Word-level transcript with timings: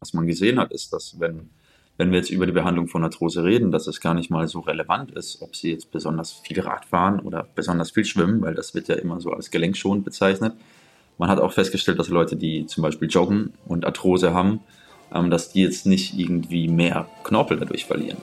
was 0.00 0.14
man 0.14 0.26
gesehen 0.26 0.58
hat, 0.58 0.72
ist, 0.72 0.92
dass 0.92 1.20
wenn, 1.20 1.50
wenn 1.98 2.10
wir 2.10 2.18
jetzt 2.18 2.30
über 2.30 2.46
die 2.46 2.52
Behandlung 2.52 2.88
von 2.88 3.04
Arthrose 3.04 3.44
reden, 3.44 3.70
dass 3.70 3.86
es 3.86 4.00
gar 4.00 4.14
nicht 4.14 4.30
mal 4.30 4.48
so 4.48 4.60
relevant 4.60 5.12
ist, 5.12 5.42
ob 5.42 5.54
sie 5.54 5.70
jetzt 5.70 5.92
besonders 5.92 6.32
viel 6.32 6.60
Rad 6.60 6.86
fahren 6.86 7.20
oder 7.20 7.46
besonders 7.54 7.90
viel 7.90 8.06
schwimmen, 8.06 8.40
weil 8.40 8.54
das 8.54 8.74
wird 8.74 8.88
ja 8.88 8.94
immer 8.94 9.20
so 9.20 9.30
als 9.30 9.50
gelenkschonend 9.50 10.04
bezeichnet. 10.04 10.54
Man 11.18 11.28
hat 11.28 11.38
auch 11.38 11.52
festgestellt, 11.52 11.98
dass 11.98 12.08
Leute, 12.08 12.36
die 12.36 12.64
zum 12.64 12.82
Beispiel 12.82 13.08
joggen 13.10 13.52
und 13.66 13.84
Arthrose 13.84 14.32
haben, 14.32 14.60
ähm, 15.12 15.30
dass 15.30 15.52
die 15.52 15.60
jetzt 15.60 15.84
nicht 15.84 16.18
irgendwie 16.18 16.66
mehr 16.68 17.06
Knorpel 17.24 17.58
dadurch 17.58 17.84
verlieren. 17.84 18.18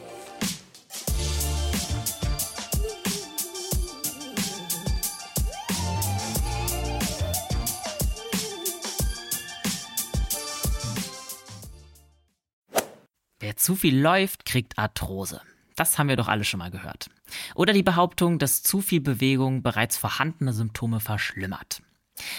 Zu 13.68 13.76
viel 13.76 14.00
läuft, 14.00 14.46
kriegt 14.46 14.78
Arthrose. 14.80 15.42
Das 15.75 16.00
haben 16.00 16.08
wir 16.08 16.16
doch 16.16 16.30
alle 16.30 16.46
schon 16.46 16.60
mal 16.60 16.71
gehört. 16.71 17.10
Oder 17.54 17.74
die 17.74 17.84
Behauptung, 17.84 18.39
dass 18.39 18.64
zu 18.64 18.80
viel 18.80 19.02
Bewegung 19.02 19.62
bereits 19.62 19.98
vorhandene 19.98 20.54
Symptome 20.54 21.02
verschlimmert. 21.02 21.82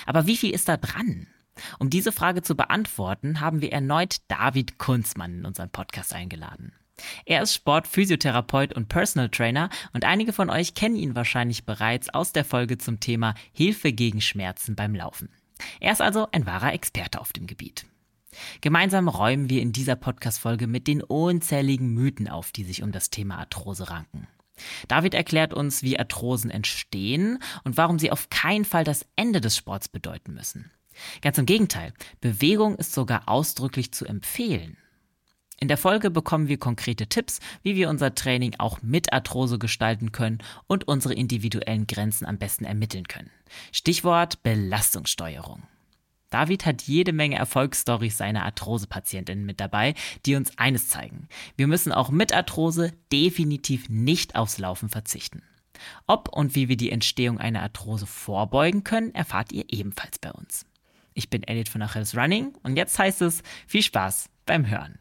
Aber 0.06 0.26
wie 0.26 0.38
viel 0.38 0.54
ist 0.54 0.70
da 0.70 0.78
dran? 0.78 1.26
Um 1.78 1.90
diese 1.90 2.12
Frage 2.12 2.40
zu 2.40 2.56
beantworten, 2.56 3.40
haben 3.42 3.60
wir 3.60 3.72
erneut 3.72 4.22
David 4.28 4.78
Kunzmann 4.78 5.40
in 5.40 5.44
unseren 5.44 5.68
Podcast 5.68 6.14
eingeladen. 6.14 6.72
Er 7.26 7.42
ist 7.42 7.52
Sportphysiotherapeut 7.52 8.72
und 8.72 8.88
Personal 8.88 9.28
Trainer 9.28 9.68
und 9.92 10.06
einige 10.06 10.32
von 10.32 10.48
euch 10.48 10.72
kennen 10.72 10.96
ihn 10.96 11.14
wahrscheinlich 11.14 11.66
bereits 11.66 12.08
aus 12.08 12.32
der 12.32 12.46
Folge 12.46 12.78
zum 12.78 13.00
Thema 13.00 13.34
Hilfe 13.52 13.92
gegen 13.92 14.22
Schmerzen 14.22 14.76
beim 14.76 14.94
Laufen. 14.94 15.28
Er 15.78 15.92
ist 15.92 16.00
also 16.00 16.26
ein 16.32 16.46
wahrer 16.46 16.72
Experte 16.72 17.20
auf 17.20 17.34
dem 17.34 17.46
Gebiet. 17.46 17.84
Gemeinsam 18.60 19.08
räumen 19.08 19.48
wir 19.50 19.62
in 19.62 19.72
dieser 19.72 19.96
Podcast-Folge 19.96 20.66
mit 20.66 20.86
den 20.86 21.02
unzähligen 21.02 21.94
Mythen 21.94 22.28
auf, 22.28 22.52
die 22.52 22.64
sich 22.64 22.82
um 22.82 22.92
das 22.92 23.10
Thema 23.10 23.38
Arthrose 23.38 23.90
ranken. 23.90 24.28
David 24.88 25.14
erklärt 25.14 25.54
uns, 25.54 25.82
wie 25.82 25.98
Arthrosen 25.98 26.50
entstehen 26.50 27.38
und 27.64 27.76
warum 27.76 27.98
sie 27.98 28.10
auf 28.10 28.28
keinen 28.28 28.64
Fall 28.64 28.84
das 28.84 29.06
Ende 29.16 29.40
des 29.40 29.56
Sports 29.56 29.88
bedeuten 29.88 30.34
müssen. 30.34 30.70
Ganz 31.22 31.38
im 31.38 31.46
Gegenteil, 31.46 31.92
Bewegung 32.20 32.76
ist 32.76 32.92
sogar 32.92 33.28
ausdrücklich 33.28 33.92
zu 33.92 34.04
empfehlen. 34.04 34.76
In 35.60 35.68
der 35.68 35.76
Folge 35.76 36.10
bekommen 36.10 36.48
wir 36.48 36.58
konkrete 36.58 37.08
Tipps, 37.08 37.40
wie 37.62 37.74
wir 37.74 37.88
unser 37.88 38.14
Training 38.14 38.54
auch 38.58 38.80
mit 38.82 39.12
Arthrose 39.12 39.58
gestalten 39.58 40.12
können 40.12 40.38
und 40.68 40.86
unsere 40.86 41.14
individuellen 41.14 41.86
Grenzen 41.86 42.26
am 42.26 42.38
besten 42.38 42.64
ermitteln 42.64 43.08
können. 43.08 43.30
Stichwort 43.72 44.42
Belastungssteuerung. 44.44 45.62
David 46.30 46.66
hat 46.66 46.82
jede 46.82 47.12
Menge 47.12 47.36
Erfolgsstories 47.36 48.18
seiner 48.18 48.44
Arthrose-Patientinnen 48.44 49.44
mit 49.44 49.60
dabei, 49.60 49.94
die 50.26 50.34
uns 50.34 50.56
eines 50.58 50.88
zeigen. 50.88 51.28
Wir 51.56 51.66
müssen 51.66 51.92
auch 51.92 52.10
mit 52.10 52.34
Arthrose 52.34 52.92
definitiv 53.12 53.88
nicht 53.88 54.36
aufs 54.36 54.58
Laufen 54.58 54.88
verzichten. 54.88 55.42
Ob 56.06 56.28
und 56.28 56.54
wie 56.54 56.68
wir 56.68 56.76
die 56.76 56.90
Entstehung 56.90 57.38
einer 57.38 57.62
Arthrose 57.62 58.06
vorbeugen 58.06 58.84
können, 58.84 59.14
erfahrt 59.14 59.52
ihr 59.52 59.64
ebenfalls 59.68 60.18
bei 60.18 60.32
uns. 60.32 60.66
Ich 61.14 61.30
bin 61.30 61.42
Elliot 61.42 61.68
von 61.68 61.82
Achilles 61.82 62.16
Running 62.16 62.54
und 62.62 62.76
jetzt 62.76 62.98
heißt 62.98 63.22
es 63.22 63.42
viel 63.66 63.82
Spaß 63.82 64.28
beim 64.44 64.68
Hören. 64.68 64.98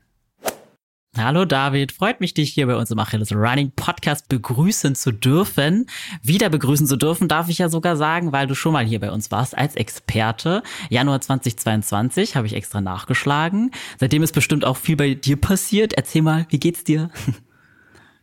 Hallo 1.16 1.46
David, 1.46 1.92
freut 1.92 2.20
mich, 2.22 2.34
dich 2.34 2.54
hier 2.54 2.68
bei 2.68 2.76
uns 2.76 2.92
im 2.92 3.00
Achilles 3.00 3.32
Running 3.32 3.72
Podcast 3.76 4.30
begrüßen 4.30 4.94
zu 4.94 5.12
dürfen. 5.12 5.88
Wieder 6.22 6.50
begrüßen 6.50 6.86
zu 6.86 6.96
dürfen, 6.96 7.28
darf 7.28 7.50
ich 7.50 7.58
ja 7.58 7.70
sogar 7.70 7.96
sagen, 7.98 8.32
weil 8.32 8.46
du 8.46 8.54
schon 8.54 8.74
mal 8.74 8.86
hier 8.86 9.00
bei 9.00 9.12
uns 9.12 9.32
warst 9.32 9.58
als 9.58 9.76
Experte. 9.76 10.62
Januar 10.90 11.22
2022 11.22 12.36
habe 12.36 12.46
ich 12.46 12.54
extra 12.54 12.82
nachgeschlagen. 12.82 13.72
Seitdem 14.00 14.22
ist 14.22 14.34
bestimmt 14.34 14.64
auch 14.64 14.78
viel 14.78 14.96
bei 14.96 15.16
dir 15.16 15.38
passiert. 15.38 15.94
Erzähl 15.94 16.22
mal, 16.22 16.46
wie 16.50 16.60
geht's 16.60 16.84
dir? 16.84 17.10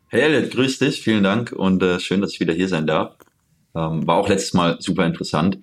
Hey 0.09 0.21
Elliot, 0.21 0.53
grüß 0.53 0.79
dich, 0.79 1.01
vielen 1.01 1.25
Dank 1.25 1.51
und 1.51 1.83
äh, 1.83 1.99
schön, 1.99 2.21
dass 2.21 2.31
ich 2.33 2.39
wieder 2.39 2.55
hier 2.55 2.69
sein 2.69 2.87
darf. 2.87 3.17
Ähm, 3.75 4.07
war 4.07 4.19
auch 4.19 4.29
letztes 4.29 4.55
Mal 4.55 4.77
super 4.81 5.05
interessant. 5.07 5.59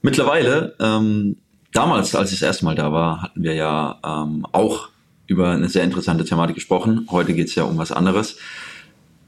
Mittlerweile, 0.00 0.74
ähm, 0.80 1.36
damals, 1.74 2.14
als 2.14 2.32
ich 2.32 2.38
das 2.38 2.46
erste 2.46 2.64
Mal 2.64 2.76
da 2.76 2.92
war, 2.92 3.20
hatten 3.20 3.42
wir 3.42 3.52
ja 3.52 3.98
ähm, 4.02 4.46
auch 4.52 4.88
über 5.26 5.50
eine 5.50 5.68
sehr 5.68 5.84
interessante 5.84 6.24
Thematik 6.24 6.56
gesprochen. 6.56 7.06
Heute 7.10 7.34
geht 7.34 7.48
es 7.48 7.54
ja 7.54 7.64
um 7.64 7.78
was 7.78 7.92
anderes. 7.92 8.36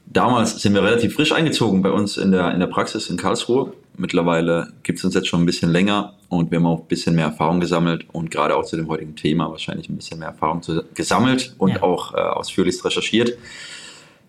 Damals 0.05 0.61
sind 0.61 0.73
wir 0.73 0.83
relativ 0.83 1.15
frisch 1.15 1.33
eingezogen 1.33 1.81
bei 1.81 1.91
uns 1.91 2.17
in 2.17 2.31
der, 2.31 2.53
in 2.53 2.59
der 2.59 2.67
Praxis 2.67 3.09
in 3.09 3.17
Karlsruhe. 3.17 3.73
Mittlerweile 3.97 4.71
gibt 4.83 4.99
es 4.99 5.05
uns 5.05 5.15
jetzt 5.15 5.27
schon 5.27 5.41
ein 5.41 5.45
bisschen 5.45 5.71
länger 5.71 6.13
und 6.29 6.51
wir 6.51 6.59
haben 6.59 6.65
auch 6.65 6.81
ein 6.81 6.87
bisschen 6.87 7.15
mehr 7.15 7.25
Erfahrung 7.25 7.59
gesammelt 7.59 8.05
und 8.13 8.31
gerade 8.31 8.55
auch 8.55 8.63
zu 8.63 8.77
dem 8.77 8.87
heutigen 8.87 9.15
Thema 9.15 9.49
wahrscheinlich 9.49 9.89
ein 9.89 9.97
bisschen 9.97 10.19
mehr 10.19 10.29
Erfahrung 10.29 10.61
zu, 10.61 10.83
gesammelt 10.93 11.55
und 11.57 11.71
ja. 11.71 11.83
auch 11.83 12.13
äh, 12.13 12.17
ausführlichst 12.17 12.85
recherchiert. 12.85 13.37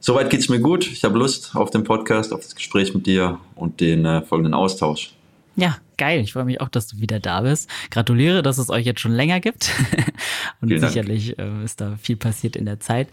Soweit 0.01 0.31
geht 0.31 0.41
es 0.41 0.49
mir 0.49 0.61
gut. 0.61 0.87
Ich 0.87 1.05
habe 1.05 1.19
Lust 1.19 1.55
auf 1.55 1.71
den 1.71 1.85
Podcast, 1.85 2.33
auf 2.33 2.41
das 2.41 2.55
Gespräch 2.55 2.95
mit 2.95 3.07
dir 3.07 3.39
und 3.55 3.81
den 3.81 4.05
äh, 4.05 4.23
folgenden 4.23 4.55
Austausch. 4.55 5.13
Ja, 5.57 5.77
geil. 5.99 6.21
Ich 6.21 6.33
freue 6.33 6.45
mich 6.45 6.61
auch, 6.61 6.69
dass 6.69 6.87
du 6.87 6.99
wieder 6.99 7.21
da 7.21 7.43
bist. 7.43 7.69
Gratuliere, 7.91 8.43
dass 8.43 8.59
es 8.59 8.71
euch 8.71 8.87
jetzt 8.87 9.01
schon 9.01 9.13
länger 9.13 9.41
gibt. 9.41 9.71
Und 10.61 10.69
Vielen 10.69 10.81
sicherlich 10.81 11.39
äh, 11.39 11.65
ist 11.65 11.81
da 11.81 11.97
viel 11.97 12.17
passiert 12.17 12.57
in 12.57 12.65
der 12.65 12.81
Zeit. 12.81 13.09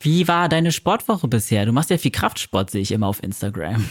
Wie 0.00 0.28
war 0.28 0.48
deine 0.48 0.72
Sportwoche 0.72 1.26
bisher? 1.28 1.66
Du 1.66 1.72
machst 1.72 1.90
ja 1.90 1.98
viel 1.98 2.12
Kraftsport, 2.12 2.70
sehe 2.70 2.82
ich 2.82 2.92
immer 2.92 3.08
auf 3.08 3.22
Instagram. 3.22 3.84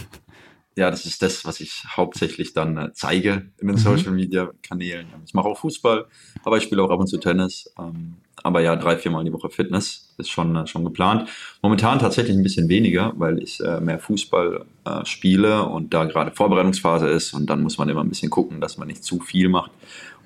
Ja, 0.78 0.92
das 0.92 1.06
ist 1.06 1.22
das, 1.22 1.46
was 1.46 1.62
ich 1.62 1.84
hauptsächlich 1.88 2.54
dann 2.54 2.78
äh, 2.78 2.92
zeige 2.94 3.50
in 3.60 3.68
den 3.68 3.76
mhm. 3.76 3.78
Social 3.78 4.12
Media 4.12 4.52
Kanälen. 4.62 5.08
Ich 5.26 5.34
mache 5.34 5.48
auch 5.48 5.58
Fußball, 5.58 6.06
aber 6.44 6.58
ich 6.58 6.64
spiele 6.64 6.84
auch 6.84 6.90
ab 6.90 7.00
und 7.00 7.08
zu 7.08 7.18
Tennis. 7.18 7.74
Ähm, 7.80 8.16
aber 8.46 8.62
ja, 8.62 8.76
drei, 8.76 8.96
viermal 8.96 9.24
die 9.24 9.34
Woche 9.34 9.50
Fitness 9.50 10.14
ist 10.20 10.30
schon, 10.30 10.56
äh, 10.56 10.68
schon 10.68 10.86
geplant. 10.86 11.28
Momentan 11.64 11.98
tatsächlich 11.98 12.38
ein 12.38 12.44
bisschen 12.44 12.70
weniger, 12.70 13.12
weil 13.16 13.42
ich 13.42 13.60
äh, 13.60 13.82
mehr 13.82 13.98
Fußball 13.98 14.66
äh, 14.86 15.04
spiele 15.06 15.64
und 15.64 15.96
da 15.96 16.06
gerade 16.06 16.30
Vorbereitungsphase 16.30 17.08
ist 17.08 17.34
und 17.34 17.50
dann 17.50 17.64
muss 17.64 17.80
man 17.80 17.90
immer 17.90 18.04
ein 18.04 18.10
bisschen 18.10 18.30
gucken, 18.30 18.62
dass 18.62 18.78
man 18.78 18.88
nicht 18.88 19.04
zu 19.04 19.20
viel 19.20 19.50
macht 19.50 19.72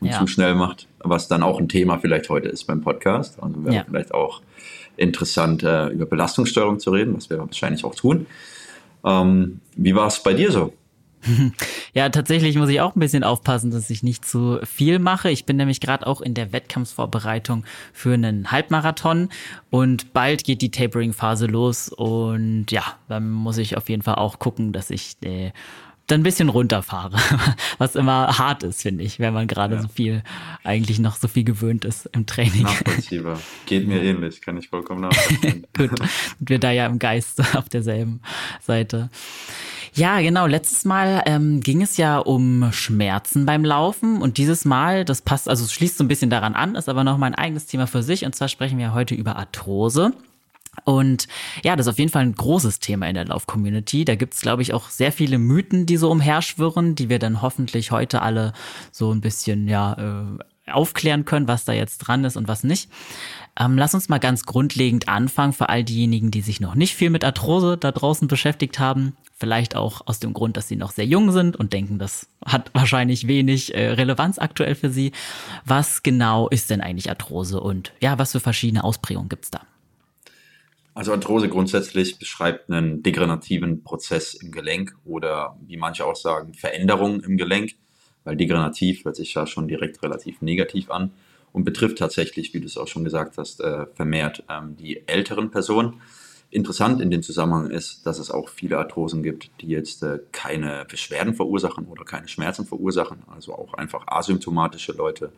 und 0.01 0.09
ja. 0.09 0.19
zu 0.19 0.27
schnell 0.27 0.53
macht, 0.53 0.87
was 0.99 1.29
dann 1.29 1.43
auch 1.43 1.59
ein 1.59 1.69
Thema 1.69 1.97
vielleicht 1.99 2.29
heute 2.29 2.49
ist 2.49 2.65
beim 2.65 2.81
Podcast. 2.81 3.41
Also 3.41 3.63
wäre 3.63 3.75
ja. 3.75 3.83
vielleicht 3.87 4.13
auch 4.13 4.41
interessant, 4.97 5.63
äh, 5.63 5.87
über 5.87 6.05
Belastungssteuerung 6.05 6.77
zu 6.79 6.91
reden, 6.91 7.15
was 7.15 7.29
wir 7.29 7.39
wahrscheinlich 7.39 7.85
auch 7.85 7.95
tun. 7.95 8.25
Ähm, 9.05 9.61
wie 9.77 9.95
war 9.95 10.07
es 10.07 10.21
bei 10.21 10.33
dir 10.33 10.51
so? 10.51 10.73
Ja, 11.93 12.09
tatsächlich 12.09 12.55
muss 12.55 12.69
ich 12.69 12.81
auch 12.81 12.95
ein 12.95 12.99
bisschen 12.99 13.23
aufpassen, 13.23 13.71
dass 13.71 13.89
ich 13.89 14.03
nicht 14.03 14.23
zu 14.23 14.59
viel 14.63 14.99
mache. 14.99 15.31
Ich 15.31 15.45
bin 15.45 15.57
nämlich 15.57 15.79
gerade 15.79 16.05
auch 16.05 16.21
in 16.21 16.33
der 16.35 16.53
Wettkampfvorbereitung 16.53 17.65
für 17.93 18.13
einen 18.13 18.51
Halbmarathon 18.51 19.29
und 19.71 20.13
bald 20.13 20.43
geht 20.43 20.61
die 20.61 20.71
Tapering-Phase 20.71 21.47
los 21.47 21.89
und 21.89 22.67
ja, 22.69 22.83
dann 23.07 23.31
muss 23.31 23.57
ich 23.57 23.75
auf 23.75 23.89
jeden 23.89 24.03
Fall 24.03 24.15
auch 24.15 24.37
gucken, 24.39 24.71
dass 24.71 24.91
ich 24.91 25.17
äh, 25.23 25.51
dann 26.09 26.21
ein 26.21 26.23
bisschen 26.23 26.49
runterfahre, 26.49 27.17
was 27.77 27.95
immer 27.95 28.37
hart 28.37 28.63
ist, 28.63 28.81
finde 28.81 29.03
ich, 29.03 29.19
wenn 29.19 29.33
man 29.33 29.47
gerade 29.47 29.75
ja. 29.75 29.81
so 29.81 29.87
viel, 29.87 30.23
eigentlich 30.63 30.99
noch 30.99 31.15
so 31.15 31.27
viel 31.27 31.43
gewöhnt 31.43 31.85
ist 31.85 32.07
im 32.13 32.25
Training. 32.25 32.63
Nachvollziehbar. 32.63 33.39
Geht 33.65 33.87
mir 33.87 34.01
ähnlich, 34.01 34.41
kann 34.41 34.57
ich 34.57 34.69
vollkommen 34.69 35.01
nachvollziehen. 35.09 35.67
Gut, 35.77 35.91
wir 36.39 36.59
da 36.59 36.71
ja 36.71 36.87
im 36.87 36.99
Geist 36.99 37.41
auf 37.55 37.69
derselben 37.69 38.21
Seite. 38.61 39.09
Ja, 39.93 40.19
genau. 40.21 40.45
Letztes 40.45 40.85
Mal 40.85 41.23
ähm, 41.25 41.61
ging 41.61 41.81
es 41.81 41.97
ja 41.97 42.19
um 42.19 42.71
Schmerzen 42.71 43.45
beim 43.45 43.65
Laufen 43.65 44.21
und 44.21 44.37
dieses 44.37 44.65
Mal, 44.65 45.05
das 45.05 45.21
passt, 45.21 45.49
also 45.49 45.63
es 45.63 45.73
schließt 45.73 45.97
so 45.97 46.03
ein 46.03 46.07
bisschen 46.07 46.29
daran 46.29 46.53
an, 46.53 46.75
ist 46.75 46.89
aber 46.89 47.03
noch 47.03 47.17
mal 47.17 47.27
ein 47.27 47.35
eigenes 47.35 47.65
Thema 47.65 47.87
für 47.87 48.03
sich 48.03 48.25
und 48.25 48.35
zwar 48.35 48.47
sprechen 48.47 48.77
wir 48.77 48.93
heute 48.93 49.15
über 49.15 49.35
Arthrose. 49.35 50.13
Und 50.85 51.27
ja, 51.63 51.75
das 51.75 51.87
ist 51.87 51.93
auf 51.93 51.99
jeden 51.99 52.11
Fall 52.11 52.23
ein 52.23 52.35
großes 52.35 52.79
Thema 52.79 53.07
in 53.07 53.15
der 53.15 53.25
Lauf-Community. 53.25 54.05
Da 54.05 54.15
gibt 54.15 54.33
es, 54.33 54.41
glaube 54.41 54.61
ich, 54.61 54.73
auch 54.73 54.89
sehr 54.89 55.11
viele 55.11 55.37
Mythen, 55.37 55.85
die 55.85 55.97
so 55.97 56.09
umherschwirren, 56.09 56.95
die 56.95 57.09
wir 57.09 57.19
dann 57.19 57.41
hoffentlich 57.41 57.91
heute 57.91 58.21
alle 58.21 58.53
so 58.91 59.11
ein 59.11 59.19
bisschen 59.19 59.67
ja, 59.67 59.93
äh, 59.93 60.71
aufklären 60.71 61.25
können, 61.25 61.47
was 61.47 61.65
da 61.65 61.73
jetzt 61.73 61.99
dran 61.99 62.23
ist 62.23 62.37
und 62.37 62.47
was 62.47 62.63
nicht. 62.63 62.89
Ähm, 63.59 63.77
lass 63.77 63.93
uns 63.93 64.09
mal 64.09 64.19
ganz 64.19 64.45
grundlegend 64.45 65.09
anfangen 65.09 65.53
für 65.53 65.69
all 65.69 65.83
diejenigen, 65.83 66.31
die 66.31 66.41
sich 66.41 66.59
noch 66.59 66.75
nicht 66.75 66.95
viel 66.95 67.09
mit 67.09 67.25
Arthrose 67.25 67.77
da 67.77 67.91
draußen 67.91 68.27
beschäftigt 68.27 68.79
haben. 68.79 69.17
Vielleicht 69.39 69.75
auch 69.75 70.01
aus 70.05 70.19
dem 70.19 70.33
Grund, 70.33 70.57
dass 70.57 70.67
sie 70.67 70.75
noch 70.75 70.91
sehr 70.91 71.05
jung 71.05 71.31
sind 71.31 71.55
und 71.55 71.71
denken, 71.71 71.97
das 71.97 72.27
hat 72.45 72.71
wahrscheinlich 72.73 73.27
wenig 73.27 73.73
äh, 73.73 73.91
Relevanz 73.91 74.37
aktuell 74.37 74.75
für 74.75 74.89
sie. 74.89 75.13
Was 75.65 76.03
genau 76.03 76.49
ist 76.49 76.69
denn 76.69 76.81
eigentlich 76.81 77.09
Arthrose 77.09 77.61
und 77.61 77.93
ja, 78.01 78.19
was 78.19 78.33
für 78.33 78.41
verschiedene 78.41 78.83
Ausprägungen 78.83 79.29
gibt's 79.29 79.49
da? 79.49 79.61
Also 80.93 81.13
Arthrose 81.13 81.47
grundsätzlich 81.47 82.19
beschreibt 82.19 82.69
einen 82.69 83.01
degenerativen 83.01 83.83
Prozess 83.83 84.33
im 84.33 84.51
Gelenk 84.51 84.93
oder 85.05 85.57
wie 85.65 85.77
manche 85.77 86.05
auch 86.05 86.17
sagen, 86.17 86.53
Veränderungen 86.53 87.21
im 87.21 87.37
Gelenk, 87.37 87.75
weil 88.25 88.35
degenerativ 88.35 89.05
hört 89.05 89.15
sich 89.15 89.33
ja 89.33 89.47
schon 89.47 89.69
direkt 89.69 90.03
relativ 90.03 90.41
negativ 90.41 90.91
an 90.91 91.11
und 91.53 91.63
betrifft 91.63 91.99
tatsächlich, 91.99 92.53
wie 92.53 92.59
du 92.59 92.65
es 92.65 92.77
auch 92.77 92.87
schon 92.89 93.05
gesagt 93.05 93.37
hast, 93.37 93.61
äh, 93.61 93.85
vermehrt 93.93 94.43
ähm, 94.49 94.75
die 94.75 95.07
älteren 95.07 95.51
Personen. 95.51 96.01
Interessant 96.51 96.99
in 96.99 97.11
dem 97.11 97.21
Zusammenhang 97.21 97.69
ist, 97.69 98.07
dass 98.07 98.17
es 98.17 98.31
auch 98.31 98.49
viele 98.49 98.79
Arthrosen 98.79 99.21
gibt, 99.21 99.51
die 99.61 99.67
jetzt 99.67 100.01
äh, 100.01 100.19
keine 100.31 100.85
Beschwerden 100.89 101.35
verursachen 101.35 101.85
oder 101.85 102.03
keine 102.03 102.27
Schmerzen 102.27 102.65
verursachen, 102.65 103.23
also 103.27 103.53
auch 103.53 103.75
einfach 103.75 104.07
asymptomatische 104.07 104.93
Leute, 104.93 105.31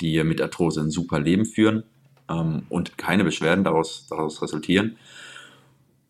die 0.00 0.22
mit 0.22 0.40
Arthrose 0.40 0.80
ein 0.80 0.90
super 0.90 1.18
Leben 1.18 1.46
führen 1.46 1.82
ähm, 2.28 2.62
und 2.68 2.96
keine 2.96 3.24
Beschwerden 3.24 3.64
daraus, 3.64 4.06
daraus 4.08 4.40
resultieren. 4.40 4.96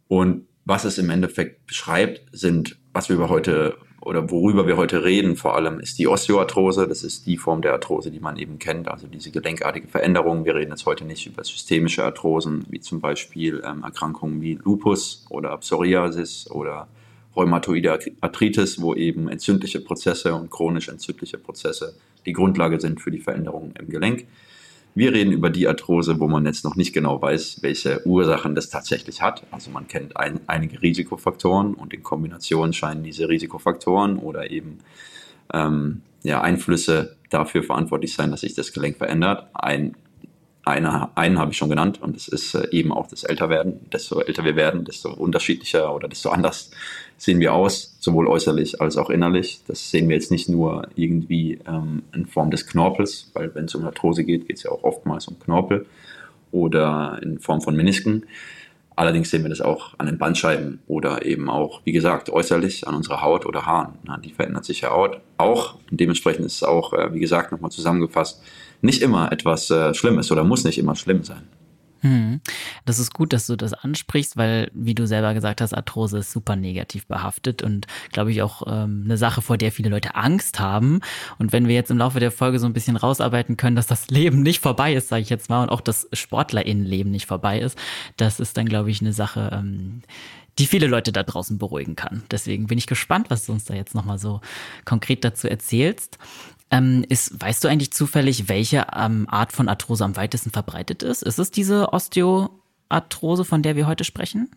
Und 0.09 0.47
was 0.67 0.85
es 0.85 0.99
im 0.99 1.09
Endeffekt 1.09 1.67
beschreibt, 1.67 2.21
sind, 2.33 2.77
was 2.93 3.09
wir 3.09 3.17
über 3.17 3.31
heute 3.31 3.79
oder 4.05 4.31
worüber 4.31 4.67
wir 4.67 4.77
heute 4.77 5.05
reden, 5.05 5.37
vor 5.37 5.55
allem 5.55 5.79
ist 5.79 5.99
die 5.99 6.09
Osteoarthrose. 6.09 6.89
Das 6.89 7.05
ist 7.05 7.27
die 7.27 7.39
Form 7.39 7.63
der 7.63 7.73
Arthrose, 7.73 8.11
die 8.11 8.19
man 8.19 8.37
eben 8.37 8.59
kennt, 8.59 8.89
also 8.89 9.07
diese 9.07 9.31
gelenkartige 9.31 9.87
Veränderung. 9.87 10.45
Wir 10.45 10.57
reden 10.57 10.73
jetzt 10.73 10.87
heute 10.87 11.05
nicht 11.05 11.27
über 11.27 11.45
systemische 11.45 12.05
Arthrosen, 12.05 12.65
wie 12.69 12.81
zum 12.81 13.01
Beispiel 13.01 13.63
ähm, 13.65 13.85
Erkrankungen 13.85 14.43
wie 14.43 14.59
Lupus 14.63 15.25
oder 15.31 15.57
Psoriasis 15.57 16.51
oder 16.51 16.89
rheumatoide 17.37 17.99
Arthritis, 18.21 18.81
wo 18.83 18.95
eben 18.95 19.29
entzündliche 19.29 19.81
Prozesse 19.81 20.35
und 20.35 20.51
chronisch 20.51 20.89
entzündliche 20.89 21.39
Prozesse 21.39 21.95
die 22.27 22.33
Grundlage 22.33 22.81
sind 22.81 23.01
für 23.01 23.11
die 23.11 23.21
Veränderungen 23.21 23.73
im 23.79 23.89
Gelenk. 23.89 24.27
Wir 24.95 25.13
reden 25.13 25.33
über 25.33 25.49
die 25.49 25.67
Arthrose, 25.67 26.21
wo 26.21 26.29
man 26.29 26.45
jetzt 26.45 26.65
noch 26.65 26.77
nicht 26.77 26.93
genau 26.93 27.21
weiß, 27.21 27.63
welche 27.63 28.07
Ursachen 28.07 28.55
das 28.55 28.69
tatsächlich 28.69 29.23
hat. 29.23 29.43
Also 29.51 29.71
man 29.71 29.89
kennt 29.89 30.17
ein, 30.17 30.41
einige 30.47 30.83
Risikofaktoren 30.83 31.75
und 31.75 31.95
in 31.95 32.03
Kombination 32.03 32.73
scheinen 32.75 33.03
diese 33.03 33.29
Risikofaktoren 33.29 34.19
oder 34.19 34.51
eben 34.51 34.79
ähm, 35.53 36.03
ja, 36.23 36.43
Einflüsse 36.43 37.17
dafür 37.31 37.63
verantwortlich 37.63 38.15
sein, 38.15 38.31
dass 38.31 38.43
sich 38.43 38.55
das 38.55 38.73
Gelenk 38.73 38.99
verändert. 38.99 39.49
Ein 39.55 39.95
eine, 40.65 41.17
einen 41.17 41.39
habe 41.39 41.51
ich 41.51 41.57
schon 41.57 41.71
genannt 41.71 42.01
und 42.01 42.15
das 42.15 42.29
ist 42.29 42.55
äh, 42.55 42.69
eben 42.71 42.93
auch 42.93 43.09
das 43.09 43.25
Älterwerden. 43.25 43.81
Desto 43.91 44.21
älter 44.21 44.45
wir 44.45 44.55
werden, 44.55 44.85
desto 44.85 45.13
unterschiedlicher 45.13 45.95
oder 45.95 46.09
desto 46.09 46.31
anders 46.31 46.71
sehen 47.17 47.41
wir 47.41 47.53
aus, 47.53 47.97
sowohl 48.01 48.29
äußerlich 48.29 48.81
als 48.81 48.97
auch 48.97 49.11
innerlich. 49.11 49.61
Das 49.67 49.91
sehen 49.91 50.09
wir 50.09 50.17
jetzt 50.17 50.31
nicht 50.31 50.49
nur 50.49 50.89
irgendwie 50.95 51.59
ähm, 51.67 52.03
in 52.15 52.27
Form 52.27 52.51
des 52.51 52.67
Knorpels, 52.67 53.31
weil 53.35 53.55
wenn 53.55 53.65
es 53.65 53.75
um 53.75 53.85
Arthrose 53.85 54.25
geht, 54.25 54.47
geht 54.47 54.59
es 54.59 54.63
ja 54.63 54.71
auch 54.71 54.85
oftmals 54.85 55.27
um 55.27 55.39
Knorpel 55.39 55.87
oder 56.53 57.19
in 57.23 57.41
Form 57.41 57.61
von 57.61 57.75
Menisken. 57.75 58.25
Allerdings 58.95 59.31
sehen 59.31 59.43
wir 59.43 59.51
das 59.51 59.63
auch 59.63 59.99
an 59.99 60.07
den 60.07 60.19
Bandscheiben 60.19 60.81
oder 60.87 61.25
eben 61.25 61.49
auch, 61.49 61.81
wie 61.85 61.93
gesagt, 61.93 62.31
äußerlich 62.31 62.87
an 62.87 62.95
unserer 62.95 63.23
Haut 63.23 63.47
oder 63.47 63.65
Haaren. 63.65 63.95
Na, 64.05 64.19
die 64.19 64.33
verändert 64.33 64.65
sich 64.65 64.83
ja 64.83 64.91
auch. 64.93 65.77
Dementsprechend 65.91 66.45
ist 66.45 66.57
es 66.57 66.63
auch, 66.63 66.93
äh, 66.93 67.13
wie 67.13 67.21
gesagt, 67.21 67.53
nochmal 67.53 67.71
zusammengefasst, 67.71 68.43
nicht 68.83 69.03
immer 69.03 69.33
etwas 69.33 69.71
äh, 69.71 69.95
Schlimmes 69.95 70.31
oder 70.31 70.45
muss 70.45 70.65
nicht 70.65 70.79
immer 70.79 70.97
schlimm 70.97 71.25
sein. 71.25 71.43
Hm. 72.03 72.41
Das 72.85 72.99
ist 72.99 73.15
gut, 73.15 73.33
dass 73.33 73.47
du 73.47 73.55
das 73.55 73.75
ansprichst, 73.75 74.37
weil, 74.37 74.73
wie 74.75 74.95
du 74.95 75.07
selber 75.07 75.35
gesagt 75.35 75.61
hast, 75.61 75.73
Arthrose 75.73 76.19
ist 76.19 76.33
super 76.33 76.57
negativ 76.57 77.07
behaftet 77.07 77.63
und, 77.63 77.87
glaube 78.11 78.33
ich, 78.33 78.43
auch 78.43 78.65
ähm, 78.67 79.03
eine 79.05 79.17
Sache, 79.17 79.41
vor 79.41 79.57
der 79.57 79.71
viele 79.71 79.89
Leute 79.89 80.17
Angst 80.17 80.59
haben. 80.59 81.01
Und 81.39 81.53
wenn 81.53 81.69
wir 81.69 81.77
jetzt 81.77 81.93
im 81.93 81.99
Laufe 81.99 82.19
der 82.19 82.33
Folge 82.33 82.59
so 82.59 82.67
ein 82.67 82.73
bisschen 82.73 82.97
rausarbeiten 82.97 83.57
können, 83.57 83.77
dass 83.77 83.87
das 83.87 84.07
Leben 84.11 84.43
nicht 84.43 84.61
vorbei 84.61 84.95
ist, 84.95 85.09
sage 85.09 85.23
ich 85.23 85.31
jetzt 85.31 85.49
mal, 85.49 85.63
und 85.63 85.69
auch 85.71 85.81
das 85.81 86.09
SportlerInnenleben 86.13 87.13
nicht 87.13 87.27
vorbei 87.27 87.61
ist, 87.61 87.79
das 88.17 88.41
ist 88.41 88.57
dann, 88.57 88.67
glaube 88.67 88.91
ich, 88.91 89.01
eine 89.01 89.13
Sache, 89.13 89.51
ähm, 89.53 90.03
die 90.59 90.67
viele 90.67 90.89
Leute 90.89 91.13
da 91.13 91.23
draußen 91.23 91.57
beruhigen 91.57 91.95
kann. 91.95 92.25
Deswegen 92.33 92.67
bin 92.67 92.79
ich 92.79 92.89
gespannt, 92.89 93.31
was 93.31 93.47
du 93.47 93.53
uns 93.53 93.65
da 93.65 93.75
jetzt 93.75 93.95
nochmal 93.95 94.19
so 94.19 94.41
konkret 94.85 95.25
dazu 95.25 95.49
erzählst. 95.49 96.19
Ähm, 96.73 97.05
ist, 97.09 97.39
weißt 97.39 97.63
du 97.63 97.69
eigentlich 97.69 97.93
zufällig, 97.93 98.49
welche 98.49 98.87
ähm, 98.97 99.27
Art 99.29 99.53
von 99.53 99.69
Arthrose 99.69 100.05
am 100.05 100.17
weitesten 100.17 100.51
verbreitet 100.51 101.03
ist? 101.03 101.23
Ist 101.23 101.39
es 101.39 101.51
diese 101.51 101.93
Osteoarthrose, 101.93 103.45
von 103.45 103.63
der 103.63 103.77
wir 103.77 103.87
heute 103.87 104.05
sprechen? 104.05 104.51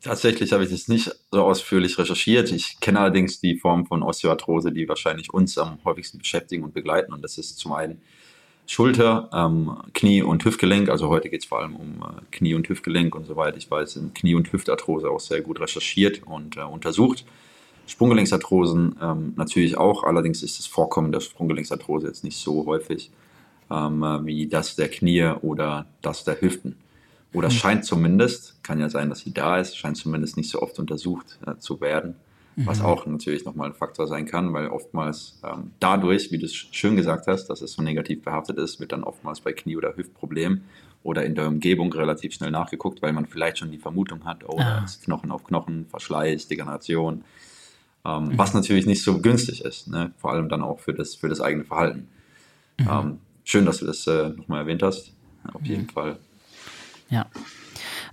Tatsächlich 0.00 0.52
habe 0.52 0.62
ich 0.62 0.70
das 0.70 0.86
nicht 0.86 1.10
so 1.32 1.42
ausführlich 1.42 1.98
recherchiert. 1.98 2.52
Ich 2.52 2.78
kenne 2.80 3.00
allerdings 3.00 3.40
die 3.40 3.56
Form 3.56 3.86
von 3.86 4.04
Osteoarthrose, 4.04 4.72
die 4.72 4.88
wahrscheinlich 4.88 5.34
uns 5.34 5.58
am 5.58 5.78
häufigsten 5.84 6.18
beschäftigen 6.18 6.62
und 6.62 6.74
begleiten. 6.74 7.12
Und 7.12 7.22
das 7.22 7.38
ist 7.38 7.58
zum 7.58 7.72
einen 7.72 8.00
Schulter, 8.66 9.30
ähm, 9.32 9.76
Knie 9.94 10.22
und 10.22 10.44
Hüftgelenk. 10.44 10.88
Also 10.90 11.08
heute 11.08 11.28
geht 11.28 11.42
es 11.42 11.46
vor 11.48 11.60
allem 11.60 11.74
um 11.74 12.02
äh, 12.02 12.20
Knie 12.30 12.54
und 12.54 12.68
Hüftgelenk 12.68 13.16
und 13.16 13.26
soweit 13.26 13.56
ich 13.56 13.68
weiß, 13.68 13.94
sind 13.94 14.14
Knie- 14.14 14.36
und 14.36 14.52
Hüftarthrose 14.52 15.10
auch 15.10 15.20
sehr 15.20 15.40
gut 15.40 15.60
recherchiert 15.60 16.22
und 16.24 16.56
äh, 16.56 16.60
untersucht. 16.60 17.24
Sprunggelenksarthrosen 17.86 18.96
ähm, 19.00 19.32
natürlich 19.36 19.76
auch, 19.76 20.04
allerdings 20.04 20.42
ist 20.42 20.58
das 20.58 20.66
Vorkommen 20.66 21.12
der 21.12 21.20
Sprunggelenksarthrose 21.20 22.06
jetzt 22.06 22.24
nicht 22.24 22.38
so 22.38 22.64
häufig 22.66 23.10
ähm, 23.70 24.02
äh, 24.02 24.24
wie 24.24 24.46
das 24.46 24.76
der 24.76 24.88
Knie 24.88 25.32
oder 25.42 25.86
das 26.00 26.24
der 26.24 26.40
Hüften. 26.40 26.76
Oder 27.32 27.48
mhm. 27.48 27.52
scheint 27.52 27.84
zumindest, 27.84 28.62
kann 28.62 28.78
ja 28.78 28.88
sein, 28.88 29.08
dass 29.08 29.20
sie 29.20 29.32
da 29.32 29.58
ist, 29.58 29.76
scheint 29.76 29.96
zumindest 29.96 30.36
nicht 30.36 30.50
so 30.50 30.60
oft 30.60 30.78
untersucht 30.78 31.38
äh, 31.46 31.56
zu 31.58 31.80
werden. 31.80 32.16
Mhm. 32.56 32.66
Was 32.66 32.82
auch 32.82 33.06
natürlich 33.06 33.44
nochmal 33.44 33.68
ein 33.68 33.74
Faktor 33.74 34.06
sein 34.06 34.26
kann, 34.26 34.52
weil 34.52 34.68
oftmals 34.68 35.40
ähm, 35.42 35.70
dadurch, 35.80 36.30
wie 36.30 36.38
du 36.38 36.44
es 36.44 36.54
schön 36.54 36.96
gesagt 36.96 37.26
hast, 37.26 37.46
dass 37.46 37.62
es 37.62 37.72
so 37.72 37.82
negativ 37.82 38.22
behaftet 38.22 38.58
ist, 38.58 38.78
wird 38.78 38.92
dann 38.92 39.04
oftmals 39.04 39.40
bei 39.40 39.52
Knie- 39.52 39.76
oder 39.76 39.96
Hüftproblemen 39.96 40.64
oder 41.02 41.24
in 41.24 41.34
der 41.34 41.48
Umgebung 41.48 41.92
relativ 41.92 42.34
schnell 42.34 42.50
nachgeguckt, 42.50 43.00
weil 43.00 43.12
man 43.12 43.26
vielleicht 43.26 43.58
schon 43.58 43.70
die 43.70 43.78
Vermutung 43.78 44.24
hat, 44.24 44.44
oh, 44.46 44.58
ah. 44.58 44.84
Knochen 45.04 45.30
auf 45.30 45.44
Knochen, 45.44 45.86
Verschleiß, 45.88 46.46
Degeneration 46.48 47.24
ähm, 48.04 48.24
mhm. 48.24 48.38
was 48.38 48.54
natürlich 48.54 48.86
nicht 48.86 49.02
so 49.02 49.20
günstig 49.20 49.64
ist, 49.64 49.88
ne? 49.88 50.12
vor 50.18 50.32
allem 50.32 50.48
dann 50.48 50.62
auch 50.62 50.80
für 50.80 50.94
das, 50.94 51.14
für 51.14 51.28
das 51.28 51.40
eigene 51.40 51.64
Verhalten. 51.64 52.08
Mhm. 52.78 52.88
Ähm, 52.90 53.18
schön, 53.44 53.66
dass 53.66 53.78
du 53.78 53.86
das 53.86 54.06
äh, 54.06 54.30
nochmal 54.30 54.60
erwähnt 54.60 54.82
hast, 54.82 55.12
auf 55.52 55.62
jeden 55.62 55.84
mhm. 55.84 55.88
Fall. 55.88 56.18
Ja. 57.08 57.26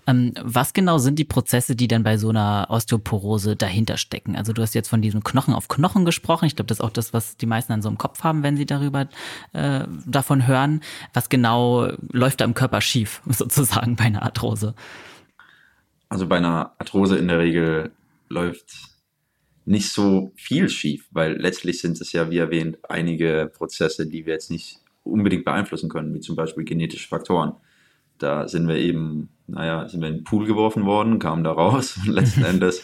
Ähm, 0.07 0.33
was 0.41 0.74
genau 0.74 0.97
sind 0.97 1.19
die 1.19 1.25
Prozesse, 1.25 1.75
die 1.75 1.88
dann 1.88 2.03
bei 2.03 2.18
so 2.18 2.30
einer 2.30 2.68
Osteoporose 2.69 3.56
dahinter 3.56 3.97
stecken? 3.97 4.36
Also 4.36 4.53
du 4.53 4.62
hast 4.62 4.74
jetzt 4.74 4.89
von 4.89 5.01
diesem 5.01 5.24
Knochen 5.24 5.53
auf 5.53 5.68
Knochen 5.68 6.06
gesprochen. 6.06 6.45
Ich 6.45 6.56
glaube, 6.56 6.68
das 6.68 6.80
ist 6.80 6.83
auch 6.83 6.89
das, 6.89 7.13
was 7.13 7.38
die 7.38 7.45
meisten 7.45 7.71
dann 7.71 7.81
so 7.81 7.89
im 7.89 7.97
Kopf 7.97 8.24
haben, 8.24 8.44
wenn 8.44 8.57
sie 8.57 8.65
darüber 8.65 9.07
äh, 9.53 9.81
davon 10.06 10.47
hören. 10.47 10.81
Was 11.13 11.30
genau 11.30 11.92
läuft 12.12 12.42
da 12.42 12.45
im 12.45 12.53
Körper 12.53 12.81
schief, 12.81 13.21
sozusagen 13.27 13.95
bei 13.95 14.06
einer 14.06 14.24
Arthrose? 14.24 14.74
Also 16.09 16.27
bei 16.27 16.38
einer 16.38 16.71
Arthrose 16.80 17.18
in 17.18 17.27
der 17.27 17.39
Regel 17.39 17.92
läuft 18.30 18.88
nicht 19.69 19.92
so 19.92 20.31
viel 20.36 20.68
schief, 20.68 21.07
weil 21.12 21.39
letztlich 21.39 21.80
sind 21.80 22.01
es 22.01 22.12
ja, 22.12 22.31
wie 22.31 22.39
erwähnt, 22.39 22.80
einige 22.89 23.51
Prozesse, 23.54 24.07
die 24.07 24.25
wir 24.25 24.33
jetzt 24.33 24.50
nicht 24.50 24.80
unbedingt 25.04 25.45
beeinflussen 25.45 25.89
können, 25.89 26.12
wie 26.16 26.21
zum 26.21 26.36
Beispiel 26.36 26.63
genetische 26.63 27.07
Faktoren. 27.07 27.54
Da 28.18 28.48
sind 28.48 28.68
wir 28.68 28.77
eben, 28.77 29.30
naja, 29.45 29.88
sind 29.88 30.01
wir 30.01 30.07
in 30.07 30.16
den 30.16 30.24
Pool 30.24 30.48
geworfen 30.48 30.86
worden, 30.86 31.19
kamen 31.19 31.44
da 31.44 31.51
raus 31.51 32.00
und 32.04 32.07
letzten 32.07 32.44
Endes, 32.45 32.83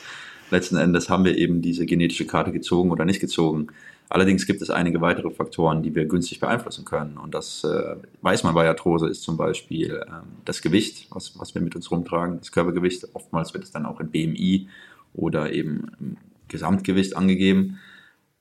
letzten 0.52 0.78
Endes 0.78 1.10
haben 1.10 1.26
wir 1.26 1.36
eben 1.36 1.64
diese 1.64 1.88
genetische 1.88 2.28
Karte 2.28 2.52
gezogen 2.52 2.92
oder 2.92 3.04
nicht 3.04 3.20
gezogen. 3.20 3.68
Allerdings 4.08 4.46
gibt 4.46 4.62
es 4.62 4.70
einige 4.70 5.02
weitere 5.02 5.32
Faktoren, 5.32 5.82
die 5.82 5.96
wir 5.96 6.06
günstig 6.06 6.40
beeinflussen 6.40 6.86
können. 6.86 7.18
Und 7.18 7.34
das 7.34 7.64
äh, 7.64 7.96
weiß 8.22 8.44
man 8.44 8.54
bei 8.54 8.68
Arthrose 8.68 9.10
ist 9.10 9.24
zum 9.24 9.38
Beispiel 9.38 10.04
ähm, 10.08 10.38
das 10.46 10.62
Gewicht, 10.62 11.08
was, 11.10 11.40
was 11.40 11.56
wir 11.56 11.64
mit 11.64 11.76
uns 11.76 11.90
rumtragen, 11.90 12.38
das 12.38 12.52
Körpergewicht. 12.52 13.08
Oftmals 13.16 13.56
wird 13.56 13.64
es 13.64 13.72
dann 13.72 13.88
auch 13.88 14.00
in 14.00 14.12
BMI 14.12 14.70
oder 15.16 15.52
eben 15.52 16.18
Gesamtgewicht 16.48 17.16
angegeben. 17.16 17.80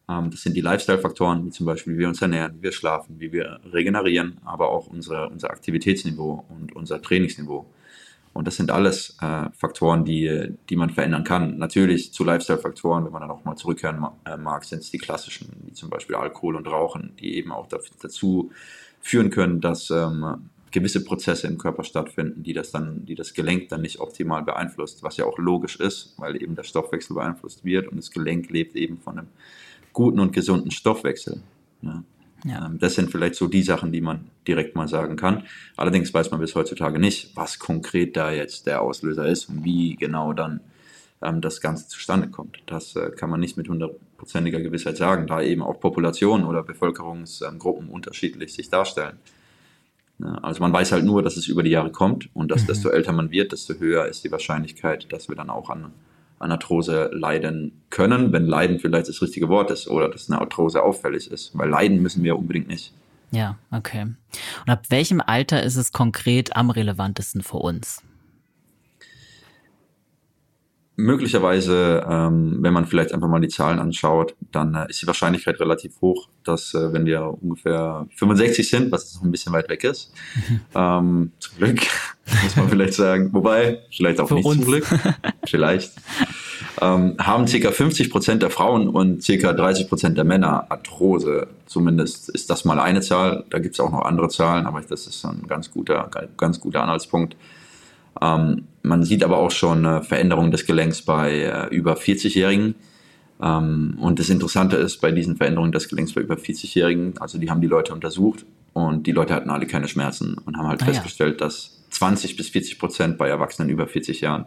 Ähm, 0.09 0.31
das 0.31 0.43
sind 0.43 0.57
die 0.57 0.61
Lifestyle-Faktoren, 0.61 1.45
wie 1.45 1.51
zum 1.51 1.67
Beispiel, 1.67 1.95
wie 1.95 2.01
wir 2.01 2.09
uns 2.09 2.21
ernähren, 2.23 2.57
wie 2.59 2.63
wir 2.63 2.73
schlafen, 2.73 3.21
wie 3.21 3.33
wir 3.33 3.61
regenerieren, 3.73 4.39
aber 4.45 4.69
auch 4.69 4.87
unsere, 4.87 5.29
unser 5.29 5.51
Aktivitätsniveau 5.51 6.45
und 6.49 6.75
unser 6.75 7.01
Trainingsniveau. 7.01 7.67
Und 8.35 8.49
das 8.49 8.57
sind 8.57 8.73
alles 8.73 9.17
äh, 9.21 9.49
Faktoren, 9.57 10.05
die, 10.05 10.55
die 10.69 10.77
man 10.77 10.91
verändern 10.91 11.23
kann. 11.23 11.57
Natürlich 11.57 12.13
zu 12.13 12.25
Lifestyle-Faktoren, 12.25 13.05
wenn 13.05 13.13
man 13.13 13.23
dann 13.23 13.31
auch 13.31 13.45
mal 13.45 13.55
zurückhören 13.55 14.05
äh, 14.27 14.37
mag, 14.37 14.65
sind 14.65 14.81
es 14.81 14.91
die 14.91 14.99
klassischen, 14.99 15.53
wie 15.65 15.73
zum 15.73 15.89
Beispiel 15.89 16.17
Alkohol 16.17 16.57
und 16.57 16.67
Rauchen, 16.67 17.15
die 17.21 17.37
eben 17.37 17.53
auch 17.53 17.69
dazu 17.69 18.51
führen 19.01 19.31
können, 19.31 19.61
dass 19.61 19.89
ähm, 19.91 20.51
gewisse 20.75 21.05
Prozesse 21.05 21.47
im 21.47 21.57
Körper 21.57 21.85
stattfinden, 21.85 22.43
die 22.43 22.53
das 22.53 22.73
dann, 22.73 23.07
die 23.07 23.15
das 23.15 23.33
Gelenk 23.33 23.69
dann 23.69 23.81
nicht 23.83 24.01
optimal 24.01 24.43
beeinflusst, 24.43 25.05
was 25.05 25.17
ja 25.17 25.25
auch 25.25 25.39
logisch 25.39 25.77
ist, 25.77 26.15
weil 26.19 26.43
eben 26.43 26.57
der 26.57 26.65
Stoffwechsel 26.65 27.15
beeinflusst 27.15 27.65
wird 27.65 27.89
und 27.89 27.97
das 27.97 28.11
Gelenk 28.11 28.51
lebt 28.51 28.75
eben 28.75 28.99
von 28.99 29.19
einem 29.19 29.29
guten 29.93 30.19
und 30.19 30.33
gesunden 30.33 30.73
Stoffwechsel. 30.73 31.43
Ja. 31.81 32.03
Ja. 32.45 32.67
Ähm, 32.67 32.79
das 32.79 32.97
sind 32.97 33.11
vielleicht 33.11 33.37
so 33.37 33.47
die 33.47 33.63
Sachen, 33.63 33.93
die 33.93 34.01
man 34.01 34.27
direkt 34.47 34.75
mal 34.75 34.89
sagen 34.89 35.17
kann. 35.17 35.45
Allerdings 35.77 36.13
weiß 36.13 36.33
man 36.33 36.41
bis 36.41 36.55
heutzutage 36.57 36.99
nicht, 36.99 37.35
was 37.37 37.59
konkret 37.59 38.17
da 38.17 38.33
jetzt 38.33 38.67
der 38.67 38.83
Auslöser 38.83 39.27
ist 39.29 39.49
und 39.49 39.65
wie 39.65 39.95
genau 39.95 40.33
dann 40.33 40.61
ähm, 41.23 41.41
das 41.41 41.61
Ganze 41.61 41.89
zustande 41.89 42.29
kommt. 42.29 42.63
Das 42.67 42.97
äh, 42.97 43.11
kann 43.11 43.31
man 43.31 43.41
nicht 43.41 43.57
mit 43.57 43.69
hundertprozentiger 43.69 44.61
Gewissheit 44.61 44.97
sagen, 44.97 45.29
da 45.29 45.41
eben 45.41 45.63
auch 45.63 45.79
Populationen 45.81 46.45
oder 46.45 46.65
Bevölkerungsgruppen 46.65 47.89
unterschiedlich 47.89 48.53
sich 48.53 48.69
darstellen. 48.69 49.19
Also 50.21 50.61
man 50.61 50.73
weiß 50.73 50.93
halt 50.93 51.05
nur, 51.05 51.23
dass 51.23 51.37
es 51.37 51.49
über 51.49 51.63
die 51.63 51.71
Jahre 51.71 51.91
kommt 51.91 52.29
und 52.35 52.51
dass 52.51 52.63
mhm. 52.63 52.67
desto 52.69 52.89
älter 52.89 53.13
man 53.13 53.31
wird, 53.31 53.53
desto 53.53 53.75
höher 53.75 54.07
ist 54.07 54.25
die 54.25 54.31
Wahrscheinlichkeit, 54.31 55.13
dass 55.13 55.29
wir 55.29 55.37
dann 55.37 55.51
auch 55.51 55.71
an, 55.71 55.93
an 56.39 56.53
Arthrose 56.53 57.11
leiden 57.13 57.73
können, 57.91 58.33
wenn 58.33 58.47
Leiden 58.47 58.79
vielleicht 58.79 59.09
das 59.09 59.21
richtige 59.23 59.49
Wort 59.49 59.71
ist 59.71 59.89
oder 59.89 60.09
dass 60.09 60.31
eine 60.31 60.41
Arthrose 60.41 60.83
auffällig 60.83 61.31
ist, 61.31 61.57
weil 61.59 61.69
leiden 61.69 62.01
müssen 62.01 62.23
wir 62.23 62.39
unbedingt 62.39 62.69
nicht. 62.69 62.93
Ja, 63.33 63.57
okay. 63.73 64.03
Und 64.03 64.71
ab 64.71 64.85
welchem 64.91 65.21
Alter 65.21 65.63
ist 65.63 65.77
es 65.77 65.93
konkret 65.93 66.55
am 66.55 66.71
relevantesten 66.71 67.43
für 67.43 67.57
uns? 67.57 68.03
Möglicherweise, 70.97 72.05
ähm, 72.09 72.59
wenn 72.61 72.73
man 72.73 72.87
vielleicht 72.87 73.13
einfach 73.13 73.29
mal 73.29 73.41
die 73.41 73.49
Zahlen 73.49 73.79
anschaut, 73.79 74.35
dann 74.53 74.75
äh, 74.75 74.87
ist 74.89 75.03
die 75.03 75.07
Wahrscheinlichkeit 75.07 75.59
relativ 75.61 76.01
hoch, 76.01 76.29
dass 76.45 76.73
äh, 76.75 76.93
wenn 76.93 77.05
wir 77.05 77.37
ungefähr 77.43 78.07
65 78.17 78.69
sind, 78.69 78.93
was 78.93 79.15
noch 79.15 79.23
ein 79.23 79.33
bisschen 79.33 79.53
weit 79.53 79.69
weg 79.69 79.83
ist, 79.85 80.13
ähm, 80.75 81.33
zum 81.39 81.57
Glück, 81.59 81.81
muss 82.43 82.57
man 82.57 82.69
vielleicht 82.69 82.95
sagen, 82.95 83.31
wobei, 83.33 83.81
vielleicht 83.91 84.21
auch 84.21 84.29
Für 84.29 84.35
nicht 84.35 84.47
uns. 84.47 84.57
zum 84.57 84.67
Glück, 84.67 84.87
vielleicht, 85.47 85.93
ähm, 86.81 87.17
haben 87.19 87.47
ca. 87.47 87.71
50 87.73 88.11
Prozent 88.11 88.43
der 88.43 88.51
Frauen 88.51 88.89
und 88.89 89.27
ca. 89.27 89.53
30 89.53 89.89
Prozent 89.89 90.17
der 90.17 90.25
Männer 90.25 90.71
Arthrose. 90.71 91.49
Zumindest 91.67 92.29
ist 92.29 92.51
das 92.51 92.65
mal 92.65 92.79
eine 92.79 93.01
Zahl. 93.01 93.45
Da 93.51 93.59
gibt 93.59 93.75
es 93.75 93.81
auch 93.81 93.91
noch 93.91 94.03
andere 94.03 94.29
Zahlen, 94.29 94.67
aber 94.67 94.81
das 94.81 95.07
ist 95.07 95.25
ein 95.25 95.45
ganz 95.49 95.71
guter, 95.71 96.09
ganz 96.37 96.61
guter 96.61 96.83
Anhaltspunkt. 96.83 97.37
Ähm, 98.21 98.65
man 98.83 99.03
sieht 99.03 99.25
aber 99.25 99.39
auch 99.39 99.51
schon 99.51 99.87
eine 99.87 100.03
Veränderung 100.03 100.51
des 100.51 100.67
Gelenks 100.67 101.03
bei 101.03 101.33
äh, 101.33 101.75
über 101.75 101.95
40-Jährigen. 101.95 102.75
Ähm, 103.43 103.97
und 104.01 104.19
das 104.19 104.29
Interessante 104.29 104.77
ist 104.77 105.01
bei 105.01 105.11
diesen 105.11 105.37
Veränderungen 105.37 105.73
des 105.73 105.89
Gelenks 105.89 106.13
bei 106.13 106.21
über 106.21 106.37
40-Jährigen, 106.37 107.19
also 107.19 107.39
die 107.39 107.51
haben 107.51 107.61
die 107.61 107.67
Leute 107.67 107.93
untersucht 107.93 108.45
und 108.73 109.07
die 109.07 109.13
Leute 109.13 109.35
hatten 109.35 109.51
alle 109.51 109.67
keine 109.67 109.89
Schmerzen 109.89 110.37
und 110.45 110.57
haben 110.57 110.69
halt 110.69 110.83
ah, 110.83 110.87
festgestellt, 110.87 111.41
ja. 111.41 111.47
dass 111.47 111.83
20 111.91 112.37
bis 112.37 112.49
40 112.51 112.79
Prozent 112.79 113.19
bei 113.19 113.29
Erwachsenen 113.29 113.71
über 113.71 113.87
40 113.87 114.21
Jahren 114.21 114.47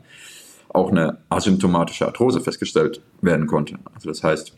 auch 0.70 0.92
eine 0.92 1.18
asymptomatische 1.30 2.06
Arthrose 2.06 2.42
festgestellt 2.42 3.02
werden 3.22 3.48
konnte. 3.48 3.76
Also 3.96 4.10
das 4.10 4.24
heißt, 4.24 4.54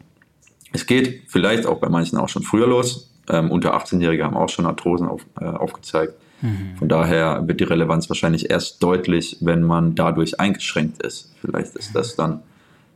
es 0.74 0.86
geht 0.86 1.24
vielleicht 1.28 1.66
auch 1.66 1.80
bei 1.80 1.90
manchen 1.90 2.18
auch 2.18 2.30
schon 2.30 2.44
früher 2.44 2.68
los. 2.68 3.12
Ähm, 3.30 3.52
unter 3.52 3.76
18-Jährige 3.76 4.24
haben 4.24 4.36
auch 4.36 4.50
schon 4.50 4.66
Arthrosen 4.66 5.08
auf, 5.08 5.26
äh, 5.40 5.46
aufgezeigt. 5.46 6.16
Mhm. 6.42 6.76
Von 6.78 6.90
daher 6.90 7.48
wird 7.48 7.60
die 7.60 7.66
Relevanz 7.66 8.10
wahrscheinlich 8.10 8.50
erst 8.50 8.82
deutlich, 8.82 9.38
wenn 9.42 9.64
man 9.64 9.96
dadurch 9.96 10.40
eingeschränkt 10.40 11.02
ist. 11.02 11.34
Vielleicht 11.42 11.76
ist 11.76 11.96
das 11.96 12.16
dann 12.16 12.42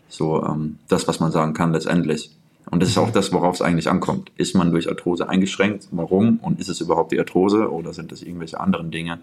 so 0.10 0.44
ähm, 0.44 0.80
das, 0.88 1.08
was 1.08 1.20
man 1.20 1.32
sagen 1.32 1.54
kann 1.54 1.74
letztendlich. 1.74 2.32
Und 2.70 2.82
das 2.82 2.90
ist 2.90 2.98
auch 2.98 3.12
das, 3.12 3.34
worauf 3.34 3.56
es 3.56 3.62
eigentlich 3.62 3.90
ankommt. 3.90 4.32
Ist 4.38 4.56
man 4.56 4.72
durch 4.72 4.90
Arthrose 4.90 5.28
eingeschränkt? 5.28 5.88
Warum? 5.92 6.38
Und 6.38 6.60
ist 6.60 6.70
es 6.70 6.82
überhaupt 6.82 7.12
die 7.12 7.20
Arthrose 7.20 7.72
oder 7.72 7.94
sind 7.94 8.12
das 8.12 8.22
irgendwelche 8.22 8.60
anderen 8.60 8.90
Dinge, 8.90 9.20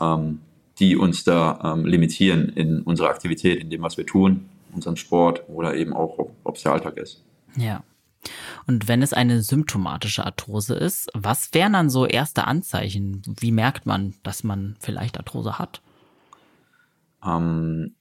ähm, 0.00 0.40
die 0.78 0.96
uns 0.96 1.24
da 1.24 1.74
ähm, 1.76 1.86
limitieren 1.86 2.48
in 2.48 2.82
unserer 2.82 3.10
Aktivität, 3.10 3.60
in 3.60 3.70
dem, 3.70 3.82
was 3.82 3.96
wir 3.96 4.06
tun, 4.06 4.48
unseren 4.72 4.96
Sport 4.96 5.44
oder 5.48 5.76
eben 5.76 5.92
auch, 5.92 6.18
ob 6.42 6.56
es 6.56 6.62
der 6.62 6.72
Alltag 6.72 6.96
ist? 6.96 7.22
Ja. 7.56 7.82
Und 8.66 8.88
wenn 8.88 9.02
es 9.02 9.12
eine 9.12 9.42
symptomatische 9.42 10.24
Arthrose 10.24 10.74
ist, 10.74 11.10
was 11.14 11.52
wären 11.52 11.74
dann 11.74 11.90
so 11.90 12.06
erste 12.06 12.46
Anzeichen? 12.46 13.22
Wie 13.26 13.52
merkt 13.52 13.86
man, 13.86 14.14
dass 14.22 14.44
man 14.44 14.76
vielleicht 14.80 15.18
Arthrose 15.18 15.58
hat? 15.58 15.82
Ähm, 17.24 17.94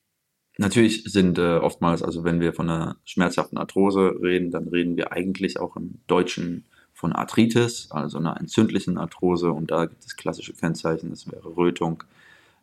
natürlich 0.58 1.04
sind 1.06 1.38
äh, 1.38 1.58
oftmals, 1.58 2.04
also 2.04 2.24
wenn 2.24 2.40
wir 2.40 2.54
von 2.54 2.70
einer 2.70 2.98
schmerzhaften 3.06 3.58
Arthrose 3.58 4.16
reden, 4.22 4.52
dann 4.52 4.68
reden 4.68 4.98
wir 4.98 5.12
eigentlich 5.12 5.60
auch 5.60 5.76
im 5.76 6.00
Deutschen 6.08 6.66
von 6.94 7.12
Arthritis, 7.14 7.92
also 7.92 8.18
einer 8.18 8.40
entzündlichen 8.40 8.98
Arthrose. 8.98 9.52
Und 9.52 9.72
da 9.72 9.86
gibt 9.86 10.06
es 10.06 10.16
klassische 10.16 10.54
Kennzeichen, 10.54 11.10
das 11.10 11.30
wäre 11.30 11.56
Rötung, 11.56 12.04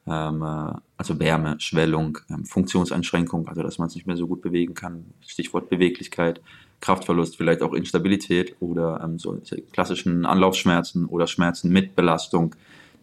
ähm, 0.07 0.43
äh, 0.43 0.73
also 0.97 1.19
Wärme, 1.19 1.61
Schwellung, 1.61 2.19
ähm, 2.31 2.45
Funktionseinschränkung, 2.45 3.49
also 3.49 3.63
dass 3.63 3.79
man 3.79 3.89
es 3.89 3.95
nicht 3.95 4.07
mehr 4.07 4.17
so 4.17 4.27
gut 4.27 4.41
bewegen 4.41 4.75
kann, 4.75 5.07
Stichwort 5.27 5.69
Beweglichkeit, 5.69 6.41
Kraftverlust, 6.81 7.37
vielleicht 7.37 7.63
auch 7.63 7.75
Instabilität 7.75 8.57
oder 8.61 9.01
ähm, 9.05 9.19
so 9.19 9.39
klassischen 9.73 10.25
Anlaufschmerzen 10.25 11.07
oder 11.07 11.27
Schmerzen 11.27 11.71
mit 11.71 11.95
Belastung, 11.95 12.55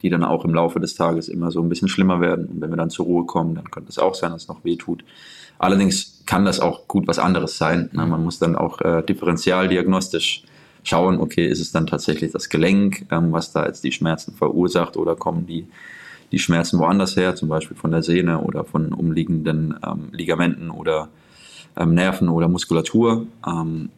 die 0.02 0.10
dann 0.10 0.24
auch 0.24 0.46
im 0.46 0.54
Laufe 0.54 0.80
des 0.80 0.96
Tages 0.96 1.28
immer 1.28 1.52
so 1.52 1.62
ein 1.62 1.70
bisschen 1.70 1.88
schlimmer 1.88 2.22
werden. 2.22 2.46
Und 2.48 2.62
wenn 2.62 2.70
wir 2.70 2.78
dann 2.78 2.90
zur 2.90 3.06
Ruhe 3.06 3.26
kommen, 3.26 3.56
dann 3.56 3.70
könnte 3.72 3.90
es 3.90 4.00
auch 4.00 4.16
sein, 4.16 4.32
dass 4.32 4.44
es 4.44 4.48
noch 4.48 4.64
weh 4.64 4.76
tut. 4.76 5.04
Allerdings 5.60 6.22
kann 6.26 6.46
das 6.46 6.60
auch 6.60 6.88
gut 6.88 7.08
was 7.08 7.20
anderes 7.20 7.58
sein. 7.58 7.90
Ne? 7.94 8.06
Man 8.06 8.24
muss 8.24 8.40
dann 8.40 8.56
auch 8.56 8.82
äh, 8.82 9.02
differentialdiagnostisch 9.04 10.44
schauen, 10.84 11.20
okay, 11.20 11.48
ist 11.48 11.60
es 11.60 11.72
dann 11.72 11.88
tatsächlich 11.88 12.32
das 12.32 12.50
Gelenk, 12.50 13.08
ähm, 13.12 13.32
was 13.32 13.52
da 13.52 13.66
jetzt 13.66 13.84
die 13.84 13.92
Schmerzen 13.92 14.34
verursacht 14.34 14.98
oder 14.98 15.16
kommen 15.16 15.46
die, 15.46 15.68
die 16.32 16.40
Schmerzen 16.40 16.80
woanders 16.80 17.16
her, 17.16 17.36
zum 17.36 17.50
Beispiel 17.50 17.78
von 17.78 17.92
der 17.92 18.04
Sehne 18.04 18.40
oder 18.40 18.64
von 18.64 18.94
umliegenden 18.94 19.76
ähm, 19.86 20.10
Ligamenten 20.12 20.70
oder 20.70 21.10
ähm, 21.78 21.94
Nerven 21.94 22.30
oder 22.30 22.48
Muskulatur. 22.48 23.28
Ähm, 23.46 23.90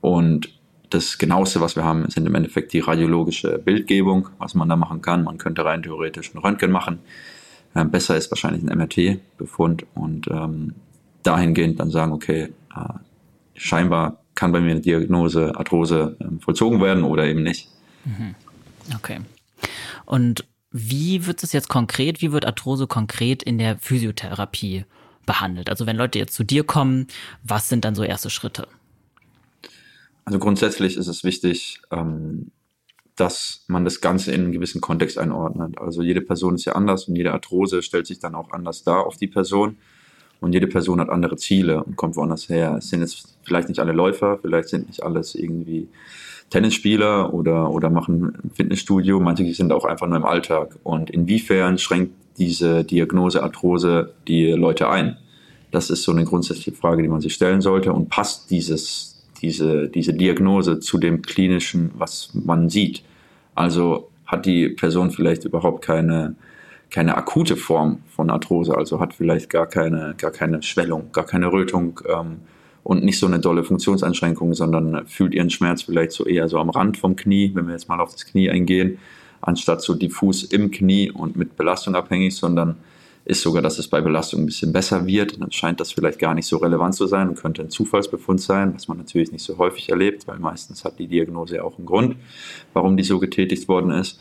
und 0.00 0.52
das 0.90 1.18
genaueste, 1.18 1.60
was 1.60 1.76
wir 1.76 1.84
haben, 1.84 2.08
sind 2.10 2.26
im 2.26 2.34
Endeffekt 2.34 2.72
die 2.72 2.80
radiologische 2.80 3.58
Bildgebung, 3.58 4.28
was 4.38 4.54
man 4.54 4.68
da 4.68 4.76
machen 4.76 5.02
kann. 5.02 5.22
Man 5.22 5.38
könnte 5.38 5.64
rein 5.64 5.82
theoretisch 5.82 6.34
ein 6.34 6.38
Röntgen 6.38 6.72
machen. 6.72 6.98
Ähm, 7.74 7.90
besser 7.90 8.16
ist 8.16 8.30
wahrscheinlich 8.30 8.62
ein 8.62 8.76
MRT-Befund 8.76 9.86
und 9.94 10.26
ähm, 10.28 10.74
dahingehend 11.22 11.78
dann 11.78 11.90
sagen, 11.90 12.12
okay, 12.12 12.52
äh, 12.74 12.94
scheinbar 13.54 14.18
kann 14.34 14.52
bei 14.52 14.60
mir 14.60 14.72
eine 14.72 14.80
Diagnose 14.80 15.54
Arthrose 15.54 16.16
äh, 16.18 16.42
vollzogen 16.42 16.80
werden 16.80 17.04
oder 17.04 17.26
eben 17.26 17.42
nicht. 17.42 17.68
Mhm. 18.04 18.34
Okay. 18.96 19.20
Und 20.06 20.46
wie 20.72 21.26
wird 21.26 21.42
es 21.42 21.52
jetzt 21.52 21.68
konkret, 21.68 22.22
wie 22.22 22.32
wird 22.32 22.46
Arthrose 22.46 22.86
konkret 22.86 23.42
in 23.42 23.58
der 23.58 23.78
Physiotherapie 23.78 24.84
behandelt? 25.30 25.70
Also 25.70 25.86
wenn 25.86 25.94
Leute 25.94 26.18
jetzt 26.18 26.34
zu 26.34 26.42
dir 26.42 26.64
kommen, 26.64 27.06
was 27.44 27.68
sind 27.68 27.84
dann 27.84 27.94
so 27.94 28.02
erste 28.02 28.30
Schritte? 28.30 28.66
Also 30.24 30.40
grundsätzlich 30.40 30.96
ist 30.96 31.06
es 31.06 31.22
wichtig, 31.22 31.80
ähm, 31.92 32.50
dass 33.14 33.64
man 33.68 33.84
das 33.84 34.00
Ganze 34.00 34.32
in 34.32 34.40
einen 34.40 34.52
gewissen 34.52 34.80
Kontext 34.80 35.18
einordnet. 35.18 35.78
Also 35.78 36.02
jede 36.02 36.20
Person 36.20 36.56
ist 36.56 36.64
ja 36.64 36.72
anders 36.72 37.06
und 37.06 37.14
jede 37.14 37.32
Arthrose 37.32 37.82
stellt 37.82 38.08
sich 38.08 38.18
dann 38.18 38.34
auch 38.34 38.50
anders 38.50 38.82
dar 38.82 39.06
auf 39.06 39.18
die 39.18 39.28
Person. 39.28 39.76
Und 40.40 40.52
jede 40.52 40.66
Person 40.66 41.00
hat 41.00 41.10
andere 41.10 41.36
Ziele 41.36 41.84
und 41.84 41.94
kommt 41.94 42.16
woanders 42.16 42.48
her. 42.48 42.76
Es 42.78 42.88
sind 42.88 43.02
jetzt 43.02 43.38
vielleicht 43.44 43.68
nicht 43.68 43.78
alle 43.78 43.92
Läufer, 43.92 44.38
vielleicht 44.42 44.68
sind 44.68 44.88
nicht 44.88 45.04
alles 45.04 45.36
irgendwie 45.36 45.86
Tennisspieler 46.50 47.32
oder, 47.32 47.70
oder 47.70 47.90
machen 47.90 48.34
ein 48.44 48.50
Fitnessstudio. 48.50 49.20
Manche 49.20 49.52
sind 49.54 49.72
auch 49.72 49.84
einfach 49.84 50.06
nur 50.06 50.16
im 50.16 50.24
Alltag. 50.24 50.76
Und 50.82 51.08
inwiefern 51.10 51.78
schränkt 51.78 52.12
diese 52.38 52.84
Diagnose 52.84 53.42
Arthrose 53.42 54.12
die 54.26 54.50
Leute 54.50 54.88
ein? 54.88 55.16
Das 55.70 55.90
ist 55.90 56.02
so 56.02 56.12
eine 56.12 56.24
grundsätzliche 56.24 56.72
Frage, 56.72 57.02
die 57.02 57.08
man 57.08 57.20
sich 57.20 57.34
stellen 57.34 57.60
sollte. 57.60 57.92
Und 57.92 58.08
passt 58.08 58.50
dieses, 58.50 59.24
diese, 59.40 59.88
diese 59.88 60.12
Diagnose 60.12 60.80
zu 60.80 60.98
dem 60.98 61.22
klinischen, 61.22 61.92
was 61.94 62.30
man 62.34 62.68
sieht? 62.68 63.04
Also 63.54 64.10
hat 64.26 64.46
die 64.46 64.68
Person 64.68 65.10
vielleicht 65.10 65.44
überhaupt 65.44 65.84
keine, 65.84 66.34
keine 66.90 67.16
akute 67.16 67.56
Form 67.56 68.00
von 68.08 68.30
Arthrose, 68.30 68.76
also 68.76 69.00
hat 69.00 69.14
vielleicht 69.14 69.50
gar 69.50 69.66
keine, 69.66 70.14
gar 70.18 70.30
keine 70.30 70.62
Schwellung, 70.62 71.10
gar 71.12 71.26
keine 71.26 71.52
Rötung 71.52 72.00
ähm, 72.08 72.38
und 72.82 73.04
nicht 73.04 73.18
so 73.18 73.26
eine 73.26 73.40
dolle 73.40 73.64
Funktionseinschränkung, 73.64 74.54
sondern 74.54 75.06
fühlt 75.06 75.34
ihren 75.34 75.50
Schmerz 75.50 75.82
vielleicht 75.82 76.12
so 76.12 76.24
eher 76.24 76.48
so 76.48 76.58
am 76.58 76.70
Rand 76.70 76.96
vom 76.96 77.16
Knie, 77.16 77.52
wenn 77.54 77.66
wir 77.66 77.74
jetzt 77.74 77.88
mal 77.88 78.00
auf 78.00 78.12
das 78.12 78.26
Knie 78.26 78.50
eingehen 78.50 78.98
anstatt 79.40 79.82
so 79.82 79.94
diffus 79.94 80.44
im 80.44 80.70
Knie 80.70 81.10
und 81.10 81.36
mit 81.36 81.56
Belastung 81.56 81.94
abhängig, 81.94 82.36
sondern 82.36 82.76
ist 83.24 83.42
sogar, 83.42 83.62
dass 83.62 83.78
es 83.78 83.88
bei 83.88 84.00
Belastung 84.00 84.40
ein 84.40 84.46
bisschen 84.46 84.72
besser 84.72 85.06
wird. 85.06 85.40
Dann 85.40 85.52
scheint 85.52 85.78
das 85.78 85.92
vielleicht 85.92 86.18
gar 86.18 86.34
nicht 86.34 86.46
so 86.46 86.56
relevant 86.56 86.94
zu 86.94 87.06
sein 87.06 87.28
und 87.28 87.38
könnte 87.38 87.62
ein 87.62 87.70
Zufallsbefund 87.70 88.40
sein, 88.40 88.74
was 88.74 88.88
man 88.88 88.98
natürlich 88.98 89.30
nicht 89.30 89.44
so 89.44 89.58
häufig 89.58 89.88
erlebt, 89.88 90.26
weil 90.26 90.38
meistens 90.38 90.84
hat 90.84 90.98
die 90.98 91.06
Diagnose 91.06 91.56
ja 91.56 91.62
auch 91.62 91.76
einen 91.78 91.86
Grund, 91.86 92.16
warum 92.72 92.96
die 92.96 93.04
so 93.04 93.18
getätigt 93.18 93.68
worden 93.68 93.90
ist. 93.90 94.20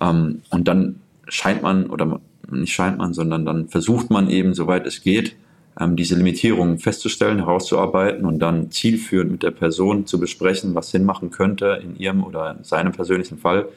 Ähm, 0.00 0.42
und 0.50 0.68
dann 0.68 1.00
scheint 1.28 1.62
man, 1.62 1.88
oder 1.88 2.20
nicht 2.50 2.74
scheint 2.74 2.98
man, 2.98 3.14
sondern 3.14 3.46
dann 3.46 3.68
versucht 3.68 4.10
man 4.10 4.28
eben, 4.28 4.52
soweit 4.52 4.86
es 4.86 5.02
geht, 5.02 5.36
ähm, 5.78 5.96
diese 5.96 6.14
Limitierungen 6.14 6.78
festzustellen, 6.78 7.38
herauszuarbeiten 7.38 8.24
und 8.24 8.38
dann 8.38 8.70
zielführend 8.70 9.32
mit 9.32 9.42
der 9.42 9.50
Person 9.50 10.06
zu 10.06 10.18
besprechen, 10.18 10.74
was 10.74 10.90
Sinn 10.90 11.04
machen 11.04 11.30
könnte 11.30 11.80
in 11.82 11.96
ihrem 11.96 12.24
oder 12.24 12.58
seinem 12.62 12.92
persönlichen 12.92 13.38
Fall 13.38 13.68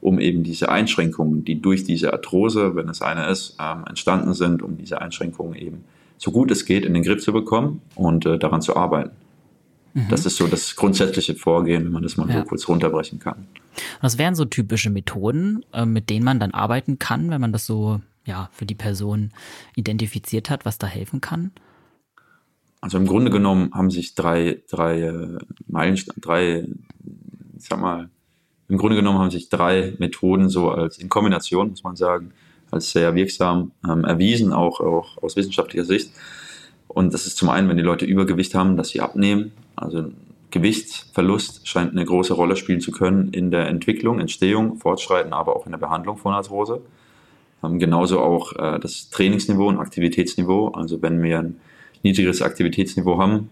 um 0.00 0.20
eben 0.20 0.42
diese 0.42 0.68
Einschränkungen, 0.68 1.44
die 1.44 1.60
durch 1.60 1.84
diese 1.84 2.12
Arthrose, 2.12 2.76
wenn 2.76 2.88
es 2.88 3.02
eine 3.02 3.28
ist, 3.28 3.56
ähm, 3.60 3.84
entstanden 3.88 4.34
sind, 4.34 4.62
um 4.62 4.76
diese 4.76 5.00
Einschränkungen 5.00 5.54
eben 5.54 5.84
so 6.18 6.30
gut 6.30 6.50
es 6.50 6.64
geht 6.64 6.84
in 6.84 6.94
den 6.94 7.02
Griff 7.02 7.22
zu 7.22 7.32
bekommen 7.32 7.82
und 7.94 8.24
äh, 8.26 8.38
daran 8.38 8.62
zu 8.62 8.76
arbeiten. 8.76 9.10
Mhm. 9.94 10.08
Das 10.08 10.26
ist 10.26 10.36
so 10.36 10.46
das 10.46 10.76
grundsätzliche 10.76 11.34
Vorgehen, 11.34 11.84
wenn 11.84 11.92
man 11.92 12.02
das 12.02 12.16
mal 12.16 12.28
ja. 12.28 12.40
so 12.40 12.44
kurz 12.44 12.68
runterbrechen 12.68 13.18
kann. 13.18 13.46
Was 14.00 14.18
wären 14.18 14.34
so 14.34 14.44
typische 14.44 14.90
Methoden, 14.90 15.64
äh, 15.72 15.84
mit 15.84 16.08
denen 16.10 16.24
man 16.24 16.38
dann 16.38 16.52
arbeiten 16.52 16.98
kann, 16.98 17.30
wenn 17.30 17.40
man 17.40 17.52
das 17.52 17.66
so 17.66 18.00
ja, 18.26 18.50
für 18.52 18.66
die 18.66 18.74
Person 18.74 19.30
identifiziert 19.74 20.50
hat, 20.50 20.64
was 20.64 20.78
da 20.78 20.86
helfen 20.86 21.20
kann? 21.20 21.52
Also 22.80 22.98
im 22.98 23.06
Grunde 23.06 23.30
genommen 23.30 23.70
haben 23.72 23.90
sich 23.90 24.14
drei, 24.14 24.62
drei 24.68 25.00
äh, 25.00 25.38
Meilensteine, 25.66 26.20
drei, 26.20 26.68
ich 27.56 27.64
sag 27.64 27.80
mal, 27.80 28.10
im 28.68 28.78
Grunde 28.78 28.96
genommen 28.96 29.18
haben 29.18 29.30
sich 29.30 29.48
drei 29.48 29.94
Methoden 29.98 30.48
so 30.48 30.70
als 30.70 30.98
in 30.98 31.08
Kombination, 31.08 31.70
muss 31.70 31.84
man 31.84 31.96
sagen, 31.96 32.32
als 32.70 32.90
sehr 32.90 33.14
wirksam 33.14 33.72
ähm, 33.88 34.04
erwiesen, 34.04 34.52
auch, 34.52 34.80
auch 34.80 35.22
aus 35.22 35.36
wissenschaftlicher 35.36 35.84
Sicht. 35.84 36.10
Und 36.88 37.14
das 37.14 37.26
ist 37.26 37.36
zum 37.36 37.48
einen, 37.48 37.68
wenn 37.68 37.76
die 37.76 37.82
Leute 37.82 38.04
Übergewicht 38.04 38.54
haben, 38.54 38.76
dass 38.76 38.88
sie 38.88 39.00
abnehmen. 39.00 39.52
Also 39.76 40.10
Gewichtsverlust 40.50 41.68
scheint 41.68 41.92
eine 41.92 42.04
große 42.04 42.34
Rolle 42.34 42.56
spielen 42.56 42.80
zu 42.80 42.90
können 42.90 43.28
in 43.28 43.50
der 43.50 43.68
Entwicklung, 43.68 44.20
Entstehung, 44.20 44.76
Fortschreiten, 44.76 45.32
aber 45.32 45.56
auch 45.56 45.66
in 45.66 45.72
der 45.72 45.78
Behandlung 45.78 46.16
von 46.16 46.32
Arthrose. 46.32 46.82
Ähm, 47.66 47.78
genauso 47.78 48.20
auch 48.20 48.52
äh, 48.52 48.78
das 48.78 49.10
Trainingsniveau 49.10 49.68
und 49.68 49.78
Aktivitätsniveau. 49.78 50.68
Also 50.68 51.02
wenn 51.02 51.22
wir 51.22 51.38
ein 51.40 51.56
niedrigeres 52.02 52.42
Aktivitätsniveau 52.42 53.18
haben 53.18 53.50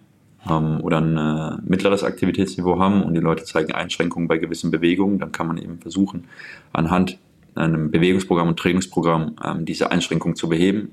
ähm, 0.48 0.80
oder 0.82 1.00
ein 1.00 1.16
äh, 1.16 1.62
mittleres 1.68 2.04
Aktivitätsniveau 2.04 2.78
haben 2.78 3.02
und 3.02 3.14
die 3.14 3.20
Leute 3.20 3.44
zeigen 3.44 3.72
Einschränkungen 3.72 4.28
bei 4.28 4.38
gewissen 4.38 4.70
Bewegungen, 4.70 5.18
dann 5.18 5.32
kann 5.32 5.46
man 5.46 5.58
eben 5.58 5.78
versuchen, 5.78 6.24
anhand 6.72 7.18
einem 7.54 7.90
Bewegungsprogramm 7.90 8.48
und 8.48 8.58
Trainingsprogramm 8.58 9.36
ähm, 9.44 9.64
diese 9.64 9.90
Einschränkungen 9.90 10.36
zu 10.36 10.48
beheben. 10.48 10.90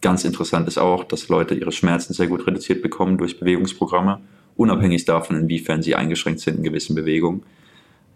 Ganz 0.00 0.24
interessant 0.24 0.68
ist 0.68 0.78
auch, 0.78 1.04
dass 1.04 1.28
Leute 1.28 1.54
ihre 1.54 1.72
Schmerzen 1.72 2.12
sehr 2.12 2.26
gut 2.26 2.46
reduziert 2.46 2.82
bekommen 2.82 3.18
durch 3.18 3.38
Bewegungsprogramme, 3.38 4.20
unabhängig 4.56 5.04
davon, 5.04 5.36
inwiefern 5.36 5.82
sie 5.82 5.94
eingeschränkt 5.94 6.40
sind 6.40 6.58
in 6.58 6.62
gewissen 6.62 6.94
Bewegungen. 6.94 7.42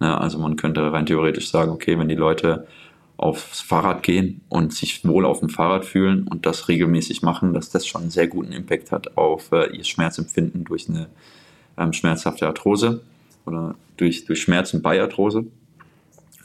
Ja, 0.00 0.18
also 0.18 0.38
man 0.38 0.56
könnte 0.56 0.92
rein 0.92 1.06
theoretisch 1.06 1.48
sagen, 1.48 1.70
okay, 1.70 1.98
wenn 1.98 2.08
die 2.08 2.16
Leute 2.16 2.66
aufs 3.16 3.60
Fahrrad 3.60 4.02
gehen 4.02 4.42
und 4.48 4.74
sich 4.74 5.04
wohl 5.06 5.24
auf 5.24 5.40
dem 5.40 5.48
Fahrrad 5.48 5.84
fühlen 5.84 6.28
und 6.28 6.44
das 6.44 6.68
regelmäßig 6.68 7.22
machen, 7.22 7.54
dass 7.54 7.70
das 7.70 7.86
schon 7.86 8.02
einen 8.02 8.10
sehr 8.10 8.26
guten 8.26 8.52
Impact 8.52 8.92
hat 8.92 9.16
auf 9.16 9.52
äh, 9.52 9.74
ihr 9.74 9.84
Schmerzempfinden 9.84 10.64
durch 10.64 10.88
eine 10.88 11.06
ähm, 11.78 11.92
schmerzhafte 11.92 12.46
Arthrose 12.46 13.02
oder 13.46 13.74
durch, 13.96 14.26
durch 14.26 14.42
Schmerzen 14.42 14.82
bei 14.82 15.00
Arthrose. 15.00 15.46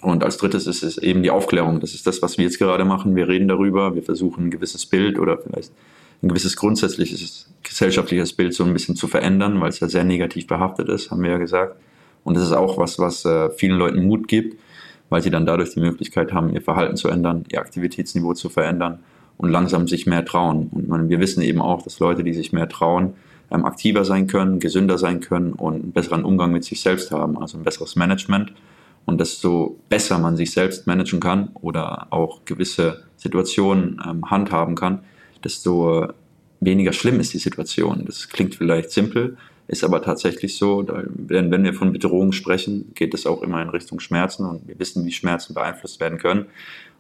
Und 0.02 0.24
als 0.24 0.38
drittes 0.38 0.66
ist 0.66 0.82
es 0.82 0.98
eben 0.98 1.24
die 1.24 1.30
Aufklärung. 1.30 1.80
Das 1.80 1.94
ist 1.94 2.08
das, 2.08 2.22
was 2.22 2.38
wir 2.38 2.46
jetzt 2.46 2.58
gerade 2.58 2.86
machen. 2.86 3.16
Wir 3.16 3.28
reden 3.28 3.48
darüber, 3.48 3.94
wir 3.94 4.02
versuchen 4.02 4.46
ein 4.46 4.52
gewisses 4.52 4.86
Bild 4.86 5.20
oder 5.20 5.38
vielleicht 5.38 5.72
ein 6.24 6.30
gewisses 6.30 6.56
grundsätzliches 6.56 7.50
gesellschaftliches 7.64 8.34
Bild 8.34 8.54
so 8.54 8.64
ein 8.64 8.74
bisschen 8.74 8.96
zu 8.96 9.08
verändern, 9.08 9.60
weil 9.62 9.70
es 9.70 9.80
ja 9.80 9.88
sehr 9.88 10.04
negativ 10.04 10.48
behaftet 10.48 10.90
ist, 10.90 11.12
haben 11.12 11.24
wir 11.24 11.32
ja 11.32 11.38
gesagt. 11.38 11.76
Und 12.24 12.36
das 12.36 12.44
ist 12.44 12.54
auch 12.54 12.78
was, 12.78 13.00
was 13.00 13.26
äh, 13.26 13.50
vielen 13.52 13.78
Leuten 13.78 14.04
Mut 14.06 14.28
gibt, 14.28 14.58
weil 15.12 15.22
sie 15.22 15.30
dann 15.30 15.46
dadurch 15.46 15.72
die 15.72 15.82
Möglichkeit 15.82 16.32
haben, 16.32 16.54
ihr 16.54 16.62
Verhalten 16.62 16.96
zu 16.96 17.10
ändern, 17.10 17.44
ihr 17.52 17.60
Aktivitätsniveau 17.60 18.34
zu 18.34 18.48
verändern 18.48 19.00
und 19.38 19.50
langsam 19.50 19.88
sich 19.88 20.08
mehr 20.08 20.24
trauen. 20.24 20.70
Und 20.72 20.88
man, 20.88 21.10
wir 21.10 21.20
wissen 21.20 21.42
eben 21.42 21.62
auch, 21.62 21.82
dass 21.82 22.00
Leute, 22.00 22.24
die 22.24 22.34
sich 22.34 22.54
mehr 22.54 22.70
trauen, 22.70 23.14
ähm, 23.52 23.66
aktiver 23.66 24.06
sein 24.06 24.28
können, 24.28 24.62
gesünder 24.62 24.98
sein 24.98 25.20
können 25.20 25.52
und 25.52 25.74
einen 25.76 25.92
besseren 25.92 26.24
Umgang 26.24 26.54
mit 26.54 26.64
sich 26.64 26.80
selbst 26.80 27.12
haben, 27.12 27.38
also 27.38 27.58
ein 27.58 27.64
besseres 27.66 27.98
Management. 27.98 28.54
Und 29.06 29.20
desto 29.20 29.78
besser 29.90 30.18
man 30.18 30.38
sich 30.38 30.52
selbst 30.52 30.88
managen 30.88 31.20
kann 31.20 31.50
oder 31.56 32.08
auch 32.12 32.46
gewisse 32.46 33.04
Situationen 33.18 34.02
ähm, 34.08 34.32
handhaben 34.32 34.76
kann, 34.76 35.00
desto 35.44 36.08
weniger 36.62 36.94
schlimm 36.94 37.20
ist 37.20 37.34
die 37.34 37.40
Situation. 37.40 38.06
Das 38.06 38.30
klingt 38.30 38.56
vielleicht 38.56 38.92
simpel, 38.92 39.36
ist 39.72 39.86
aber 39.86 40.02
tatsächlich 40.02 40.58
so, 40.58 40.84
denn 40.84 41.50
wenn 41.50 41.64
wir 41.64 41.74
von 41.74 41.94
Bedrohung 41.94 42.34
sprechen, 42.34 42.92
geht 42.94 43.14
es 43.14 43.26
auch 43.26 43.42
immer 43.42 43.62
in 43.62 43.70
Richtung 43.70 44.02
Schmerzen 44.02 44.46
und 44.46 44.68
wir 44.68 44.78
wissen, 44.78 45.06
wie 45.06 45.14
Schmerzen 45.14 45.54
beeinflusst 45.54 46.02
werden 46.02 46.18
können. 46.18 46.48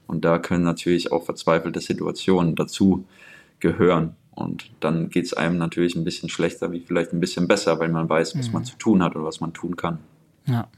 Und 0.08 0.24
da 0.24 0.40
können 0.40 0.64
natürlich 0.64 1.12
auch 1.12 1.26
verzweifelte 1.26 1.82
Situationen 1.82 2.56
dazu 2.56 3.04
gehören. 3.60 4.16
Und 4.32 4.72
dann 4.80 5.10
geht 5.10 5.26
es 5.26 5.34
einem 5.34 5.58
natürlich 5.58 5.96
ein 5.96 6.06
bisschen 6.06 6.30
schlechter, 6.30 6.72
wie 6.72 6.80
vielleicht 6.80 7.12
ein 7.12 7.20
bisschen 7.20 7.50
besser, 7.50 7.78
weil 7.80 7.90
man 7.90 8.08
weiß, 8.08 8.38
was 8.38 8.48
mhm. 8.48 8.54
man 8.54 8.64
zu 8.64 8.78
tun 8.78 9.04
hat 9.04 9.18
oder 9.18 9.26
was 9.26 9.42
man 9.42 9.52
tun 9.52 9.76
kann. 9.76 10.00
Ja. 10.46 10.70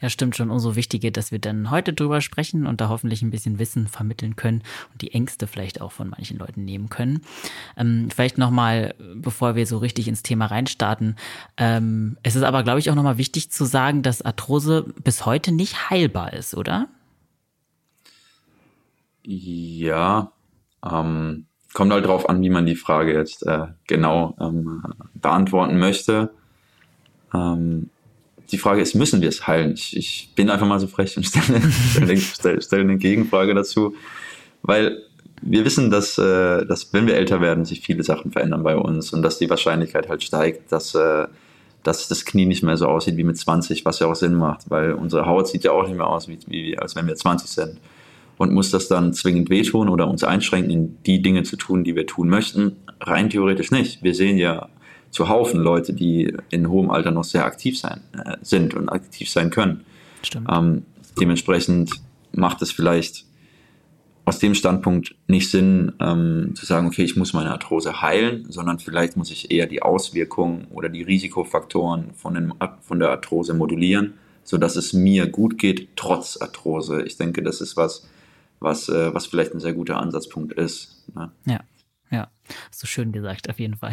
Ja, 0.00 0.10
stimmt 0.10 0.36
schon. 0.36 0.50
Umso 0.50 0.76
wichtiger, 0.76 1.10
dass 1.10 1.32
wir 1.32 1.38
dann 1.38 1.70
heute 1.70 1.92
drüber 1.92 2.20
sprechen 2.20 2.66
und 2.66 2.80
da 2.80 2.88
hoffentlich 2.88 3.22
ein 3.22 3.30
bisschen 3.30 3.58
Wissen 3.58 3.86
vermitteln 3.86 4.36
können 4.36 4.62
und 4.92 5.00
die 5.00 5.12
Ängste 5.12 5.46
vielleicht 5.46 5.80
auch 5.80 5.92
von 5.92 6.10
manchen 6.10 6.38
Leuten 6.38 6.64
nehmen 6.64 6.90
können. 6.90 7.22
Ähm, 7.76 8.08
vielleicht 8.14 8.36
nochmal, 8.36 8.94
bevor 9.14 9.54
wir 9.54 9.66
so 9.66 9.78
richtig 9.78 10.06
ins 10.08 10.22
Thema 10.22 10.46
reinstarten. 10.46 11.16
Ähm, 11.56 12.18
es 12.22 12.36
ist 12.36 12.42
aber, 12.42 12.62
glaube 12.62 12.78
ich, 12.78 12.90
auch 12.90 12.94
nochmal 12.94 13.18
wichtig 13.18 13.50
zu 13.50 13.64
sagen, 13.64 14.02
dass 14.02 14.22
Arthrose 14.22 14.84
bis 15.02 15.24
heute 15.24 15.52
nicht 15.52 15.88
heilbar 15.88 16.34
ist, 16.34 16.54
oder? 16.54 16.88
Ja, 19.22 20.30
ähm, 20.84 21.46
kommt 21.72 21.92
halt 21.92 22.06
drauf 22.06 22.28
an, 22.28 22.42
wie 22.42 22.50
man 22.50 22.66
die 22.66 22.76
Frage 22.76 23.14
jetzt 23.14 23.46
äh, 23.46 23.66
genau 23.86 24.36
ähm, 24.40 24.82
beantworten 25.14 25.78
möchte. 25.78 26.30
Ähm, 27.34 27.90
die 28.50 28.58
Frage 28.58 28.80
ist, 28.80 28.94
müssen 28.94 29.20
wir 29.20 29.28
es 29.28 29.46
heilen? 29.46 29.74
Ich, 29.74 29.96
ich 29.96 30.32
bin 30.34 30.50
einfach 30.50 30.66
mal 30.66 30.80
so 30.80 30.86
frech 30.86 31.16
und 31.16 31.24
stelle, 31.24 31.60
stelle, 31.92 32.16
stelle, 32.16 32.62
stelle 32.62 32.82
eine 32.82 32.98
Gegenfrage 32.98 33.54
dazu, 33.54 33.94
weil 34.62 35.02
wir 35.42 35.64
wissen, 35.64 35.90
dass, 35.90 36.18
äh, 36.18 36.64
dass 36.66 36.92
wenn 36.92 37.06
wir 37.06 37.14
älter 37.14 37.40
werden, 37.40 37.64
sich 37.64 37.80
viele 37.80 38.02
Sachen 38.02 38.32
verändern 38.32 38.62
bei 38.62 38.76
uns 38.76 39.12
und 39.12 39.22
dass 39.22 39.38
die 39.38 39.50
Wahrscheinlichkeit 39.50 40.08
halt 40.08 40.22
steigt, 40.22 40.72
dass, 40.72 40.94
äh, 40.94 41.26
dass 41.82 42.08
das 42.08 42.24
Knie 42.24 42.46
nicht 42.46 42.62
mehr 42.62 42.76
so 42.76 42.86
aussieht 42.86 43.16
wie 43.16 43.24
mit 43.24 43.36
20, 43.36 43.84
was 43.84 43.98
ja 43.98 44.06
auch 44.06 44.16
Sinn 44.16 44.34
macht, 44.34 44.70
weil 44.70 44.92
unsere 44.92 45.26
Haut 45.26 45.48
sieht 45.48 45.64
ja 45.64 45.72
auch 45.72 45.86
nicht 45.86 45.96
mehr 45.96 46.06
aus, 46.06 46.28
wie, 46.28 46.38
wie 46.46 46.78
als 46.78 46.96
wenn 46.96 47.06
wir 47.06 47.14
20 47.14 47.48
sind. 47.48 47.80
Und 48.38 48.52
muss 48.52 48.70
das 48.70 48.88
dann 48.88 49.14
zwingend 49.14 49.48
wehtun 49.48 49.88
oder 49.88 50.08
uns 50.08 50.22
einschränken, 50.22 50.70
in 50.70 50.98
die 51.04 51.22
Dinge 51.22 51.42
zu 51.42 51.56
tun, 51.56 51.84
die 51.84 51.96
wir 51.96 52.06
tun 52.06 52.28
möchten? 52.28 52.76
Rein 53.00 53.30
theoretisch 53.30 53.70
nicht. 53.70 54.02
Wir 54.02 54.14
sehen 54.14 54.36
ja 54.36 54.68
zu 55.16 55.30
Haufen 55.30 55.60
Leute, 55.60 55.94
die 55.94 56.36
in 56.50 56.68
hohem 56.68 56.90
Alter 56.90 57.10
noch 57.10 57.24
sehr 57.24 57.46
aktiv 57.46 57.78
sein, 57.78 58.02
äh, 58.12 58.36
sind 58.42 58.74
und 58.74 58.90
aktiv 58.90 59.30
sein 59.30 59.48
können. 59.48 59.86
Ähm, 60.46 60.82
dementsprechend 61.18 61.90
macht 62.32 62.60
es 62.60 62.70
vielleicht 62.70 63.24
aus 64.26 64.40
dem 64.40 64.54
Standpunkt 64.54 65.14
nicht 65.26 65.50
Sinn, 65.50 65.92
ähm, 66.00 66.52
zu 66.54 66.66
sagen, 66.66 66.86
okay, 66.86 67.02
ich 67.02 67.16
muss 67.16 67.32
meine 67.32 67.50
Arthrose 67.50 68.02
heilen, 68.02 68.44
sondern 68.50 68.78
vielleicht 68.78 69.16
muss 69.16 69.30
ich 69.30 69.50
eher 69.50 69.66
die 69.66 69.80
Auswirkungen 69.80 70.66
oder 70.70 70.90
die 70.90 71.02
Risikofaktoren 71.02 72.12
von, 72.14 72.34
den, 72.34 72.52
von 72.82 72.98
der 72.98 73.08
Arthrose 73.08 73.54
modulieren, 73.54 74.18
sodass 74.44 74.76
es 74.76 74.92
mir 74.92 75.28
gut 75.28 75.56
geht, 75.56 75.96
trotz 75.96 76.36
Arthrose. 76.36 77.04
Ich 77.04 77.16
denke, 77.16 77.42
das 77.42 77.62
ist 77.62 77.78
was, 77.78 78.06
was, 78.60 78.90
äh, 78.90 79.14
was 79.14 79.24
vielleicht 79.24 79.54
ein 79.54 79.60
sehr 79.60 79.72
guter 79.72 79.96
Ansatzpunkt 79.96 80.52
ist. 80.52 81.04
Ne? 81.14 81.30
Ja. 81.46 81.60
Ja, 82.10 82.30
so 82.70 82.86
schön 82.86 83.10
gesagt, 83.12 83.50
auf 83.50 83.58
jeden 83.58 83.76
Fall. 83.76 83.92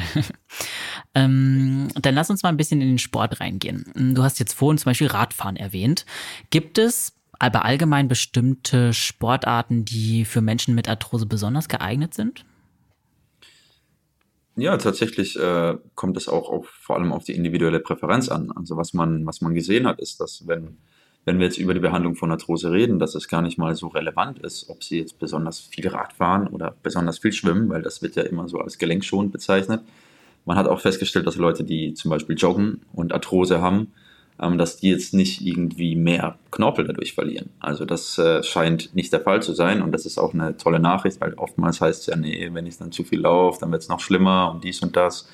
ähm, 1.15 1.87
dann 1.99 2.13
lass 2.13 2.29
uns 2.29 2.43
mal 2.43 2.49
ein 2.49 2.57
bisschen 2.57 2.81
in 2.81 2.89
den 2.89 2.99
Sport 2.99 3.39
reingehen. 3.39 4.13
Du 4.15 4.23
hast 4.23 4.39
jetzt 4.39 4.53
vorhin 4.53 4.77
zum 4.77 4.91
Beispiel 4.91 5.07
Radfahren 5.07 5.55
erwähnt. 5.55 6.05
Gibt 6.51 6.77
es 6.77 7.13
aber 7.39 7.65
allgemein 7.65 8.07
bestimmte 8.07 8.93
Sportarten, 8.93 9.83
die 9.83 10.25
für 10.25 10.41
Menschen 10.41 10.75
mit 10.75 10.87
Arthrose 10.87 11.25
besonders 11.25 11.67
geeignet 11.67 12.13
sind? 12.13 12.45
Ja, 14.55 14.77
tatsächlich 14.77 15.37
äh, 15.39 15.77
kommt 15.95 16.15
es 16.15 16.27
auch 16.27 16.49
auf, 16.49 16.67
vor 16.67 16.95
allem 16.95 17.11
auf 17.11 17.23
die 17.23 17.33
individuelle 17.33 17.79
Präferenz 17.79 18.29
an. 18.29 18.51
Also 18.51 18.77
was 18.77 18.93
man, 18.93 19.25
was 19.25 19.41
man 19.41 19.55
gesehen 19.55 19.87
hat, 19.87 19.99
ist, 19.99 20.19
dass 20.19 20.47
wenn 20.47 20.77
wenn 21.25 21.39
wir 21.39 21.45
jetzt 21.45 21.57
über 21.57 21.73
die 21.73 21.79
Behandlung 21.79 22.15
von 22.15 22.31
Arthrose 22.31 22.71
reden, 22.71 22.99
dass 22.99 23.15
es 23.15 23.27
gar 23.27 23.41
nicht 23.41 23.57
mal 23.57 23.75
so 23.75 23.87
relevant 23.87 24.39
ist, 24.39 24.69
ob 24.69 24.83
sie 24.83 24.99
jetzt 24.99 25.19
besonders 25.19 25.59
viel 25.59 25.87
Rad 25.87 26.13
fahren 26.13 26.47
oder 26.47 26.75
besonders 26.83 27.19
viel 27.19 27.31
schwimmen, 27.31 27.69
weil 27.69 27.81
das 27.81 28.01
wird 28.01 28.15
ja 28.15 28.23
immer 28.23 28.47
so 28.49 28.59
als 28.59 28.77
gelenkschonend 28.77 29.31
bezeichnet. 29.31 29.81
Man 30.45 30.57
hat 30.57 30.67
auch 30.67 30.81
festgestellt, 30.81 31.25
dass 31.25 31.37
Leute, 31.37 31.63
die 31.63 31.93
zum 31.93 32.11
Beispiel 32.11 32.35
joggen 32.37 32.81
und 32.91 33.13
Arthrose 33.13 33.61
haben, 33.61 33.93
ähm, 34.41 34.57
dass 34.57 34.77
die 34.77 34.89
jetzt 34.89 35.13
nicht 35.13 35.41
irgendwie 35.41 35.95
mehr 35.95 36.37
Knorpel 36.51 36.85
dadurch 36.85 37.13
verlieren. 37.13 37.51
Also 37.59 37.85
das 37.85 38.17
äh, 38.17 38.43
scheint 38.43 38.93
nicht 38.93 39.13
der 39.13 39.21
Fall 39.21 39.41
zu 39.41 39.53
sein 39.53 39.81
und 39.81 39.93
das 39.93 40.05
ist 40.05 40.17
auch 40.17 40.33
eine 40.33 40.57
tolle 40.57 40.79
Nachricht, 40.79 41.21
weil 41.21 41.35
oftmals 41.35 41.79
heißt 41.79 42.01
es 42.01 42.07
ja, 42.07 42.17
nee, 42.17 42.49
wenn 42.51 42.67
ich 42.67 42.77
dann 42.77 42.91
zu 42.91 43.05
viel 43.05 43.21
laufe, 43.21 43.61
dann 43.61 43.71
wird 43.71 43.83
es 43.83 43.89
noch 43.89 44.01
schlimmer 44.01 44.51
und 44.53 44.63
dies 44.65 44.81
und 44.81 44.97
das 44.97 45.29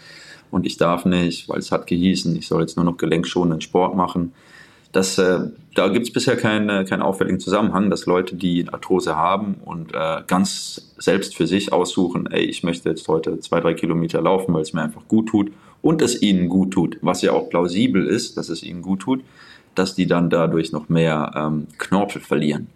und 0.52 0.66
ich 0.68 0.78
darf 0.78 1.06
nicht, 1.06 1.50
weil 1.50 1.60
es 1.60 1.72
hat 1.72 1.88
gehießen, 1.88 2.36
ich 2.36 2.48
soll 2.48 2.62
jetzt 2.62 2.76
nur 2.76 2.86
noch 2.86 2.98
gelenkschonenden 2.98 3.62
Sport 3.62 3.96
machen 3.96 4.34
das, 4.92 5.18
äh, 5.18 5.40
da 5.76 5.88
gibt 5.90 6.08
es 6.08 6.14
bisher 6.14 6.36
keinen 6.36 6.86
keinen 6.86 7.02
auffälligen 7.02 7.40
Zusammenhang, 7.40 7.90
dass 7.90 8.06
Leute, 8.06 8.36
die 8.36 8.68
Arthrose 8.70 9.16
haben 9.16 9.56
und 9.64 9.94
äh, 9.94 10.24
ganz 10.28 10.94
selbst 10.98 11.36
für 11.36 11.48
sich 11.48 11.72
aussuchen, 11.72 12.28
ey, 12.32 12.44
ich 12.44 12.64
möchte 12.64 12.90
jetzt 12.90 13.08
heute 13.08 13.40
zwei, 13.40 13.60
drei 13.60 13.74
Kilometer 13.74 14.22
laufen, 14.22 14.54
weil 14.54 14.64
es 14.64 14.74
mir 14.74 14.82
einfach 14.82 15.08
gut 15.08 15.30
tut 15.30 15.52
und 15.82 16.02
es 16.02 16.22
ihnen 16.22 16.50
gut 16.50 16.72
tut, 16.72 16.98
was 17.02 17.22
ja 17.22 17.32
auch 17.34 17.50
plausibel 17.50 18.06
ist, 18.06 18.38
dass 18.38 18.50
es 18.50 18.64
ihnen 18.64 18.82
gut 18.82 19.02
tut, 19.02 19.24
dass 19.76 19.96
die 19.96 20.08
dann 20.08 20.30
dadurch 20.30 20.72
noch 20.72 20.90
mehr 20.90 21.32
ähm, 21.36 21.68
Knorpel 21.78 22.22
verlieren 22.22 22.68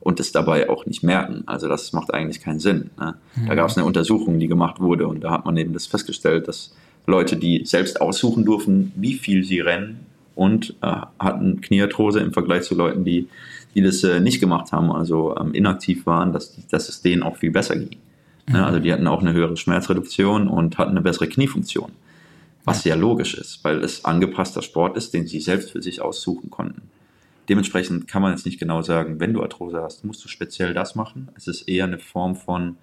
und 0.00 0.20
es 0.20 0.30
dabei 0.30 0.70
auch 0.70 0.86
nicht 0.86 1.02
merken. 1.02 1.42
Also 1.46 1.68
das 1.68 1.92
macht 1.92 2.14
eigentlich 2.14 2.40
keinen 2.40 2.60
Sinn. 2.60 2.90
Ne? 2.98 3.16
Mhm. 3.34 3.46
Da 3.48 3.54
gab 3.56 3.68
es 3.68 3.76
eine 3.76 3.84
Untersuchung, 3.84 4.38
die 4.38 4.46
gemacht 4.46 4.80
wurde 4.80 5.08
und 5.08 5.22
da 5.24 5.32
hat 5.32 5.44
man 5.44 5.56
eben 5.56 5.72
das 5.72 5.86
festgestellt, 5.86 6.46
dass 6.46 6.74
Leute, 7.06 7.36
die 7.36 7.64
selbst 7.66 8.00
aussuchen 8.00 8.44
durften, 8.44 8.92
wie 8.96 9.14
viel 9.14 9.44
sie 9.44 9.60
rennen, 9.60 10.06
und 10.36 10.74
äh, 10.82 10.96
hatten 11.18 11.60
Kniearthrose 11.62 12.20
im 12.20 12.32
Vergleich 12.32 12.62
zu 12.62 12.76
Leuten, 12.76 13.04
die, 13.04 13.28
die 13.74 13.82
das 13.82 14.04
äh, 14.04 14.20
nicht 14.20 14.38
gemacht 14.38 14.70
haben, 14.70 14.92
also 14.92 15.36
ähm, 15.36 15.52
inaktiv 15.54 16.06
waren, 16.06 16.32
dass, 16.32 16.54
dass 16.68 16.88
es 16.88 17.00
denen 17.00 17.24
auch 17.24 17.38
viel 17.38 17.50
besser 17.50 17.74
ging. 17.74 17.98
Mhm. 18.46 18.54
Ja, 18.54 18.66
also 18.66 18.78
die 18.78 18.92
hatten 18.92 19.06
auch 19.08 19.22
eine 19.22 19.32
höhere 19.32 19.56
Schmerzreduktion 19.56 20.46
und 20.46 20.78
hatten 20.78 20.92
eine 20.92 21.00
bessere 21.00 21.26
Kniefunktion. 21.26 21.90
Was 22.64 22.78
ja. 22.78 22.92
sehr 22.92 22.96
logisch 22.96 23.34
ist, 23.34 23.64
weil 23.64 23.82
es 23.82 24.04
angepasster 24.04 24.60
Sport 24.60 24.96
ist, 24.96 25.14
den 25.14 25.26
sie 25.26 25.40
selbst 25.40 25.72
für 25.72 25.82
sich 25.82 26.02
aussuchen 26.02 26.50
konnten. 26.50 26.82
Dementsprechend 27.48 28.06
kann 28.06 28.22
man 28.22 28.32
jetzt 28.32 28.44
nicht 28.44 28.58
genau 28.58 28.82
sagen, 28.82 29.20
wenn 29.20 29.32
du 29.32 29.42
Arthrose 29.42 29.80
hast, 29.80 30.04
musst 30.04 30.22
du 30.22 30.28
speziell 30.28 30.74
das 30.74 30.96
machen. 30.96 31.28
Es 31.34 31.46
ist 31.46 31.62
eher 31.62 31.84
eine 31.84 31.98
Form 31.98 32.36
von 32.36 32.76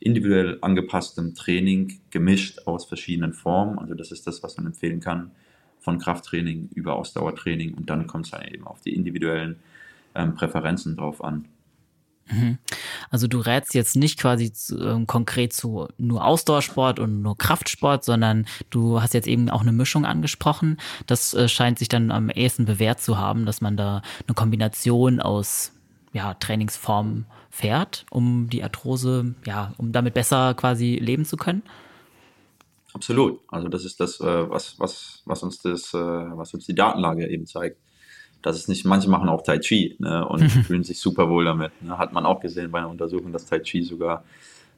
individuell 0.00 0.58
angepasstem 0.60 1.34
Training, 1.34 2.00
gemischt 2.10 2.66
aus 2.66 2.84
verschiedenen 2.84 3.32
Formen. 3.32 3.78
Also 3.78 3.94
das 3.94 4.12
ist 4.12 4.26
das, 4.26 4.42
was 4.42 4.56
man 4.58 4.66
empfehlen 4.66 5.00
kann 5.00 5.30
von 5.80 5.98
Krafttraining 5.98 6.68
über 6.74 6.96
Ausdauertraining 6.96 7.74
und 7.74 7.90
dann 7.90 8.06
kommt 8.06 8.26
es 8.26 8.32
halt 8.32 8.52
eben 8.52 8.66
auf 8.66 8.80
die 8.80 8.94
individuellen 8.94 9.56
ähm, 10.14 10.34
Präferenzen 10.34 10.96
drauf 10.96 11.22
an. 11.22 11.46
Mhm. 12.30 12.58
Also 13.10 13.26
du 13.26 13.38
rätst 13.40 13.74
jetzt 13.74 13.96
nicht 13.96 14.18
quasi 14.18 14.52
äh, 14.74 15.04
konkret 15.06 15.52
zu 15.52 15.88
nur 15.96 16.24
Ausdauersport 16.24 16.98
und 16.98 17.22
nur 17.22 17.38
Kraftsport, 17.38 18.04
sondern 18.04 18.46
du 18.70 19.00
hast 19.00 19.14
jetzt 19.14 19.28
eben 19.28 19.48
auch 19.50 19.62
eine 19.62 19.72
Mischung 19.72 20.04
angesprochen. 20.04 20.78
Das 21.06 21.34
äh, 21.34 21.48
scheint 21.48 21.78
sich 21.78 21.88
dann 21.88 22.10
am 22.10 22.30
ehesten 22.30 22.66
bewährt 22.66 23.00
zu 23.00 23.18
haben, 23.18 23.46
dass 23.46 23.60
man 23.60 23.76
da 23.76 24.02
eine 24.26 24.34
Kombination 24.34 25.20
aus 25.20 25.72
ja, 26.12 26.34
Trainingsformen 26.34 27.26
fährt, 27.50 28.06
um 28.10 28.48
die 28.50 28.62
Arthrose, 28.62 29.34
ja, 29.46 29.72
um 29.78 29.92
damit 29.92 30.14
besser 30.14 30.54
quasi 30.54 30.96
leben 30.96 31.24
zu 31.24 31.36
können. 31.36 31.62
Absolut. 32.94 33.40
Also 33.48 33.68
das 33.68 33.84
ist 33.84 34.00
das, 34.00 34.20
äh, 34.20 34.50
was, 34.50 34.78
was, 34.78 35.22
was 35.24 35.42
uns 35.42 35.58
das, 35.58 35.92
äh, 35.94 35.98
was 35.98 36.54
uns 36.54 36.66
die 36.66 36.74
Datenlage 36.74 37.28
eben 37.28 37.46
zeigt. 37.46 37.78
Das 38.42 38.56
ist 38.56 38.68
nicht, 38.68 38.84
manche 38.84 39.10
machen 39.10 39.28
auch 39.28 39.42
Tai 39.42 39.58
Chi 39.58 39.96
ne, 39.98 40.26
und 40.26 40.48
fühlen 40.66 40.84
sich 40.84 41.00
super 41.00 41.28
wohl 41.28 41.44
damit. 41.44 41.72
Ne. 41.82 41.98
Hat 41.98 42.12
man 42.12 42.24
auch 42.24 42.40
gesehen 42.40 42.70
bei 42.70 42.78
einer 42.78 42.88
Untersuchung, 42.88 43.32
dass 43.32 43.46
Tai 43.46 43.60
Chi 43.60 43.82
sogar 43.82 44.24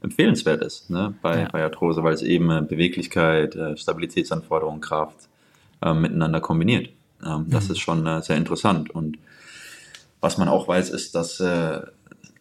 empfehlenswert 0.03 0.63
ist 0.63 0.91
ne, 0.91 1.15
bei, 1.23 1.43
ja. 1.43 1.49
bei 1.53 1.63
Arthrose, 1.63 2.03
weil 2.03 2.15
es 2.15 2.23
eben 2.23 2.67
Beweglichkeit, 2.67 3.55
äh, 3.55 3.77
Stabilitätsanforderungen, 3.77 4.81
Kraft 4.81 5.29
äh, 5.83 5.93
miteinander 5.93 6.41
kombiniert. 6.41 6.91
Ähm, 7.25 7.47
das 7.49 7.67
mhm. 7.67 7.73
ist 7.73 7.79
schon 7.79 8.07
äh, 8.07 8.23
sehr 8.23 8.37
interessant. 8.37 8.91
Und 8.91 9.19
was 10.21 10.39
man 10.39 10.49
auch 10.49 10.69
weiß, 10.69 10.91
ist, 10.91 11.15
dass 11.15 11.41
äh, 11.41 11.81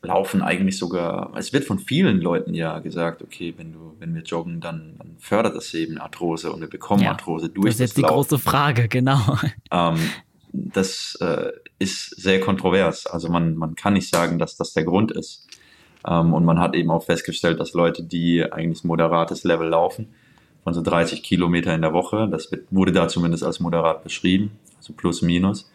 Laufen 0.01 0.41
eigentlich 0.41 0.77
sogar, 0.77 1.33
es 1.35 1.51
wird 1.51 1.65
von 1.65 1.77
vielen 1.77 2.21
Leuten 2.21 2.53
ja 2.53 2.79
gesagt, 2.79 3.21
okay, 3.21 3.53
wenn 3.57 3.73
du, 3.73 3.95
wenn 3.99 4.15
wir 4.15 4.21
joggen, 4.21 4.61
dann, 4.61 4.95
dann 4.97 5.17
fördert 5.19 5.55
das 5.55 5.73
eben 5.73 5.97
Arthrose 5.97 6.53
und 6.53 6.61
wir 6.61 6.69
bekommen 6.69 7.03
ja, 7.03 7.11
Arthrose 7.11 7.49
durch. 7.49 7.65
Das 7.65 7.75
ist 7.75 7.79
jetzt 7.81 7.97
die 7.97 8.01
Laufen. 8.01 8.13
große 8.13 8.39
Frage, 8.39 8.87
genau. 8.87 9.19
Ähm, 9.71 9.99
das 10.51 11.15
äh, 11.21 11.51
ist 11.77 12.09
sehr 12.19 12.39
kontrovers. 12.39 13.05
Also 13.05 13.29
man, 13.29 13.55
man 13.55 13.75
kann 13.75 13.93
nicht 13.93 14.09
sagen, 14.09 14.39
dass 14.39 14.57
das 14.57 14.73
der 14.73 14.83
Grund 14.83 15.11
ist. 15.11 15.47
Ähm, 16.07 16.33
und 16.33 16.45
man 16.45 16.59
hat 16.59 16.75
eben 16.75 16.89
auch 16.89 17.03
festgestellt, 17.03 17.59
dass 17.59 17.73
Leute, 17.73 18.03
die 18.03 18.51
eigentlich 18.51 18.83
moderates 18.83 19.43
Level 19.43 19.67
laufen, 19.67 20.07
von 20.63 20.73
so 20.73 20.81
30 20.81 21.23
Kilometer 21.23 21.73
in 21.75 21.81
der 21.81 21.93
Woche, 21.93 22.27
das 22.29 22.51
wird, 22.51 22.65
wurde 22.71 22.91
da 22.91 23.07
zumindest 23.07 23.43
als 23.43 23.59
moderat 23.59 24.03
beschrieben, 24.03 24.51
also 24.77 24.93
plus 24.93 25.21
minus, 25.21 25.71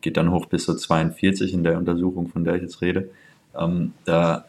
geht 0.00 0.16
dann 0.16 0.30
hoch 0.30 0.46
bis 0.46 0.64
so 0.64 0.74
42 0.74 1.52
in 1.52 1.64
der 1.64 1.78
Untersuchung, 1.78 2.28
von 2.28 2.44
der 2.44 2.56
ich 2.56 2.62
jetzt 2.62 2.80
rede 2.82 3.10
ähm, 3.58 3.94
da, 4.04 4.46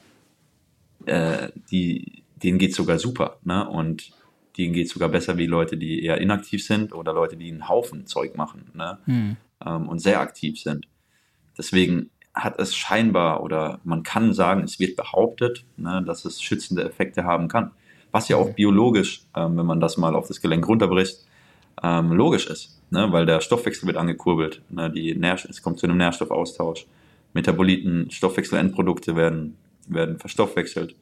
äh, 1.06 1.50
die, 1.72 2.24
denen 2.36 2.58
geht 2.58 2.76
sogar 2.76 3.00
super. 3.00 3.38
Ne? 3.44 3.68
Und 3.68 4.12
denen 4.58 4.74
geht 4.74 4.90
sogar 4.90 5.10
besser 5.10 5.38
wie 5.38 5.48
Leute, 5.48 5.78
die 5.78 6.04
eher 6.04 6.20
inaktiv 6.20 6.66
sind 6.66 6.94
oder 6.94 7.14
Leute, 7.14 7.38
die 7.38 7.50
einen 7.50 7.70
Haufen 7.70 8.06
Zeug 8.06 8.36
machen 8.36 8.72
ne? 8.74 8.98
Mhm. 9.06 9.38
Ähm, 9.66 9.88
und 9.88 10.00
sehr 10.00 10.20
aktiv 10.20 10.60
sind. 10.60 10.88
Deswegen 11.58 12.10
hat 12.34 12.60
es 12.60 12.76
scheinbar 12.76 13.44
oder 13.44 13.80
man 13.84 14.04
kann 14.04 14.34
sagen, 14.34 14.64
es 14.64 14.80
wird 14.80 14.96
behauptet, 14.96 15.66
ne, 15.78 16.02
dass 16.06 16.26
es 16.26 16.42
schützende 16.42 16.84
Effekte 16.84 17.24
haben 17.24 17.48
kann. 17.48 17.72
Was 18.12 18.28
ja 18.28 18.38
auch 18.38 18.54
biologisch, 18.54 19.24
ähm, 19.36 19.58
wenn 19.58 19.66
man 19.66 19.80
das 19.80 19.98
mal 19.98 20.16
auf 20.16 20.28
das 20.28 20.42
Gelenk 20.42 20.68
runterbricht, 20.68 21.26
ähm, 21.84 22.12
logisch 22.12 22.48
ist, 22.48 22.82
ne, 22.90 23.12
weil 23.12 23.26
der 23.26 23.42
Stoffwechsel 23.42 23.88
wird 23.88 23.98
angekurbelt. 23.98 24.62
Ne, 24.70 24.90
die 24.90 25.16
Nährst 25.16 25.46
es 25.46 25.62
kommt 25.62 25.80
zu 25.80 25.88
einem 25.88 25.98
Nährstoffaustausch. 25.98 26.86
Metaboliten, 27.34 28.12
Stoffwechselendprodukte 28.12 29.16
werden, 29.16 29.58
werden 29.88 30.20
verstoffwechselt. 30.20 30.96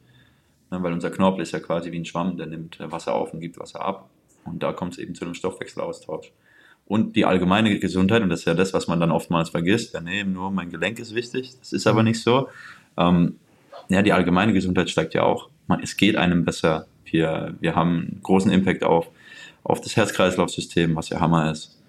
Ne, 0.70 0.82
weil 0.82 0.92
unser 0.92 1.10
Knorpel 1.10 1.42
ist 1.42 1.52
ja 1.52 1.60
quasi 1.60 1.90
wie 1.92 1.98
ein 1.98 2.04
Schwamm, 2.04 2.36
der 2.36 2.46
nimmt 2.46 2.78
Wasser 2.80 3.14
auf 3.14 3.32
und 3.34 3.40
gibt 3.40 3.58
Wasser 3.58 3.84
ab. 3.84 4.08
Und 4.44 4.62
da 4.62 4.72
kommt 4.72 4.92
es 4.92 4.98
eben 4.98 5.14
zu 5.14 5.24
einem 5.24 5.34
Stoffwechselaustausch. 5.34 6.32
Und 6.86 7.14
die 7.14 7.24
allgemeine 7.24 7.78
Gesundheit, 7.78 8.22
und 8.22 8.30
das 8.30 8.40
ist 8.40 8.46
ja 8.46 8.54
das, 8.54 8.72
was 8.72 8.88
man 8.88 8.98
dann 8.98 9.12
oftmals 9.12 9.50
vergisst, 9.50 9.94
ja, 9.94 10.00
nee, 10.00 10.24
nur 10.24 10.50
mein 10.50 10.70
Gelenk 10.70 10.98
ist 10.98 11.14
wichtig, 11.14 11.56
das 11.58 11.72
ist 11.72 11.86
aber 11.86 12.02
nicht 12.02 12.20
so. 12.20 12.48
Ähm, 12.96 13.36
ja, 13.88 14.02
die 14.02 14.12
allgemeine 14.12 14.52
Gesundheit 14.52 14.90
steigt 14.90 15.14
ja 15.14 15.22
auch. 15.22 15.50
Es 15.82 15.96
geht 15.96 16.16
einem 16.16 16.44
besser. 16.44 16.86
Wir, 17.04 17.54
wir 17.60 17.74
haben 17.74 17.90
einen 17.90 18.20
großen 18.22 18.50
Impact 18.50 18.82
auf, 18.82 19.08
auf 19.62 19.80
das 19.80 19.96
Herz-Kreislauf-System, 19.96 20.96
was 20.96 21.10
ja 21.10 21.20
Hammer 21.20 21.50
ist. 21.50 21.79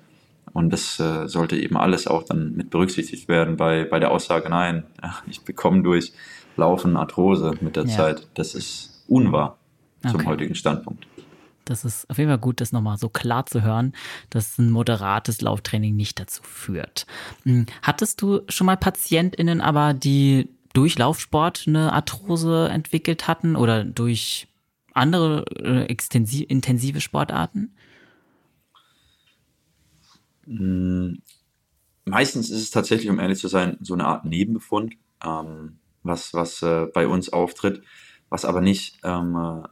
Und 0.54 0.72
das 0.72 1.00
äh, 1.00 1.28
sollte 1.28 1.58
eben 1.58 1.78
alles 1.78 2.08
auch 2.08 2.24
dann 2.24 2.56
mit 2.56 2.70
berücksichtigt 2.70 3.28
werden 3.28 3.58
bei, 3.58 3.86
bei 3.86 4.00
der 4.00 4.12
Aussage, 4.12 4.50
nein, 4.50 4.84
ich 5.28 5.42
bekomme 5.42 5.84
durch 5.84 6.14
Laufen 6.58 6.98
Arthrose 6.98 7.54
mit 7.62 7.76
der 7.76 7.86
ja. 7.86 7.96
Zeit. 7.96 8.28
Das 8.34 8.56
ist 8.56 9.04
unwahr 9.08 9.58
zum 10.02 10.16
okay. 10.16 10.26
heutigen 10.26 10.56
Standpunkt. 10.56 11.08
Das 11.66 11.86
ist 11.86 12.10
auf 12.10 12.18
jeden 12.18 12.30
Fall 12.30 12.40
gut, 12.40 12.60
das 12.60 12.72
nochmal 12.72 12.98
so 12.98 13.08
klar 13.08 13.46
zu 13.46 13.62
hören, 13.62 13.94
dass 14.30 14.58
ein 14.58 14.70
moderates 14.70 15.42
Lauftraining 15.42 15.96
nicht 15.96 16.20
dazu 16.20 16.42
führt. 16.44 17.06
Hm, 17.44 17.68
hattest 17.82 18.22
du 18.22 18.42
schon 18.50 18.66
mal 18.66 18.78
PatientInnen 18.78 19.62
aber, 19.62 19.94
die 19.94 20.50
durch 20.74 20.98
Laufsport 20.98 21.66
eine 21.68 21.94
Arthrose 21.94 22.70
entwickelt 22.70 23.28
hatten 23.28 23.56
oder 23.56 23.84
durch 23.84 24.48
andere 24.94 25.46
äh, 25.64 26.44
intensive 26.44 27.00
Sportarten? 27.00 27.76
Hm, 30.58 31.22
meistens 32.06 32.50
ist 32.50 32.62
es 32.62 32.72
tatsächlich, 32.72 33.10
um 33.10 33.20
ehrlich 33.20 33.40
zu 33.40 33.48
sein, 33.48 33.78
so 33.82 33.94
eine 33.94 34.06
Art 34.06 34.26
Nebenbefund, 34.26 34.96
ähm, 35.26 35.80
was, 36.04 36.34
was 36.34 36.62
äh, 36.62 36.88
bei 36.94 37.08
uns 37.08 37.32
auftritt, 37.32 37.82
was 38.30 38.44
aber 38.46 38.62
nicht 38.62 39.00
ähm, 39.04 39.36
äh, 39.36 39.68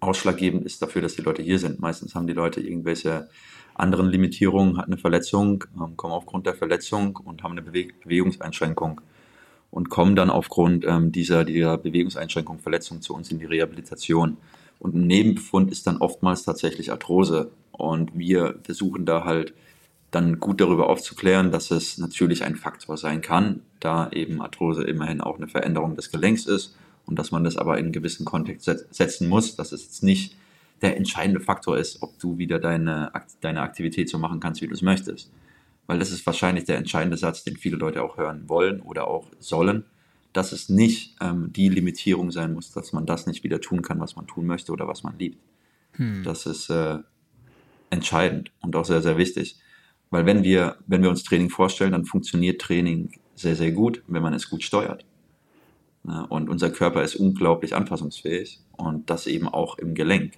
ausschlaggebend 0.00 0.64
ist 0.64 0.82
dafür, 0.82 1.02
dass 1.02 1.14
die 1.14 1.22
Leute 1.22 1.42
hier 1.42 1.58
sind. 1.58 1.78
Meistens 1.78 2.14
haben 2.14 2.26
die 2.26 2.32
Leute 2.32 2.60
irgendwelche 2.60 3.28
anderen 3.74 4.08
Limitierungen, 4.08 4.76
hatten 4.76 4.92
eine 4.92 5.00
Verletzung, 5.00 5.64
ähm, 5.76 5.96
kommen 5.96 6.14
aufgrund 6.14 6.46
der 6.46 6.54
Verletzung 6.54 7.16
und 7.16 7.42
haben 7.42 7.52
eine 7.52 7.62
Bewe 7.62 7.88
Bewegungseinschränkung 8.02 9.00
und 9.70 9.88
kommen 9.88 10.16
dann 10.16 10.30
aufgrund 10.30 10.84
ähm, 10.84 11.12
dieser, 11.12 11.44
dieser 11.44 11.78
Bewegungseinschränkung, 11.78 12.58
Verletzung 12.58 13.00
zu 13.02 13.14
uns 13.14 13.30
in 13.30 13.38
die 13.38 13.46
Rehabilitation. 13.46 14.36
Und 14.78 14.94
ein 14.94 15.06
Nebenbefund 15.06 15.70
ist 15.70 15.86
dann 15.86 15.98
oftmals 15.98 16.42
tatsächlich 16.42 16.90
Arthrose. 16.90 17.52
Und 17.70 18.18
wir 18.18 18.58
versuchen 18.64 19.06
da 19.06 19.24
halt 19.24 19.54
dann 20.12 20.38
gut 20.38 20.60
darüber 20.60 20.88
aufzuklären, 20.88 21.50
dass 21.50 21.70
es 21.70 21.98
natürlich 21.98 22.44
ein 22.44 22.54
Faktor 22.54 22.96
sein 22.96 23.22
kann, 23.22 23.62
da 23.80 24.10
eben 24.10 24.40
Arthrose 24.40 24.84
immerhin 24.84 25.20
auch 25.20 25.38
eine 25.38 25.48
Veränderung 25.48 25.96
des 25.96 26.10
Gelenks 26.12 26.46
ist 26.46 26.76
und 27.06 27.18
dass 27.18 27.32
man 27.32 27.42
das 27.42 27.56
aber 27.56 27.78
in 27.78 27.86
einen 27.86 27.92
gewissen 27.92 28.24
Kontext 28.24 28.70
setzen 28.90 29.28
muss, 29.28 29.56
dass 29.56 29.72
es 29.72 29.82
jetzt 29.82 30.02
nicht 30.02 30.36
der 30.82 30.96
entscheidende 30.96 31.40
Faktor 31.40 31.78
ist, 31.78 32.02
ob 32.02 32.18
du 32.18 32.38
wieder 32.38 32.58
deine, 32.58 33.10
deine 33.40 33.62
Aktivität 33.62 34.10
so 34.10 34.18
machen 34.18 34.38
kannst, 34.38 34.60
wie 34.60 34.66
du 34.66 34.74
es 34.74 34.82
möchtest. 34.82 35.32
Weil 35.86 35.98
das 35.98 36.12
ist 36.12 36.26
wahrscheinlich 36.26 36.64
der 36.64 36.76
entscheidende 36.76 37.16
Satz, 37.16 37.42
den 37.42 37.56
viele 37.56 37.76
Leute 37.76 38.02
auch 38.02 38.18
hören 38.18 38.48
wollen 38.48 38.80
oder 38.80 39.08
auch 39.08 39.26
sollen, 39.38 39.84
dass 40.32 40.52
es 40.52 40.68
nicht 40.68 41.16
ähm, 41.20 41.52
die 41.52 41.68
Limitierung 41.68 42.30
sein 42.30 42.52
muss, 42.52 42.72
dass 42.72 42.92
man 42.92 43.06
das 43.06 43.26
nicht 43.26 43.44
wieder 43.44 43.60
tun 43.60 43.82
kann, 43.82 44.00
was 44.00 44.16
man 44.16 44.26
tun 44.26 44.46
möchte 44.46 44.72
oder 44.72 44.86
was 44.88 45.02
man 45.02 45.18
liebt. 45.18 45.38
Hm. 45.92 46.22
Das 46.24 46.46
ist 46.46 46.68
äh, 46.70 46.98
entscheidend 47.90 48.50
und 48.60 48.76
auch 48.76 48.84
sehr, 48.84 49.02
sehr 49.02 49.16
wichtig. 49.16 49.56
Weil 50.12 50.26
wenn 50.26 50.44
wir, 50.44 50.76
wenn 50.86 51.02
wir 51.02 51.08
uns 51.08 51.24
Training 51.24 51.48
vorstellen, 51.48 51.92
dann 51.92 52.04
funktioniert 52.04 52.60
Training 52.60 53.10
sehr, 53.34 53.56
sehr 53.56 53.72
gut, 53.72 54.02
wenn 54.06 54.22
man 54.22 54.34
es 54.34 54.50
gut 54.50 54.62
steuert. 54.62 55.06
Und 56.04 56.50
unser 56.50 56.68
Körper 56.70 57.02
ist 57.02 57.16
unglaublich 57.16 57.74
anpassungsfähig 57.74 58.60
und 58.76 59.08
das 59.08 59.26
eben 59.26 59.48
auch 59.48 59.78
im 59.78 59.94
Gelenk. 59.94 60.34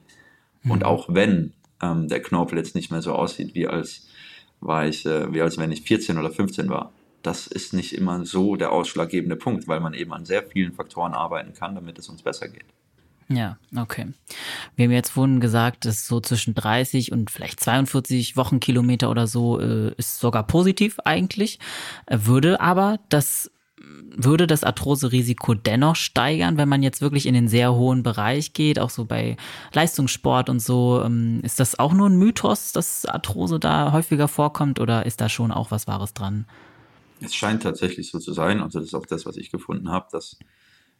Und 0.63 0.79
mhm. 0.79 0.85
auch 0.85 1.09
wenn 1.09 1.55
ähm, 1.83 2.07
der 2.07 2.23
Knorpel 2.23 2.57
jetzt 2.57 2.77
nicht 2.77 2.93
mehr 2.93 3.03
so 3.03 3.15
aussieht, 3.15 3.57
wie 3.57 3.67
als, 3.67 4.07
war 4.61 4.87
ich, 4.87 5.05
äh, 5.07 5.33
wie 5.35 5.43
als 5.43 5.59
wenn 5.59 5.73
ich 5.73 5.83
14 5.83 6.19
oder 6.19 6.31
15 6.31 6.69
war, 6.69 6.93
das 7.23 7.49
ist 7.49 7.75
nicht 7.75 7.95
immer 7.95 8.25
so 8.25 8.55
der 8.55 8.71
ausschlaggebende 8.71 9.37
Punkt, 9.37 9.67
weil 9.67 9.81
man 9.81 9.95
eben 9.95 10.13
an 10.13 10.25
sehr 10.25 10.45
vielen 10.45 10.73
Faktoren 10.73 11.15
arbeiten 11.15 11.53
kann, 11.53 11.75
damit 11.75 11.99
es 11.99 12.09
uns 12.09 12.23
besser 12.23 12.49
geht. 12.49 12.67
Ja, 13.29 13.57
okay. 13.77 14.13
Wir 14.77 14.85
haben 14.85 14.93
jetzt 14.93 15.11
vorhin 15.11 15.41
gesagt, 15.41 15.87
dass 15.87 16.07
so 16.07 16.21
zwischen 16.21 16.55
30 16.55 17.13
und 17.13 17.31
vielleicht 17.31 17.61
42 17.61 18.37
Wochenkilometer 18.37 19.11
oder 19.11 19.27
so 19.27 19.61
äh, 19.61 19.95
ist 19.97 20.21
sogar 20.21 20.47
positiv 20.47 20.99
eigentlich. 21.05 21.59
Äh, 22.07 22.19
würde 22.23 22.61
aber 22.61 23.01
das 23.09 23.51
würde 24.17 24.47
das 24.47 24.65
Arthrose-Risiko 24.65 25.55
dennoch 25.55 25.97
steigern, 25.97 26.57
wenn 26.57 26.69
man 26.69 26.83
jetzt 26.83 27.01
wirklich 27.01 27.27
in 27.27 27.35
den 27.35 27.49
sehr 27.49 27.75
hohen 27.75 28.03
Bereich 28.03 28.53
geht, 28.53 28.79
auch 28.79 28.91
so 28.91 29.05
bei 29.05 29.37
Leistungssport 29.73 30.49
und 30.49 30.61
so. 30.61 31.03
Ähm, 31.05 31.41
ist 31.43 31.61
das 31.61 31.79
auch 31.79 31.93
nur 31.93 32.09
ein 32.09 32.17
Mythos, 32.17 32.73
dass 32.73 33.05
Arthrose 33.07 33.59
da 33.59 33.93
häufiger 33.93 34.29
vorkommt 34.29 34.81
oder 34.81 35.07
ist 35.07 35.21
da 35.21 35.29
schon 35.29 35.51
auch 35.51 35.71
was 35.71 35.87
Wahres 35.87 36.15
dran? 36.15 36.47
Es 37.21 37.35
scheint 37.35 37.63
tatsächlich 37.63 38.11
so 38.11 38.19
zu 38.19 38.33
sein, 38.33 38.61
also 38.61 38.79
das 38.79 38.89
ist 38.89 38.95
auch 38.95 39.07
das, 39.07 39.27
was 39.27 39.37
ich 39.37 39.51
gefunden 39.51 39.91
habe, 39.91 40.07
dass 40.13 40.39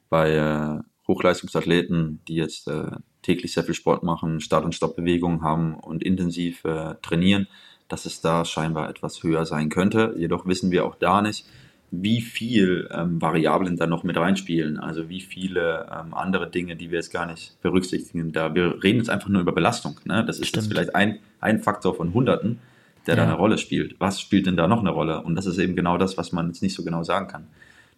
bei 0.09 0.33
äh, 0.33 0.81
Hochleistungsathleten, 1.07 2.21
die 2.29 2.37
jetzt 2.37 2.69
äh, 2.69 2.91
täglich 3.23 3.53
sehr 3.53 3.65
viel 3.65 3.75
Sport 3.75 4.03
machen, 4.03 4.41
Start- 4.41 4.65
und 4.65 4.75
Stoppbewegungen 4.75 5.43
haben 5.43 5.75
und 5.75 6.03
intensiv 6.03 6.65
äh, 6.65 6.95
trainieren, 7.03 7.47
dass 7.89 8.07
es 8.07 8.21
da 8.21 8.45
scheinbar 8.45 8.89
etwas 8.89 9.23
höher 9.23 9.45
sein 9.45 9.69
könnte. 9.69 10.15
Jedoch 10.17 10.47
wissen 10.47 10.71
wir 10.71 10.87
auch 10.87 10.95
da 10.95 11.21
nicht, 11.21 11.47
wie 11.91 12.21
viel 12.21 12.89
ähm, 12.93 13.21
Variablen 13.21 13.77
da 13.77 13.87
noch 13.87 14.03
mit 14.03 14.17
reinspielen, 14.17 14.79
also 14.79 15.09
wie 15.09 15.21
viele 15.21 15.87
ähm, 15.93 16.15
andere 16.15 16.51
Dinge, 16.51 16.77
die 16.77 16.91
wir 16.91 16.99
jetzt 16.99 17.13
gar 17.13 17.27
nicht 17.27 17.61
berücksichtigen. 17.63 18.33
Da 18.33 18.55
wir 18.55 18.83
reden 18.83 18.99
jetzt 18.99 19.11
einfach 19.11 19.29
nur 19.29 19.43
über 19.43 19.53
Belastung. 19.53 20.01
Ne? 20.05 20.25
Das 20.25 20.39
ist 20.39 20.49
Stimmt. 20.49 20.65
jetzt 20.65 20.73
vielleicht 20.73 20.95
ein, 20.95 21.19
ein 21.41 21.61
Faktor 21.61 21.95
von 21.95 22.15
Hunderten, 22.15 22.61
der 23.07 23.17
ja. 23.17 23.23
da 23.23 23.29
eine 23.29 23.39
Rolle 23.39 23.59
spielt. 23.59 23.97
Was 24.01 24.21
spielt 24.21 24.47
denn 24.47 24.57
da 24.57 24.67
noch 24.67 24.81
eine 24.81 24.91
Rolle? 24.91 25.23
Und 25.23 25.37
das 25.37 25.47
ist 25.47 25.59
eben 25.59 25.77
genau 25.77 25.99
das, 25.99 26.17
was 26.17 26.33
man 26.33 26.49
jetzt 26.49 26.63
nicht 26.63 26.75
so 26.75 26.83
genau 26.83 27.03
sagen 27.05 27.29
kann. 27.29 27.47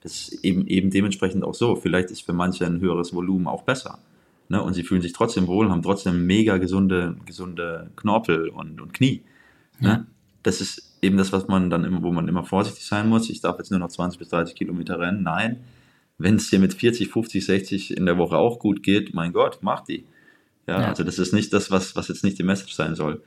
Das 0.02 0.12
ist 0.12 0.44
eben, 0.44 0.66
eben 0.66 0.90
dementsprechend 0.90 1.44
auch 1.44 1.54
so. 1.54 1.76
Vielleicht 1.76 2.10
ist 2.10 2.22
für 2.22 2.32
manche 2.32 2.66
ein 2.66 2.80
höheres 2.80 3.14
Volumen 3.14 3.46
auch 3.46 3.62
besser. 3.62 3.98
Ne? 4.48 4.62
Und 4.62 4.74
sie 4.74 4.82
fühlen 4.82 5.02
sich 5.02 5.12
trotzdem 5.12 5.46
wohl, 5.46 5.70
haben 5.70 5.82
trotzdem 5.82 6.26
mega 6.26 6.58
gesunde, 6.58 7.16
gesunde 7.26 7.90
Knorpel 7.96 8.48
und, 8.48 8.80
und 8.80 8.92
Knie. 8.92 9.22
Ne? 9.80 9.88
Ja. 9.88 10.06
Das 10.42 10.60
ist 10.60 10.96
eben 11.02 11.16
das, 11.16 11.32
was 11.32 11.48
man 11.48 11.70
dann 11.70 11.84
immer, 11.84 12.02
wo 12.02 12.12
man 12.12 12.28
immer 12.28 12.44
vorsichtig 12.44 12.84
sein 12.84 13.08
muss. 13.08 13.28
Ich 13.30 13.40
darf 13.40 13.58
jetzt 13.58 13.70
nur 13.70 13.80
noch 13.80 13.88
20 13.88 14.18
bis 14.18 14.28
30 14.28 14.54
Kilometer 14.54 14.98
rennen. 15.00 15.22
Nein, 15.22 15.64
wenn 16.18 16.36
es 16.36 16.48
dir 16.50 16.58
mit 16.58 16.74
40, 16.74 17.08
50, 17.08 17.44
60 17.44 17.96
in 17.96 18.06
der 18.06 18.18
Woche 18.18 18.36
auch 18.36 18.58
gut 18.58 18.82
geht, 18.82 19.14
mein 19.14 19.32
Gott, 19.32 19.58
mach 19.62 19.80
die. 19.80 20.04
Ja, 20.66 20.80
ja, 20.80 20.88
also 20.88 21.04
das 21.04 21.18
ist 21.18 21.32
nicht 21.32 21.52
das, 21.52 21.70
was, 21.70 21.94
was 21.94 22.08
jetzt 22.08 22.24
nicht 22.24 22.38
die 22.38 22.42
Message 22.42 22.74
sein 22.74 22.94
soll. 22.94 23.22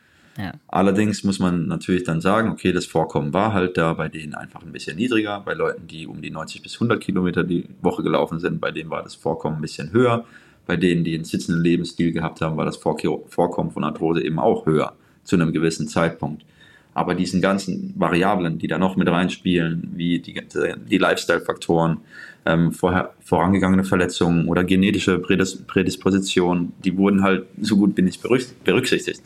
Allerdings 0.68 1.24
muss 1.24 1.40
man 1.40 1.68
natürlich 1.68 2.04
dann 2.04 2.22
sagen, 2.22 2.50
okay, 2.50 2.72
das 2.72 2.86
Vorkommen 2.86 3.34
war 3.34 3.54
halt 3.54 3.78
da 3.78 3.94
bei 3.94 4.08
denen 4.08 4.34
einfach 4.36 4.64
ein 4.64 4.72
bisschen 4.72 4.96
niedriger. 4.96 5.42
Bei 5.42 5.54
Leuten, 5.54 5.88
die 5.88 6.08
um 6.08 6.22
die 6.22 6.32
90 6.32 6.62
bis 6.62 6.76
100 6.76 7.02
Kilometer 7.02 7.44
die 7.44 7.66
Woche 7.82 8.04
gelaufen 8.04 8.40
sind, 8.40 8.62
bei 8.62 8.72
denen 8.72 8.90
war 8.90 9.04
das 9.04 9.16
Vorkommen 9.16 9.58
ein 9.58 9.62
bisschen 9.62 9.92
höher. 9.92 10.26
Bei 10.66 10.78
denen, 10.78 11.04
die 11.04 11.16
einen 11.16 11.26
sitzenden 11.26 11.64
Lebensstil 11.64 12.12
gehabt 12.14 12.42
haben, 12.42 12.56
war 12.56 12.66
das 12.66 12.78
Vorkommen 12.78 13.72
von 13.72 13.84
Arthrose 13.84 14.24
eben 14.24 14.40
auch 14.40 14.66
höher 14.66 14.94
zu 15.24 15.36
einem 15.36 15.52
gewissen 15.52 15.88
Zeitpunkt. 15.88 16.46
Aber 16.94 17.16
diesen 17.16 17.42
ganzen 17.42 17.94
Variablen, 17.98 18.60
die 18.60 18.68
da 18.68 18.78
noch 18.78 18.96
mit 18.96 19.08
reinspielen, 19.08 19.92
wie 19.96 20.20
die, 20.20 20.42
die 20.90 20.98
Lifestyle-Faktoren, 20.98 21.98
ähm, 22.46 22.72
vorher, 22.72 23.14
vorangegangene 23.22 23.84
Verletzungen 23.84 24.48
oder 24.48 24.64
genetische 24.64 25.20
Prädis 25.20 25.58
Prädispositionen, 25.64 26.74
die 26.84 26.98
wurden 26.98 27.24
halt 27.24 27.46
so 27.62 27.78
gut 27.78 27.96
wie 27.98 28.02
nicht 28.02 28.22
berücksichtigt. 28.64 29.22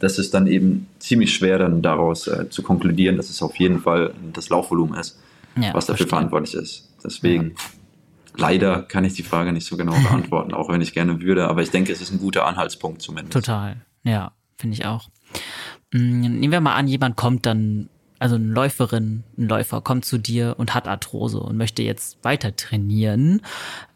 Das 0.00 0.18
ist 0.18 0.34
dann 0.34 0.46
eben 0.46 0.88
ziemlich 0.98 1.34
schwer, 1.34 1.58
dann 1.58 1.82
daraus 1.82 2.26
äh, 2.26 2.48
zu 2.50 2.62
konkludieren, 2.62 3.16
dass 3.16 3.30
es 3.30 3.42
auf 3.42 3.56
jeden 3.56 3.80
Fall 3.80 4.14
das 4.32 4.48
Laufvolumen 4.48 4.98
ist, 4.98 5.18
ja, 5.56 5.72
was 5.74 5.86
dafür 5.86 5.98
verstehe. 5.98 6.08
verantwortlich 6.08 6.54
ist. 6.54 6.90
Deswegen, 7.04 7.50
ja. 7.50 7.54
leider 8.36 8.82
kann 8.82 9.04
ich 9.04 9.14
die 9.14 9.22
Frage 9.22 9.52
nicht 9.52 9.66
so 9.66 9.76
genau 9.76 9.92
beantworten, 10.02 10.54
auch 10.54 10.68
wenn 10.70 10.80
ich 10.80 10.92
gerne 10.94 11.20
würde, 11.20 11.48
aber 11.48 11.62
ich 11.62 11.70
denke, 11.70 11.92
es 11.92 12.00
ist 12.00 12.12
ein 12.12 12.18
guter 12.18 12.46
Anhaltspunkt 12.46 13.02
zumindest. 13.02 13.32
Total, 13.32 13.76
ja, 14.02 14.32
finde 14.56 14.74
ich 14.74 14.86
auch. 14.86 15.08
Mm, 15.92 16.20
nehmen 16.20 16.52
wir 16.52 16.60
mal 16.60 16.74
an, 16.74 16.88
jemand 16.88 17.16
kommt 17.16 17.46
dann 17.46 17.88
also 18.18 18.36
eine 18.36 18.46
Läuferin, 18.46 19.24
ein 19.36 19.48
Läufer 19.48 19.80
kommt 19.80 20.04
zu 20.04 20.18
dir 20.18 20.54
und 20.58 20.74
hat 20.74 20.88
Arthrose 20.88 21.40
und 21.40 21.56
möchte 21.56 21.82
jetzt 21.82 22.22
weiter 22.22 22.54
trainieren. 22.56 23.42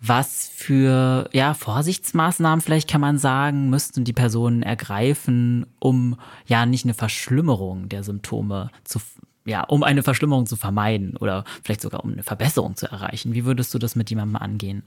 Was 0.00 0.50
für 0.52 1.28
ja, 1.32 1.54
Vorsichtsmaßnahmen 1.54 2.60
vielleicht 2.60 2.90
kann 2.90 3.00
man 3.00 3.18
sagen, 3.18 3.70
müssten 3.70 4.04
die 4.04 4.12
Personen 4.12 4.62
ergreifen, 4.62 5.66
um 5.78 6.18
ja 6.46 6.66
nicht 6.66 6.84
eine 6.84 6.94
Verschlimmerung 6.94 7.88
der 7.88 8.02
Symptome 8.02 8.70
zu 8.84 9.00
ja, 9.44 9.64
um 9.64 9.82
eine 9.82 10.02
Verschlimmerung 10.02 10.44
zu 10.44 10.56
vermeiden 10.56 11.16
oder 11.16 11.44
vielleicht 11.64 11.80
sogar 11.80 12.04
um 12.04 12.12
eine 12.12 12.22
Verbesserung 12.22 12.76
zu 12.76 12.86
erreichen. 12.86 13.32
Wie 13.32 13.46
würdest 13.46 13.72
du 13.72 13.78
das 13.78 13.96
mit 13.96 14.10
jemandem 14.10 14.36
angehen? 14.36 14.82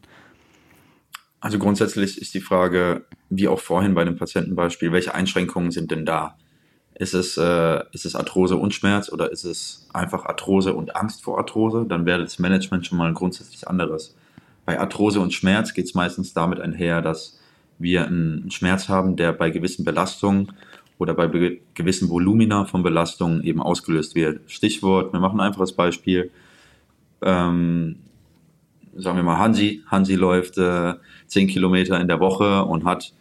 Also 1.39 1.57
grundsätzlich 1.57 2.21
ist 2.21 2.35
die 2.35 2.41
Frage, 2.41 3.07
wie 3.29 3.47
auch 3.47 3.59
vorhin 3.59 3.95
bei 3.95 4.05
dem 4.05 4.17
Patientenbeispiel, 4.17 4.91
welche 4.91 5.15
Einschränkungen 5.15 5.71
sind 5.71 5.89
denn 5.89 6.05
da? 6.05 6.37
Ist 7.01 7.15
es, 7.15 7.35
äh, 7.35 7.83
ist 7.93 8.05
es 8.05 8.15
Arthrose 8.15 8.57
und 8.57 8.75
Schmerz 8.75 9.11
oder 9.11 9.31
ist 9.31 9.43
es 9.43 9.87
einfach 9.91 10.25
Arthrose 10.25 10.75
und 10.75 10.95
Angst 10.95 11.23
vor 11.23 11.39
Arthrose? 11.39 11.87
Dann 11.89 12.05
wäre 12.05 12.21
das 12.21 12.37
Management 12.37 12.85
schon 12.85 12.99
mal 12.99 13.11
grundsätzlich 13.11 13.67
anderes. 13.67 14.15
Bei 14.67 14.79
Arthrose 14.79 15.19
und 15.19 15.33
Schmerz 15.33 15.73
geht 15.73 15.85
es 15.85 15.95
meistens 15.95 16.35
damit 16.35 16.59
einher, 16.59 17.01
dass 17.01 17.39
wir 17.79 18.05
einen 18.05 18.51
Schmerz 18.51 18.87
haben, 18.87 19.15
der 19.15 19.33
bei 19.33 19.49
gewissen 19.49 19.83
Belastungen 19.83 20.51
oder 20.99 21.15
bei 21.15 21.59
gewissen 21.73 22.07
Volumina 22.07 22.65
von 22.65 22.83
Belastungen 22.83 23.43
eben 23.43 23.63
ausgelöst 23.63 24.13
wird. 24.13 24.41
Stichwort, 24.45 25.11
wir 25.11 25.19
machen 25.19 25.39
ein 25.39 25.47
einfaches 25.47 25.71
Beispiel. 25.71 26.29
Ähm, 27.23 27.95
sagen 28.95 29.17
wir 29.17 29.23
mal, 29.23 29.39
Hansi. 29.39 29.81
Hansi 29.87 30.13
läuft 30.13 30.59
äh, 30.59 30.93
10 31.25 31.47
Kilometer 31.47 31.99
in 31.99 32.07
der 32.07 32.19
Woche 32.19 32.63
und 32.63 32.85
hat 32.85 33.11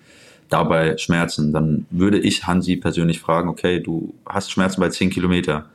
dabei 0.51 0.97
Schmerzen, 0.99 1.53
dann 1.53 1.87
würde 1.91 2.19
ich 2.19 2.47
Hansi 2.47 2.77
persönlich 2.77 3.21
fragen, 3.21 3.49
okay, 3.49 3.81
du 3.81 4.15
hast 4.27 4.51
Schmerzen 4.51 4.81
bei 4.81 4.89
10 4.89 5.11
Kilometer. 5.11 5.67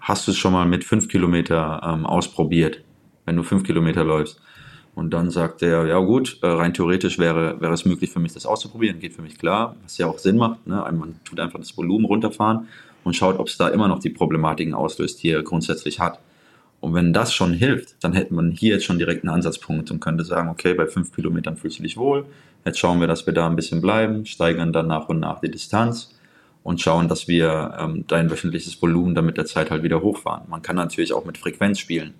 Hast 0.00 0.26
du 0.26 0.32
es 0.32 0.36
schon 0.36 0.52
mal 0.52 0.66
mit 0.66 0.84
5 0.84 1.08
Kilometer 1.08 1.80
ähm, 1.84 2.06
ausprobiert, 2.06 2.82
wenn 3.24 3.36
du 3.36 3.42
5 3.42 3.62
Kilometer 3.62 4.04
läufst? 4.04 4.40
Und 4.94 5.10
dann 5.10 5.30
sagt 5.30 5.62
er, 5.62 5.86
ja 5.86 5.98
gut, 5.98 6.38
äh, 6.42 6.46
rein 6.46 6.72
theoretisch 6.72 7.18
wäre, 7.18 7.60
wäre 7.60 7.72
es 7.72 7.84
möglich 7.84 8.10
für 8.10 8.20
mich, 8.20 8.32
das 8.32 8.46
auszuprobieren, 8.46 9.00
geht 9.00 9.14
für 9.14 9.22
mich 9.22 9.38
klar, 9.38 9.74
was 9.82 9.98
ja 9.98 10.06
auch 10.06 10.18
Sinn 10.18 10.36
macht. 10.36 10.66
Ne? 10.66 10.76
Man 10.92 11.16
tut 11.24 11.40
einfach 11.40 11.58
das 11.58 11.76
Volumen 11.76 12.04
runterfahren 12.04 12.68
und 13.02 13.16
schaut, 13.16 13.38
ob 13.38 13.48
es 13.48 13.56
da 13.56 13.68
immer 13.68 13.88
noch 13.88 13.98
die 13.98 14.10
Problematiken 14.10 14.74
auslöst, 14.74 15.22
die 15.22 15.30
er 15.30 15.42
grundsätzlich 15.42 16.00
hat. 16.00 16.20
Und 16.84 16.94
wenn 16.94 17.12
das 17.12 17.32
schon 17.32 17.54
hilft, 17.54 17.96
dann 18.04 18.12
hätte 18.12 18.34
man 18.34 18.50
hier 18.50 18.74
jetzt 18.74 18.84
schon 18.84 18.98
direkt 18.98 19.24
einen 19.24 19.34
Ansatzpunkt 19.34 19.90
und 19.90 20.00
könnte 20.00 20.22
sagen, 20.22 20.50
okay, 20.50 20.74
bei 20.74 20.86
5 20.86 21.14
Kilometern 21.14 21.56
fühlst 21.56 21.78
du 21.78 21.82
dich 21.82 21.96
wohl, 21.96 22.26
Jetzt 22.64 22.78
schauen 22.78 23.00
wir, 23.00 23.06
dass 23.06 23.26
wir 23.26 23.34
da 23.34 23.46
ein 23.46 23.56
bisschen 23.56 23.82
bleiben, 23.82 24.24
steigern 24.24 24.72
dann 24.72 24.86
nach 24.86 25.08
und 25.08 25.20
nach 25.20 25.40
die 25.40 25.50
Distanz 25.50 26.14
und 26.62 26.80
schauen, 26.80 27.08
dass 27.08 27.28
wir 27.28 27.76
ähm, 27.78 28.04
dein 28.06 28.30
wöchentliches 28.30 28.80
Volumen 28.80 29.14
dann 29.14 29.26
mit 29.26 29.36
der 29.36 29.44
Zeit 29.44 29.70
halt 29.70 29.82
wieder 29.82 30.00
hochfahren. 30.00 30.48
Man 30.48 30.62
kann 30.62 30.76
natürlich 30.76 31.12
auch 31.12 31.26
mit 31.26 31.36
Frequenz 31.36 31.78
spielen. 31.78 32.14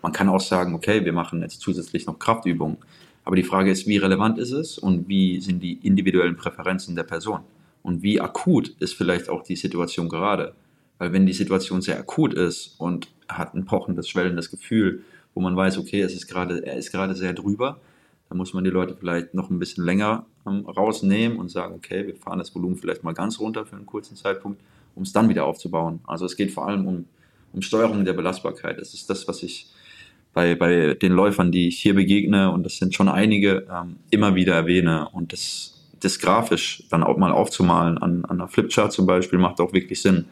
Man 0.00 0.12
kann 0.12 0.30
auch 0.30 0.40
sagen, 0.40 0.74
okay, 0.74 1.04
wir 1.04 1.12
machen 1.12 1.42
jetzt 1.42 1.60
zusätzlich 1.60 2.06
noch 2.06 2.18
Kraftübungen. 2.18 2.78
Aber 3.24 3.36
die 3.36 3.42
Frage 3.42 3.70
ist, 3.70 3.86
wie 3.86 3.98
relevant 3.98 4.38
ist 4.38 4.52
es 4.52 4.78
und 4.78 5.06
wie 5.06 5.38
sind 5.40 5.62
die 5.62 5.74
individuellen 5.86 6.36
Präferenzen 6.36 6.96
der 6.96 7.02
Person? 7.02 7.40
Und 7.82 8.02
wie 8.02 8.22
akut 8.22 8.68
ist 8.80 8.94
vielleicht 8.94 9.28
auch 9.28 9.42
die 9.42 9.56
Situation 9.56 10.08
gerade? 10.08 10.54
Weil 11.00 11.14
wenn 11.14 11.24
die 11.24 11.32
Situation 11.32 11.80
sehr 11.80 11.98
akut 11.98 12.34
ist 12.34 12.74
und 12.78 13.08
hat 13.26 13.54
ein 13.54 13.64
pochendes, 13.64 14.06
schwellendes 14.06 14.50
Gefühl, 14.50 15.02
wo 15.34 15.40
man 15.40 15.56
weiß, 15.56 15.78
okay, 15.78 16.02
es 16.02 16.12
ist 16.12 16.28
gerade, 16.28 16.64
er 16.64 16.76
ist 16.76 16.92
gerade 16.92 17.14
sehr 17.14 17.32
drüber, 17.32 17.80
da 18.28 18.34
muss 18.34 18.52
man 18.52 18.64
die 18.64 18.70
Leute 18.70 18.94
vielleicht 18.94 19.32
noch 19.32 19.48
ein 19.48 19.58
bisschen 19.58 19.82
länger 19.82 20.26
ähm, 20.46 20.66
rausnehmen 20.66 21.38
und 21.38 21.50
sagen, 21.50 21.74
okay, 21.74 22.06
wir 22.06 22.14
fahren 22.16 22.38
das 22.38 22.54
Volumen 22.54 22.76
vielleicht 22.76 23.02
mal 23.02 23.14
ganz 23.14 23.40
runter 23.40 23.64
für 23.64 23.76
einen 23.76 23.86
kurzen 23.86 24.14
Zeitpunkt, 24.14 24.60
um 24.94 25.02
es 25.04 25.12
dann 25.12 25.30
wieder 25.30 25.46
aufzubauen. 25.46 26.00
Also 26.06 26.26
es 26.26 26.36
geht 26.36 26.52
vor 26.52 26.68
allem 26.68 26.86
um, 26.86 27.06
um 27.54 27.62
Steuerung 27.62 28.04
der 28.04 28.12
Belastbarkeit. 28.12 28.78
Das 28.78 28.92
ist 28.92 29.08
das, 29.08 29.26
was 29.26 29.42
ich 29.42 29.70
bei, 30.34 30.54
bei 30.54 30.92
den 30.92 31.12
Läufern, 31.12 31.50
die 31.50 31.68
ich 31.68 31.80
hier 31.80 31.94
begegne, 31.94 32.52
und 32.52 32.62
das 32.62 32.76
sind 32.76 32.94
schon 32.94 33.08
einige, 33.08 33.66
ähm, 33.72 33.96
immer 34.10 34.34
wieder 34.34 34.54
erwähne. 34.54 35.08
Und 35.12 35.32
das, 35.32 35.88
das 35.98 36.18
grafisch 36.18 36.84
dann 36.90 37.02
auch 37.02 37.16
mal 37.16 37.32
aufzumalen 37.32 37.96
an, 37.96 38.26
an 38.26 38.38
einer 38.38 38.48
Flipchart 38.48 38.92
zum 38.92 39.06
Beispiel 39.06 39.38
macht 39.38 39.60
auch 39.60 39.72
wirklich 39.72 40.02
Sinn. 40.02 40.26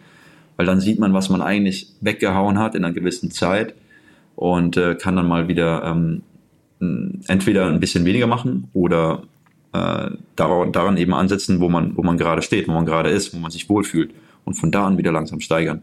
Weil 0.59 0.67
dann 0.67 0.81
sieht 0.81 0.99
man, 0.99 1.15
was 1.15 1.31
man 1.31 1.41
eigentlich 1.41 1.95
weggehauen 2.01 2.59
hat 2.59 2.75
in 2.75 2.85
einer 2.85 2.93
gewissen 2.93 3.31
Zeit 3.31 3.75
und 4.37 4.77
äh, 4.77 4.97
kann 4.97 5.17
dann 5.17 5.29
mal 5.29 5.49
wieder 5.49 5.85
ähm, 5.85 6.23
entweder 7.27 7.69
ein 7.69 7.81
bisschen 7.81 8.05
weniger 8.05 8.27
machen 8.27 8.69
oder 8.75 9.23
äh, 9.73 10.11
daran, 10.37 10.73
daran 10.73 10.97
eben 10.97 11.15
ansetzen, 11.15 11.61
wo 11.61 11.69
man, 11.69 11.97
wo 11.97 12.03
man 12.03 12.19
gerade 12.19 12.43
steht, 12.43 12.69
wo 12.69 12.73
man 12.73 12.85
gerade 12.85 13.11
ist, 13.11 13.33
wo 13.33 13.39
man 13.39 13.51
sich 13.51 13.69
wohlfühlt 13.71 14.13
und 14.45 14.55
von 14.55 14.71
da 14.71 14.87
an 14.87 14.99
wieder 14.99 15.13
langsam 15.13 15.41
steigern. 15.41 15.83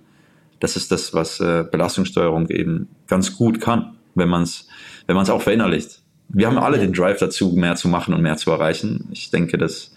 Das 0.59 0.75
ist 0.75 0.91
das, 0.91 1.13
was 1.13 1.39
äh, 1.39 1.63
Belastungssteuerung 1.69 2.49
eben 2.49 2.89
ganz 3.07 3.35
gut 3.35 3.61
kann, 3.61 3.95
wenn 4.13 4.29
man 4.29 4.43
es 4.43 4.67
wenn 5.07 5.15
man's 5.15 5.29
auch 5.29 5.41
verinnerlicht. 5.41 6.01
Wir 6.29 6.47
haben 6.47 6.57
alle 6.57 6.79
den 6.79 6.93
Drive 6.93 7.19
dazu, 7.19 7.53
mehr 7.53 7.75
zu 7.75 7.87
machen 7.87 8.13
und 8.13 8.21
mehr 8.21 8.37
zu 8.37 8.51
erreichen. 8.51 9.07
Ich 9.11 9.29
denke, 9.29 9.57
dass 9.57 9.94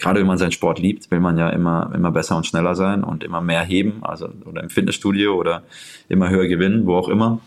gerade 0.00 0.20
wenn 0.20 0.26
man 0.26 0.38
seinen 0.38 0.52
Sport 0.52 0.78
liebt, 0.78 1.10
will 1.10 1.20
man 1.20 1.38
ja 1.38 1.50
immer, 1.50 1.92
immer 1.94 2.10
besser 2.10 2.36
und 2.36 2.46
schneller 2.46 2.74
sein 2.74 3.04
und 3.04 3.22
immer 3.22 3.40
mehr 3.40 3.62
heben, 3.62 4.02
also 4.02 4.28
oder 4.46 4.62
im 4.62 4.70
Fitnessstudio 4.70 5.34
oder 5.34 5.62
immer 6.08 6.30
höher 6.30 6.48
gewinnen, 6.48 6.86
wo 6.86 6.96
auch 6.96 7.08
immer. 7.08 7.40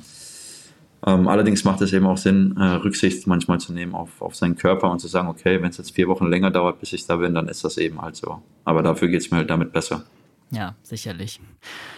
Ähm, 1.06 1.28
allerdings 1.28 1.66
macht 1.66 1.82
es 1.82 1.92
eben 1.92 2.06
auch 2.06 2.18
Sinn, 2.18 2.56
äh, 2.58 2.64
Rücksicht 2.64 3.28
manchmal 3.28 3.60
zu 3.60 3.74
nehmen 3.74 3.94
auf, 3.94 4.22
auf 4.22 4.36
seinen 4.36 4.56
Körper 4.56 4.90
und 4.90 5.00
zu 5.00 5.08
sagen, 5.08 5.28
okay, 5.28 5.62
wenn 5.62 5.70
es 5.70 5.78
jetzt 5.78 5.92
vier 5.92 6.08
Wochen 6.08 6.28
länger 6.28 6.50
dauert, 6.50 6.80
bis 6.80 6.94
ich 6.94 7.06
da 7.06 7.18
bin, 7.18 7.34
dann 7.34 7.50
ist 7.50 7.66
das 7.66 7.78
eben 7.78 8.02
halt 8.02 8.16
so. 8.16 8.42
Aber 8.64 8.84
dafür 8.84 9.10
geht 9.10 9.22
es 9.22 9.30
mir 9.30 9.38
halt 9.38 9.50
damit 9.50 9.74
besser. 9.74 10.04
Ja, 10.52 10.76
sicherlich. 10.84 11.42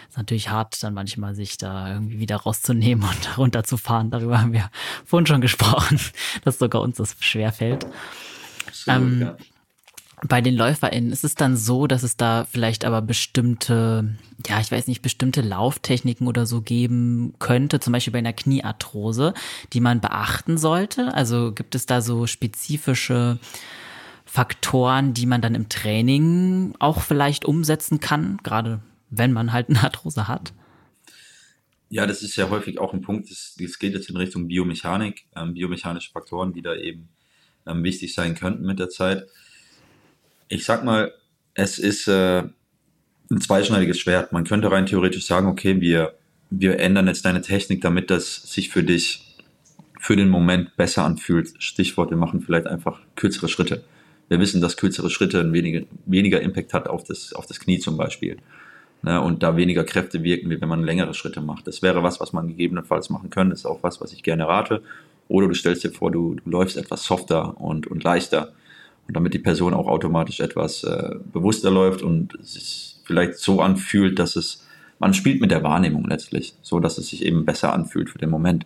Ist 0.10 0.18
natürlich 0.18 0.50
hart, 0.50 0.82
dann 0.82 0.94
manchmal 0.94 1.36
sich 1.36 1.58
da 1.58 1.94
irgendwie 1.94 2.20
wieder 2.20 2.38
rauszunehmen 2.38 3.08
und 3.08 3.38
runterzufahren. 3.38 4.10
Darüber 4.10 4.41
haben 4.41 4.54
wir 4.54 4.72
vorhin 5.06 5.28
schon 5.28 5.41
gesprochen, 5.41 6.00
dass 6.44 6.58
sogar 6.58 6.82
uns 6.82 6.98
das 6.98 7.15
schwerfällt. 7.20 7.86
Absolut, 8.65 9.02
ähm, 9.02 9.22
ja 9.22 9.38
bei 10.23 10.41
den 10.41 10.56
LäuferInnen 10.56 11.12
ist 11.12 11.23
es 11.23 11.36
dann 11.36 11.58
so, 11.58 11.88
dass 11.88 12.04
es 12.04 12.15
da 12.15 12.45
vielleicht 12.45 12.86
aber 12.86 13.01
bestimmte, 13.01 14.15
ja, 14.47 14.60
ich 14.62 14.71
weiß 14.71 14.88
nicht, 14.88 15.01
bestimmte 15.01 15.41
Lauftechniken 15.41 16.28
oder 16.28 16.45
so 16.45 16.62
geben 16.62 17.34
könnte, 17.39 17.80
zum 17.80 17.93
Beispiel 17.93 18.13
bei 18.13 18.19
einer 18.19 18.34
Kniearthrose, 18.34 19.34
die 19.73 19.82
man 19.82 19.99
beachten 19.99 20.58
sollte? 20.58 21.13
Also 21.13 21.51
gibt 21.51 21.75
es 21.75 21.86
da 21.86 22.01
so 22.01 22.28
spezifische 22.28 23.39
Faktoren, 24.25 25.13
die 25.13 25.25
man 25.25 25.41
dann 25.41 25.56
im 25.56 25.69
Training 25.69 26.73
auch 26.80 27.01
vielleicht 27.01 27.45
umsetzen 27.45 27.99
kann, 27.99 28.39
gerade 28.43 28.82
wenn 29.10 29.34
man 29.34 29.51
halt 29.51 29.69
eine 29.69 29.84
Arthrose 29.84 30.28
hat? 30.28 30.54
Ja, 31.89 32.08
das 32.08 32.23
ist 32.23 32.36
ja 32.36 32.49
häufig 32.49 32.80
auch 32.80 32.93
ein 32.93 33.01
Punkt, 33.01 33.30
das, 33.30 33.56
geht 33.80 33.93
jetzt 33.93 34.10
in 34.10 34.17
Richtung 34.17 34.47
Biomechanik, 34.47 35.25
ähm, 35.36 35.54
biomechanische 35.54 36.12
Faktoren, 36.12 36.54
die 36.54 36.62
da 36.62 36.73
eben 36.75 37.10
ähm, 37.67 37.84
wichtig 37.84 38.13
sein 38.13 38.36
könnten 38.36 38.65
mit 38.65 38.80
der 38.80 38.89
Zeit 38.89 39.28
ich 40.47 40.65
sag 40.65 40.84
mal, 40.84 41.13
es 41.53 41.79
ist 41.79 42.08
äh, 42.08 42.43
ein 43.31 43.41
zweischneidiges 43.41 43.99
Schwert. 43.99 44.31
Man 44.31 44.43
könnte 44.43 44.71
rein 44.71 44.86
theoretisch 44.86 45.25
sagen, 45.25 45.47
okay, 45.47 45.79
wir, 45.81 46.15
wir 46.49 46.79
ändern 46.79 47.08
jetzt 47.08 47.25
deine 47.25 47.41
Technik, 47.41 47.81
damit 47.81 48.10
das 48.10 48.36
sich 48.36 48.69
für 48.69 48.84
dich 48.84 49.21
für 49.99 50.15
den 50.15 50.29
Moment 50.29 50.75
besser 50.77 51.03
anfühlt. 51.03 51.53
Stichwort, 51.58 52.12
wir 52.12 52.17
machen 52.17 52.41
vielleicht 52.41 52.67
einfach 52.67 52.99
kürzere 53.15 53.49
Schritte. 53.49 53.84
Wir 54.27 54.39
wissen, 54.39 54.62
dass 54.62 54.77
kürzere 54.77 55.10
Schritte 55.10 55.51
weniger, 55.51 55.86
weniger 56.05 56.41
Impact 56.41 56.73
hat 56.73 56.88
auf 56.88 57.03
das, 57.03 57.34
auf 57.34 57.45
das 57.47 57.60
Knie 57.60 57.79
zum 57.79 57.97
Beispiel. 57.97 58.38
Ne, 59.01 59.21
und 59.21 59.43
da 59.43 59.55
weniger 59.55 59.84
Kräfte 59.84 60.23
wirken, 60.23 60.49
wie 60.49 60.60
wenn 60.60 60.69
man 60.69 60.84
längere 60.84 61.13
Schritte 61.13 61.41
macht. 61.41 61.67
Das 61.67 61.81
wäre 61.81 62.01
was, 62.01 62.19
was 62.19 62.34
man 62.34 62.47
gegebenenfalls 62.47 63.10
machen 63.10 63.29
könnte. 63.29 63.51
Das 63.51 63.60
ist 63.60 63.65
auch 63.65 63.84
was, 63.84 64.01
was 64.01 64.13
ich 64.13 64.23
gerne 64.23 64.47
rate. 64.47 64.81
Oder 65.27 65.47
du 65.47 65.53
stellst 65.53 65.84
dir 65.84 65.91
vor, 65.91 66.12
du, 66.12 66.36
du 66.36 66.49
läufst 66.49 66.77
etwas 66.77 67.03
softer 67.03 67.60
und, 67.60 67.88
und 67.88 68.03
leichter. 68.03 68.53
Und 69.08 69.15
damit 69.15 69.34
die 69.34 69.39
Person 69.39 69.74
auch 69.74 69.88
automatisch 69.88 70.39
etwas 70.39 70.84
äh, 70.84 71.15
bewusster 71.32 71.72
läuft 71.72 72.02
und 72.02 72.38
sich 72.41 72.98
vielleicht 73.04 73.36
so 73.36 73.62
anfühlt, 73.62 74.18
dass 74.20 74.36
es, 74.36 74.65
man 75.00 75.13
spielt 75.13 75.41
mit 75.41 75.52
der 75.52 75.63
Wahrnehmung 75.63 76.06
letztlich, 76.06 76.56
so 76.62 76.80
dass 76.80 76.98
es 76.98 77.10
sich 77.10 77.24
eben 77.24 77.46
besser 77.46 77.74
anfühlt 77.74 78.10
für 78.10 78.18
den 78.18 78.30
Moment. 78.30 78.65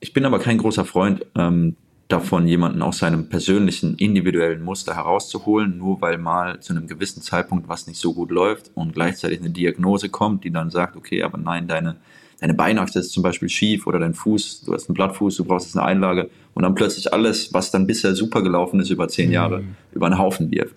Ich 0.00 0.12
bin 0.12 0.24
aber 0.24 0.38
kein 0.38 0.58
großer 0.58 0.84
Freund 0.84 1.26
ähm, 1.36 1.76
davon, 2.08 2.46
jemanden 2.46 2.80
aus 2.80 2.98
seinem 2.98 3.28
persönlichen, 3.28 3.96
individuellen 3.96 4.62
Muster 4.62 4.96
herauszuholen, 4.96 5.76
nur 5.76 6.00
weil 6.00 6.16
mal 6.16 6.60
zu 6.60 6.72
einem 6.72 6.86
gewissen 6.86 7.22
Zeitpunkt 7.22 7.68
was 7.68 7.86
nicht 7.86 8.00
so 8.00 8.14
gut 8.14 8.30
läuft 8.30 8.70
und 8.74 8.94
gleichzeitig 8.94 9.40
eine 9.40 9.50
Diagnose 9.50 10.08
kommt, 10.08 10.44
die 10.44 10.50
dann 10.50 10.70
sagt, 10.70 10.96
okay, 10.96 11.22
aber 11.22 11.36
nein, 11.36 11.68
deine, 11.68 11.96
deine 12.40 12.54
Beinachse 12.54 13.00
ist 13.00 13.12
zum 13.12 13.22
Beispiel 13.22 13.48
schief 13.48 13.86
oder 13.86 13.98
dein 13.98 14.14
Fuß, 14.14 14.62
du 14.62 14.72
hast 14.72 14.88
einen 14.88 14.94
Blattfuß, 14.94 15.36
du 15.36 15.44
brauchst 15.44 15.66
jetzt 15.66 15.76
eine 15.76 15.86
Einlage 15.86 16.30
und 16.54 16.62
dann 16.62 16.74
plötzlich 16.74 17.12
alles, 17.12 17.52
was 17.52 17.70
dann 17.70 17.86
bisher 17.86 18.14
super 18.14 18.42
gelaufen 18.42 18.80
ist 18.80 18.90
über 18.90 19.08
zehn 19.08 19.30
Jahre, 19.30 19.60
mhm. 19.60 19.74
über 19.92 20.06
einen 20.06 20.18
Haufen 20.18 20.50
wirft. 20.50 20.74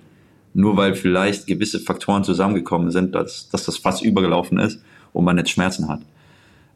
Nur 0.54 0.76
weil 0.76 0.96
vielleicht 0.96 1.48
gewisse 1.48 1.80
Faktoren 1.80 2.24
zusammengekommen 2.24 2.92
sind, 2.92 3.16
dass, 3.16 3.50
dass 3.50 3.66
das 3.66 3.78
fast 3.78 4.04
übergelaufen 4.04 4.60
ist 4.60 4.82
und 5.14 5.24
man 5.24 5.38
jetzt 5.38 5.52
Schmerzen 5.52 5.88
hat. 5.88 6.02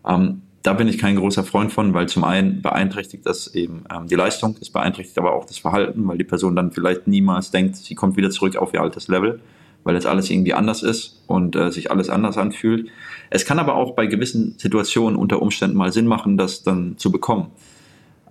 Ähm, 0.08 0.42
da 0.62 0.74
bin 0.74 0.88
ich 0.88 0.98
kein 0.98 1.16
großer 1.16 1.44
Freund 1.44 1.72
von, 1.72 1.94
weil 1.94 2.08
zum 2.08 2.24
einen 2.24 2.62
beeinträchtigt 2.62 3.26
das 3.26 3.54
eben 3.54 3.84
ähm, 3.94 4.08
die 4.08 4.16
Leistung, 4.16 4.56
es 4.60 4.70
beeinträchtigt 4.70 5.18
aber 5.18 5.34
auch 5.34 5.46
das 5.46 5.58
Verhalten, 5.60 6.08
weil 6.08 6.18
die 6.18 6.24
Person 6.24 6.56
dann 6.56 6.72
vielleicht 6.72 7.08
niemals 7.08 7.52
denkt, 7.52 7.76
sie 7.76 7.96
kommt 7.96 8.18
wieder 8.18 8.32
zurück 8.32 8.56
auf 8.56 8.74
ihr 8.74 8.82
altes 8.82 9.08
Level, 9.08 9.42
weil 9.86 9.96
jetzt 9.96 10.08
alles 10.08 10.30
irgendwie 10.30 10.54
anders 10.54 10.84
ist 10.84 11.22
und 11.28 11.56
äh, 11.56 11.72
sich 11.72 11.92
alles 11.92 12.10
anders 12.10 12.38
anfühlt. 12.38 12.90
Es 13.30 13.46
kann 13.46 13.60
aber 13.60 13.76
auch 13.76 13.96
bei 13.96 14.08
gewissen 14.08 14.56
Situationen 14.58 15.18
unter 15.18 15.42
Umständen 15.42 15.78
mal 15.78 15.94
Sinn 15.94 16.08
machen, 16.08 16.38
das 16.38 16.64
dann 16.64 16.98
zu 16.98 17.12
bekommen. 17.12 17.52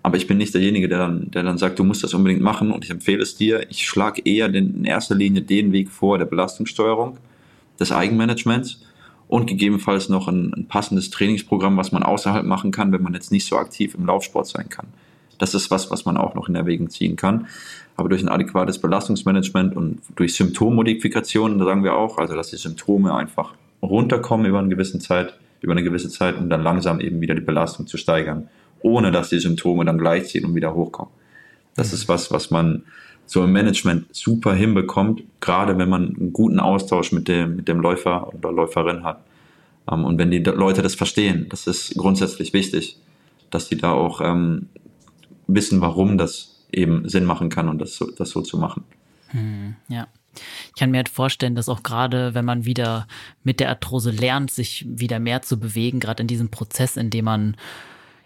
Aber 0.02 0.18
ich 0.18 0.26
bin 0.26 0.36
nicht 0.36 0.52
derjenige, 0.52 0.88
der 0.88 0.98
dann, 0.98 1.30
der 1.30 1.44
dann 1.44 1.56
sagt, 1.56 1.78
du 1.78 1.84
musst 1.84 2.04
das 2.04 2.12
unbedingt 2.12 2.42
machen 2.42 2.70
und 2.72 2.84
ich 2.84 2.90
empfehle 2.90 3.22
es 3.22 3.36
dir. 3.36 3.64
Ich 3.70 3.86
schlage 3.86 4.20
eher 4.24 4.50
den, 4.50 4.74
in 4.74 4.84
erster 4.84 5.14
Linie 5.14 5.40
den 5.40 5.72
Weg 5.72 5.88
vor 5.88 6.18
der 6.18 6.26
Belastungssteuerung, 6.26 7.16
des 7.80 7.90
Eigenmanagements 7.90 8.82
und 9.28 9.46
gegebenenfalls 9.46 10.08
noch 10.08 10.28
ein, 10.28 10.52
ein, 10.54 10.66
passendes 10.66 11.10
Trainingsprogramm, 11.10 11.76
was 11.76 11.92
man 11.92 12.02
außerhalb 12.02 12.44
machen 12.44 12.70
kann, 12.70 12.92
wenn 12.92 13.02
man 13.02 13.14
jetzt 13.14 13.32
nicht 13.32 13.46
so 13.46 13.56
aktiv 13.56 13.94
im 13.94 14.06
Laufsport 14.06 14.46
sein 14.46 14.68
kann. 14.68 14.88
Das 15.44 15.52
ist 15.52 15.70
was, 15.70 15.90
was 15.90 16.06
man 16.06 16.16
auch 16.16 16.34
noch 16.34 16.48
in 16.48 16.54
Erwägung 16.54 16.88
ziehen 16.88 17.16
kann. 17.16 17.48
Aber 17.98 18.08
durch 18.08 18.22
ein 18.22 18.30
adäquates 18.30 18.78
Belastungsmanagement 18.78 19.76
und 19.76 19.98
durch 20.16 20.34
Symptommodifikationen, 20.36 21.58
da 21.58 21.66
sagen 21.66 21.84
wir 21.84 21.94
auch, 21.96 22.16
also 22.16 22.34
dass 22.34 22.48
die 22.48 22.56
Symptome 22.56 23.14
einfach 23.14 23.52
runterkommen 23.82 24.46
über 24.46 24.60
eine 24.60 24.70
gewisse 24.70 24.98
Zeit, 25.00 25.38
über 25.60 25.72
eine 25.72 25.82
gewisse 25.82 26.08
Zeit 26.08 26.38
und 26.38 26.48
dann 26.48 26.62
langsam 26.62 26.98
eben 26.98 27.20
wieder 27.20 27.34
die 27.34 27.42
Belastung 27.42 27.86
zu 27.86 27.98
steigern, 27.98 28.48
ohne 28.80 29.12
dass 29.12 29.28
die 29.28 29.38
Symptome 29.38 29.84
dann 29.84 29.98
gleichziehen 29.98 30.46
und 30.46 30.54
wieder 30.54 30.74
hochkommen. 30.74 31.12
Das 31.76 31.92
ist 31.92 32.08
was, 32.08 32.30
was 32.30 32.50
man 32.50 32.84
so 33.26 33.44
im 33.44 33.52
Management 33.52 34.06
super 34.16 34.54
hinbekommt, 34.54 35.24
gerade 35.40 35.76
wenn 35.76 35.90
man 35.90 36.16
einen 36.16 36.32
guten 36.32 36.58
Austausch 36.58 37.12
mit 37.12 37.28
dem, 37.28 37.56
mit 37.56 37.68
dem 37.68 37.80
Läufer 37.80 38.32
oder 38.32 38.50
Läuferin 38.50 39.04
hat. 39.04 39.20
Ähm, 39.92 40.06
und 40.06 40.16
wenn 40.16 40.30
die 40.30 40.38
Leute 40.38 40.80
das 40.80 40.94
verstehen, 40.94 41.48
das 41.50 41.66
ist 41.66 41.94
grundsätzlich 41.98 42.54
wichtig, 42.54 42.96
dass 43.50 43.68
die 43.68 43.76
da 43.76 43.92
auch 43.92 44.22
ähm, 44.22 44.70
wissen, 45.46 45.80
warum 45.80 46.18
das 46.18 46.64
eben 46.72 47.08
Sinn 47.08 47.24
machen 47.24 47.48
kann 47.48 47.68
und 47.68 47.78
das 47.78 47.96
so, 47.96 48.10
das 48.10 48.30
so 48.30 48.42
zu 48.42 48.58
machen. 48.58 48.84
Hm, 49.28 49.76
ja. 49.88 50.08
Ich 50.68 50.80
kann 50.80 50.90
mir 50.90 50.96
halt 50.96 51.08
vorstellen, 51.08 51.54
dass 51.54 51.68
auch 51.68 51.84
gerade, 51.84 52.34
wenn 52.34 52.44
man 52.44 52.64
wieder 52.64 53.06
mit 53.44 53.60
der 53.60 53.68
Arthrose 53.68 54.10
lernt, 54.10 54.50
sich 54.50 54.84
wieder 54.88 55.20
mehr 55.20 55.42
zu 55.42 55.60
bewegen, 55.60 56.00
gerade 56.00 56.22
in 56.22 56.26
diesem 56.26 56.50
Prozess, 56.50 56.96
in 56.96 57.10
dem 57.10 57.26
man 57.26 57.56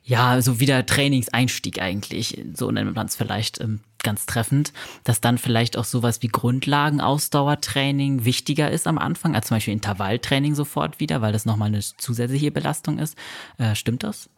ja, 0.08 0.40
so 0.40 0.58
wieder 0.58 0.86
Trainingseinstieg 0.86 1.82
eigentlich, 1.82 2.42
so 2.54 2.70
nennt 2.70 2.96
man 2.96 3.06
es 3.06 3.14
vielleicht 3.14 3.60
ähm, 3.60 3.80
ganz 4.02 4.24
treffend, 4.24 4.72
dass 5.04 5.20
dann 5.20 5.36
vielleicht 5.36 5.76
auch 5.76 5.84
sowas 5.84 6.22
wie 6.22 6.28
Grundlagen-Ausdauertraining 6.28 8.24
wichtiger 8.24 8.70
ist 8.70 8.86
am 8.86 8.96
Anfang, 8.96 9.34
als 9.34 9.48
zum 9.48 9.58
Beispiel 9.58 9.74
Intervalltraining 9.74 10.54
sofort 10.54 10.98
wieder, 10.98 11.20
weil 11.20 11.34
das 11.34 11.44
nochmal 11.44 11.68
eine 11.68 11.80
zusätzliche 11.80 12.50
Belastung 12.50 12.98
ist. 12.98 13.18
Äh, 13.58 13.74
stimmt 13.74 14.02
das? 14.02 14.30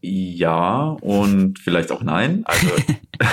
Ja 0.00 0.96
und 1.00 1.58
vielleicht 1.58 1.92
auch 1.92 2.02
nein. 2.02 2.42
Also 2.44 2.68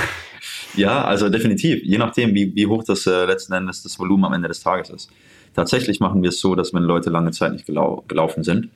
ja, 0.76 1.04
also 1.04 1.30
definitiv, 1.30 1.82
je 1.84 1.98
nachdem, 1.98 2.34
wie, 2.34 2.56
wie 2.56 2.68
hoch 2.68 2.84
das 2.84 3.08
äh, 3.08 3.26
letzten 3.26 3.54
Endes 3.54 3.84
das 3.84 4.00
Volumen 4.00 4.26
am 4.26 4.34
Ende 4.34 4.48
des 4.48 4.62
Tages 4.62 4.90
ist. 4.90 5.10
Tatsächlich 5.54 6.00
machen 6.00 6.22
wir 6.22 6.30
es 6.30 6.40
so, 6.40 6.56
dass 6.56 6.74
wenn 6.74 6.84
Leute 6.84 7.10
lange 7.10 7.32
Zeit 7.32 7.54
nicht 7.54 7.66
gelau 7.66 8.04
gelaufen 8.08 8.44
sind, 8.44 8.70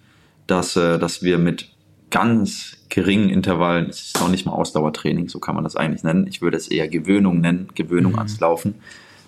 dass, 0.48 0.76
äh, 0.76 0.98
dass 0.98 1.22
wir 1.22 1.38
mit 1.38 1.70
ganz 2.10 2.78
geringen 2.90 3.30
Intervallen, 3.30 3.90
es 3.90 4.02
ist 4.08 4.20
noch 4.20 4.30
nicht 4.30 4.46
mal 4.46 4.54
Ausdauertraining, 4.54 5.30
so 5.30 5.40
kann 5.40 5.56
man 5.56 5.64
das 5.64 5.76
eigentlich 5.76 6.04
nennen. 6.04 6.28
Ich 6.28 6.42
würde 6.42 6.58
es 6.58 6.68
eher 6.68 6.88
Gewöhnung 6.88 7.40
nennen, 7.40 7.70
Gewöhnung 7.76 8.14
mhm. 8.14 8.18
ans 8.20 8.40
Laufen, 8.40 8.76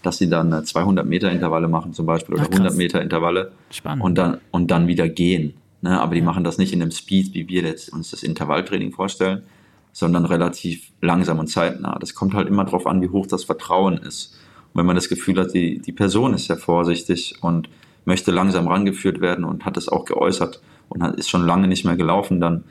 dass 0.03 0.17
sie 0.17 0.29
dann 0.29 0.65
200 0.65 1.05
äh, 1.05 1.09
Meter 1.09 1.31
Intervalle 1.31 1.67
machen 1.67 1.93
zum 1.93 2.05
Beispiel 2.05 2.35
oder 2.35 2.45
Ach, 2.45 2.51
100 2.51 2.75
Meter 2.75 3.01
Intervalle 3.01 3.51
Spannend. 3.71 4.03
und 4.03 4.17
dann, 4.17 4.37
und 4.51 4.69
dann 4.69 4.87
wieder 4.87 5.07
gehen. 5.07 5.53
Ne? 5.83 6.01
Aber 6.01 6.15
die 6.15 6.21
machen 6.21 6.43
das 6.43 6.57
nicht 6.57 6.73
in 6.73 6.79
dem 6.79 6.91
Speed, 6.91 7.33
wie 7.33 7.47
wir 7.47 7.61
jetzt 7.61 7.93
uns 7.93 8.09
das 8.09 8.23
Intervalltraining 8.23 8.91
vorstellen, 8.91 9.43
sondern 9.91 10.25
relativ 10.25 10.91
langsam 11.01 11.37
und 11.37 11.47
zeitnah. 11.47 11.99
Das 11.99 12.15
kommt 12.15 12.33
halt 12.33 12.47
immer 12.47 12.65
darauf 12.65 12.87
an, 12.87 13.01
wie 13.01 13.09
hoch 13.09 13.27
das 13.27 13.43
Vertrauen 13.43 13.97
ist. 13.97 14.35
Und 14.73 14.79
wenn 14.79 14.87
man 14.87 14.95
das 14.95 15.09
Gefühl 15.09 15.39
hat, 15.39 15.53
die, 15.53 15.79
die 15.79 15.91
Person 15.91 16.33
ist 16.33 16.45
sehr 16.47 16.57
vorsichtig 16.57 17.35
und 17.41 17.69
möchte 18.05 18.31
langsam 18.31 18.67
rangeführt 18.67 19.21
werden 19.21 19.45
und 19.45 19.65
hat 19.65 19.77
es 19.77 19.87
auch 19.89 20.05
geäußert, 20.05 20.61
und 20.89 21.01
ist 21.17 21.29
schon 21.29 21.45
lange 21.45 21.67
nicht 21.67 21.85
mehr 21.85 21.95
gelaufen, 21.95 22.39
dann 22.39 22.63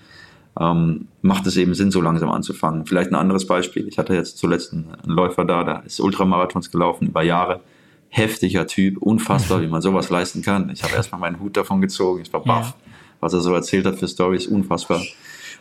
ähm, 0.60 1.08
macht 1.22 1.46
es 1.46 1.56
eben 1.56 1.74
Sinn, 1.74 1.90
so 1.90 2.00
langsam 2.00 2.30
anzufangen. 2.30 2.86
Vielleicht 2.86 3.10
ein 3.10 3.16
anderes 3.16 3.46
Beispiel. 3.46 3.88
Ich 3.88 3.98
hatte 3.98 4.14
jetzt 4.14 4.38
zuletzt 4.38 4.72
einen 4.72 4.96
Läufer 5.04 5.44
da, 5.44 5.64
der 5.64 5.82
ist 5.84 6.00
Ultramarathons 6.00 6.70
gelaufen 6.70 7.08
über 7.08 7.22
Jahre. 7.22 7.60
Heftiger 8.08 8.66
Typ, 8.66 8.98
unfassbar, 8.98 9.62
wie 9.62 9.66
man 9.66 9.82
sowas 9.82 10.10
leisten 10.10 10.42
kann. 10.42 10.70
Ich 10.70 10.82
habe 10.82 10.94
erstmal 10.94 11.20
meinen 11.20 11.40
Hut 11.40 11.56
davon 11.56 11.80
gezogen, 11.80 12.22
ich 12.22 12.32
war 12.32 12.44
baff, 12.44 12.74
ja. 12.86 12.91
Was 13.22 13.32
er 13.32 13.40
so 13.40 13.54
erzählt 13.54 13.86
hat 13.86 13.98
für 13.98 14.08
Stories, 14.08 14.48
unfassbar. 14.48 15.00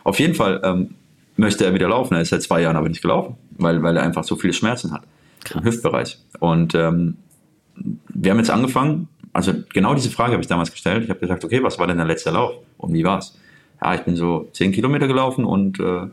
Auf 0.04 0.18
jeden 0.18 0.34
Fall 0.34 0.60
ähm, 0.64 0.94
möchte 1.36 1.64
er 1.64 1.72
wieder 1.72 1.88
laufen. 1.88 2.14
Er 2.14 2.20
ist 2.20 2.30
seit 2.30 2.42
zwei 2.42 2.60
Jahren 2.60 2.76
aber 2.76 2.88
nicht 2.88 3.00
gelaufen, 3.00 3.36
weil, 3.52 3.82
weil 3.82 3.96
er 3.96 4.02
einfach 4.02 4.24
so 4.24 4.36
viele 4.36 4.52
Schmerzen 4.52 4.92
hat 4.92 5.04
Krass. 5.44 5.62
im 5.62 5.64
Hüftbereich. 5.64 6.18
Und 6.40 6.74
ähm, 6.74 7.16
wir 8.08 8.32
haben 8.32 8.38
jetzt 8.38 8.50
angefangen, 8.50 9.08
also 9.32 9.54
genau 9.72 9.94
diese 9.94 10.10
Frage 10.10 10.32
habe 10.32 10.42
ich 10.42 10.48
damals 10.48 10.72
gestellt. 10.72 11.04
Ich 11.04 11.10
habe 11.10 11.20
gesagt, 11.20 11.44
okay, 11.44 11.62
was 11.62 11.78
war 11.78 11.86
denn 11.86 11.96
der 11.96 12.06
letzte 12.06 12.30
Lauf 12.30 12.54
und 12.78 12.92
wie 12.92 13.04
war's? 13.04 13.38
Ja, 13.80 13.94
ich 13.94 14.02
bin 14.02 14.16
so 14.16 14.48
10 14.52 14.72
Kilometer 14.72 15.06
gelaufen 15.06 15.44
und 15.44 15.78
äh, 15.78 16.06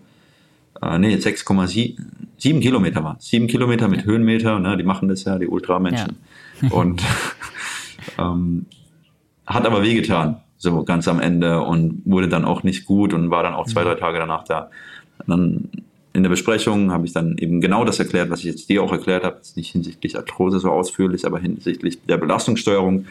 äh, 0.81 0.99
nee, 0.99 1.15
6,7 1.15 2.61
Kilometer 2.61 3.03
war 3.03 3.17
7 3.19 3.47
Kilometer 3.47 3.87
mit 3.87 4.05
Höhenmeter, 4.05 4.59
ne, 4.59 4.77
die 4.77 4.83
machen 4.83 5.09
das 5.09 5.23
ja, 5.23 5.37
die 5.39 5.47
Ultramenschen. 5.47 6.17
Ja. 6.61 6.69
und 6.69 7.01
ähm, 8.19 8.67
hat 9.45 9.65
aber 9.65 9.81
wehgetan, 9.81 10.41
so 10.59 10.83
ganz 10.83 11.07
am 11.07 11.19
Ende 11.19 11.61
und 11.61 12.01
wurde 12.05 12.27
dann 12.27 12.45
auch 12.45 12.63
nicht 12.63 12.85
gut 12.85 13.13
und 13.13 13.31
war 13.31 13.43
dann 13.43 13.53
auch 13.53 13.65
zwei, 13.65 13.83
drei 13.83 13.95
Tage 13.95 14.19
danach 14.19 14.43
da. 14.43 14.69
Und 15.19 15.29
dann 15.29 15.69
in 16.11 16.23
der 16.23 16.29
Besprechung 16.29 16.91
habe 16.91 17.05
ich 17.05 17.13
dann 17.13 17.37
eben 17.37 17.61
genau 17.61 17.85
das 17.85 17.97
erklärt, 17.97 18.29
was 18.29 18.39
ich 18.39 18.45
jetzt 18.45 18.69
dir 18.69 18.83
auch 18.83 18.91
erklärt 18.91 19.23
habe, 19.23 19.37
jetzt 19.37 19.55
nicht 19.55 19.71
hinsichtlich 19.71 20.17
Arthrose 20.17 20.59
so 20.59 20.69
ausführlich, 20.69 21.25
aber 21.25 21.39
hinsichtlich 21.39 22.03
der 22.05 22.17
Belastungssteuerung, 22.17 23.05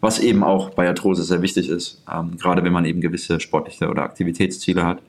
was 0.00 0.18
eben 0.18 0.42
auch 0.42 0.70
bei 0.70 0.88
Arthrose 0.88 1.24
sehr 1.24 1.42
wichtig 1.42 1.68
ist, 1.68 2.02
ähm, 2.10 2.38
gerade 2.38 2.64
wenn 2.64 2.72
man 2.72 2.86
eben 2.86 3.02
gewisse 3.02 3.38
sportliche 3.38 3.90
oder 3.90 4.02
Aktivitätsziele 4.02 4.84
hat, 4.84 5.02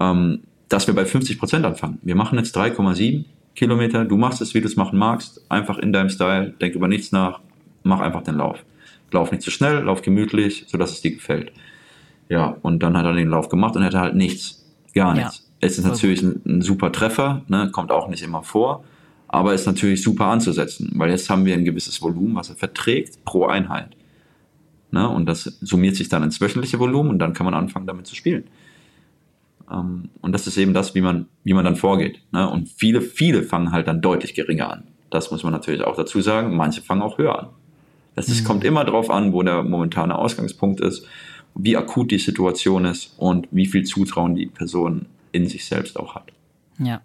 ähm, 0.00 0.40
dass 0.68 0.88
wir 0.88 0.94
bei 0.94 1.04
50 1.04 1.38
Prozent 1.38 1.64
anfangen. 1.64 1.98
Wir 2.02 2.16
machen 2.16 2.38
jetzt 2.38 2.56
3,7 2.56 3.24
Kilometer, 3.54 4.04
du 4.04 4.16
machst 4.16 4.40
es, 4.40 4.52
wie 4.54 4.60
du 4.60 4.66
es 4.66 4.74
machen 4.74 4.98
magst, 4.98 5.44
einfach 5.48 5.78
in 5.78 5.92
deinem 5.92 6.10
Style, 6.10 6.54
denk 6.60 6.74
über 6.74 6.88
nichts 6.88 7.12
nach, 7.12 7.38
mach 7.84 8.00
einfach 8.00 8.22
den 8.22 8.36
Lauf. 8.36 8.64
Lauf 9.14 9.30
nicht 9.30 9.42
zu 9.42 9.50
schnell, 9.50 9.84
lauf 9.84 10.02
gemütlich, 10.02 10.64
sodass 10.66 10.90
es 10.90 11.00
dir 11.00 11.12
gefällt. 11.12 11.52
Ja, 12.28 12.56
und 12.62 12.82
dann 12.82 12.96
hat 12.96 13.04
er 13.04 13.14
den 13.14 13.28
Lauf 13.28 13.48
gemacht 13.48 13.76
und 13.76 13.82
er 13.82 13.86
hatte 13.86 14.00
halt 14.00 14.14
nichts, 14.16 14.64
gar 14.94 15.14
nichts. 15.14 15.38
Ja. 15.38 15.44
Es 15.60 15.78
ist 15.78 15.84
natürlich 15.84 16.20
ein, 16.22 16.42
ein, 16.44 16.62
super 16.62 16.92
Treffer, 16.92 17.42
ne? 17.48 17.70
kommt 17.70 17.90
auch 17.90 18.08
nicht 18.08 18.22
immer 18.22 18.42
vor, 18.42 18.84
aber 19.28 19.54
ist 19.54 19.66
natürlich 19.66 20.02
super 20.02 20.26
anzusetzen, 20.26 20.92
weil 20.96 21.10
jetzt 21.10 21.30
haben 21.30 21.44
wir 21.46 21.54
ein 21.54 21.64
gewisses 21.64 22.02
Volumen, 22.02 22.34
was 22.34 22.50
er 22.50 22.56
verträgt 22.56 23.24
pro 23.24 23.46
Einheit. 23.46 23.96
Ne? 24.90 25.08
Und 25.08 25.26
das 25.26 25.44
summiert 25.60 25.96
sich 25.96 26.08
dann 26.08 26.22
ins 26.22 26.40
wöchentliche 26.40 26.78
Volumen 26.78 27.10
und 27.10 27.18
dann 27.18 27.32
kann 27.32 27.44
man 27.44 27.54
anfangen, 27.54 27.86
damit 27.86 28.06
zu 28.06 28.14
spielen. 28.14 28.44
Ähm, 29.70 30.10
und 30.20 30.32
das 30.32 30.46
ist 30.46 30.56
eben 30.56 30.74
das, 30.74 30.94
wie 30.94 31.00
man, 31.00 31.26
wie 31.44 31.54
man 31.54 31.64
dann 31.64 31.76
vorgeht. 31.76 32.20
Ne? 32.32 32.48
Und 32.48 32.68
viele, 32.68 33.00
viele 33.00 33.42
fangen 33.42 33.72
halt 33.72 33.86
dann 33.86 34.02
deutlich 34.02 34.34
geringer 34.34 34.70
an. 34.70 34.84
Das 35.10 35.30
muss 35.30 35.44
man 35.44 35.52
natürlich 35.52 35.82
auch 35.82 35.96
dazu 35.96 36.20
sagen. 36.20 36.56
Manche 36.56 36.82
fangen 36.82 37.02
auch 37.02 37.18
höher 37.18 37.38
an. 37.38 37.48
Das 38.14 38.28
ist, 38.28 38.42
mhm. 38.42 38.46
kommt 38.46 38.64
immer 38.64 38.84
darauf 38.84 39.10
an, 39.10 39.32
wo 39.32 39.42
der 39.42 39.62
momentane 39.62 40.16
Ausgangspunkt 40.16 40.80
ist 40.80 41.06
wie 41.54 41.76
akut 41.76 42.10
die 42.10 42.18
Situation 42.18 42.84
ist 42.84 43.14
und 43.16 43.48
wie 43.50 43.66
viel 43.66 43.84
Zutrauen 43.84 44.34
die 44.34 44.46
Person 44.46 45.06
in 45.32 45.48
sich 45.48 45.64
selbst 45.64 45.98
auch 45.98 46.14
hat. 46.14 46.32
Ja. 46.78 47.00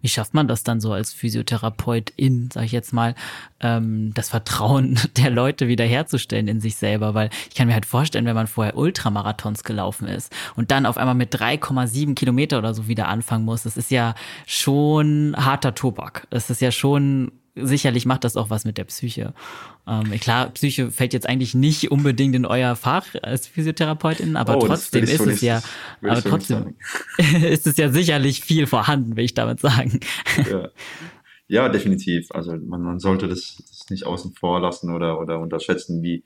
Wie 0.00 0.08
schafft 0.08 0.34
man 0.34 0.48
das 0.48 0.64
dann 0.64 0.80
so 0.80 0.92
als 0.92 1.12
Physiotherapeutin, 1.12 2.48
sag 2.52 2.64
ich 2.64 2.72
jetzt 2.72 2.92
mal, 2.92 3.14
ähm, 3.60 4.12
das 4.14 4.28
Vertrauen 4.30 4.98
der 5.16 5.30
Leute 5.30 5.68
wiederherzustellen 5.68 6.48
in 6.48 6.60
sich 6.60 6.74
selber? 6.74 7.14
Weil 7.14 7.30
ich 7.48 7.54
kann 7.54 7.68
mir 7.68 7.74
halt 7.74 7.86
vorstellen, 7.86 8.24
wenn 8.24 8.34
man 8.34 8.48
vorher 8.48 8.76
Ultramarathons 8.76 9.62
gelaufen 9.62 10.08
ist 10.08 10.32
und 10.56 10.72
dann 10.72 10.86
auf 10.86 10.96
einmal 10.96 11.14
mit 11.14 11.32
3,7 11.32 12.16
Kilometer 12.16 12.58
oder 12.58 12.74
so 12.74 12.88
wieder 12.88 13.06
anfangen 13.06 13.44
muss, 13.44 13.62
das 13.62 13.76
ist 13.76 13.92
ja 13.92 14.16
schon 14.44 15.36
harter 15.36 15.76
Tobak. 15.76 16.26
Das 16.30 16.50
ist 16.50 16.60
ja 16.60 16.72
schon 16.72 17.30
sicherlich 17.54 18.06
macht 18.06 18.24
das 18.24 18.36
auch 18.36 18.50
was 18.50 18.64
mit 18.64 18.78
der 18.78 18.84
Psyche. 18.84 19.34
Ähm, 19.90 20.08
klar, 20.20 20.50
Psyche 20.50 20.92
fällt 20.92 21.12
jetzt 21.12 21.28
eigentlich 21.28 21.52
nicht 21.52 21.90
unbedingt 21.90 22.36
in 22.36 22.46
euer 22.46 22.76
Fach 22.76 23.06
als 23.22 23.48
Physiotherapeutin, 23.48 24.36
aber 24.36 24.58
oh, 24.58 24.66
trotzdem 24.66 25.02
ist 25.02 25.20
es 25.20 25.40
ja, 25.40 25.62
aber 26.00 26.22
trotzdem 26.22 26.74
ist 27.18 27.66
es 27.66 27.76
ja 27.76 27.90
sicherlich 27.90 28.42
viel 28.42 28.68
vorhanden, 28.68 29.16
will 29.16 29.24
ich 29.24 29.34
damit 29.34 29.58
sagen. 29.58 29.98
Ja, 30.48 30.68
ja 31.48 31.68
definitiv. 31.68 32.30
Also 32.30 32.52
man, 32.52 32.82
man 32.82 33.00
sollte 33.00 33.26
das, 33.26 33.56
das, 33.68 33.90
nicht 33.90 34.06
außen 34.06 34.34
vor 34.34 34.60
lassen 34.60 34.94
oder, 34.94 35.20
oder 35.20 35.40
unterschätzen, 35.40 36.04
wie, 36.04 36.22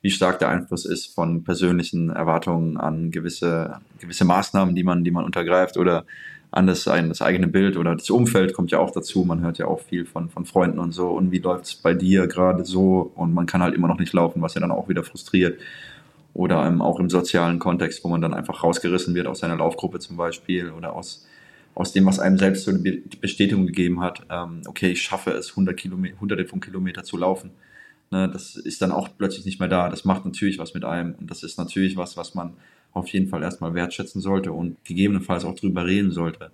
wie 0.00 0.10
stark 0.10 0.38
der 0.38 0.50
Einfluss 0.50 0.84
ist 0.84 1.12
von 1.12 1.42
persönlichen 1.42 2.10
Erwartungen 2.10 2.76
an 2.76 3.10
gewisse, 3.10 3.80
gewisse 3.98 4.26
Maßnahmen, 4.26 4.76
die 4.76 4.84
man, 4.84 5.02
die 5.02 5.10
man 5.10 5.24
untergreift 5.24 5.76
oder 5.76 6.06
an 6.50 6.66
das, 6.66 6.84
das 6.84 7.22
eigene 7.22 7.46
Bild 7.46 7.76
oder 7.76 7.94
das 7.94 8.08
Umfeld 8.08 8.54
kommt 8.54 8.70
ja 8.70 8.78
auch 8.78 8.90
dazu. 8.90 9.24
Man 9.24 9.40
hört 9.40 9.58
ja 9.58 9.66
auch 9.66 9.80
viel 9.80 10.06
von, 10.06 10.30
von 10.30 10.46
Freunden 10.46 10.78
und 10.78 10.92
so. 10.92 11.08
Und 11.08 11.30
wie 11.30 11.38
läuft 11.38 11.66
es 11.66 11.74
bei 11.74 11.94
dir 11.94 12.26
gerade 12.26 12.64
so? 12.64 13.12
Und 13.14 13.34
man 13.34 13.46
kann 13.46 13.62
halt 13.62 13.74
immer 13.74 13.88
noch 13.88 13.98
nicht 13.98 14.12
laufen, 14.12 14.40
was 14.40 14.54
ja 14.54 14.60
dann 14.60 14.70
auch 14.70 14.88
wieder 14.88 15.02
frustriert. 15.02 15.60
Oder 16.32 16.66
ähm, 16.66 16.80
auch 16.80 17.00
im 17.00 17.10
sozialen 17.10 17.58
Kontext, 17.58 18.02
wo 18.02 18.08
man 18.08 18.22
dann 18.22 18.32
einfach 18.32 18.62
rausgerissen 18.62 19.14
wird 19.14 19.26
aus 19.26 19.40
seiner 19.40 19.56
Laufgruppe 19.56 19.98
zum 19.98 20.16
Beispiel 20.16 20.70
oder 20.70 20.94
aus, 20.94 21.26
aus 21.74 21.92
dem, 21.92 22.06
was 22.06 22.18
einem 22.18 22.38
selbst 22.38 22.64
so 22.64 22.70
eine 22.70 22.80
Bestätigung 23.20 23.66
gegeben 23.66 24.00
hat. 24.00 24.22
Ähm, 24.30 24.62
okay, 24.66 24.92
ich 24.92 25.02
schaffe 25.02 25.32
es, 25.32 25.50
100 25.50 25.76
Kilometer, 25.76 26.18
hunderte 26.20 26.46
von 26.46 26.60
Kilometern 26.60 27.04
zu 27.04 27.18
laufen. 27.18 27.50
Ne, 28.10 28.30
das 28.32 28.56
ist 28.56 28.80
dann 28.80 28.90
auch 28.90 29.08
plötzlich 29.18 29.44
nicht 29.44 29.60
mehr 29.60 29.68
da. 29.68 29.90
Das 29.90 30.06
macht 30.06 30.24
natürlich 30.24 30.58
was 30.58 30.72
mit 30.72 30.84
einem. 30.84 31.14
Und 31.14 31.30
das 31.30 31.42
ist 31.42 31.58
natürlich 31.58 31.96
was, 31.98 32.16
was 32.16 32.34
man 32.34 32.54
auf 32.92 33.08
jeden 33.08 33.28
Fall 33.28 33.42
erstmal 33.42 33.74
wertschätzen 33.74 34.20
sollte 34.20 34.52
und 34.52 34.82
gegebenenfalls 34.84 35.44
auch 35.44 35.54
drüber 35.54 35.86
reden 35.86 36.10
sollte. 36.10 36.50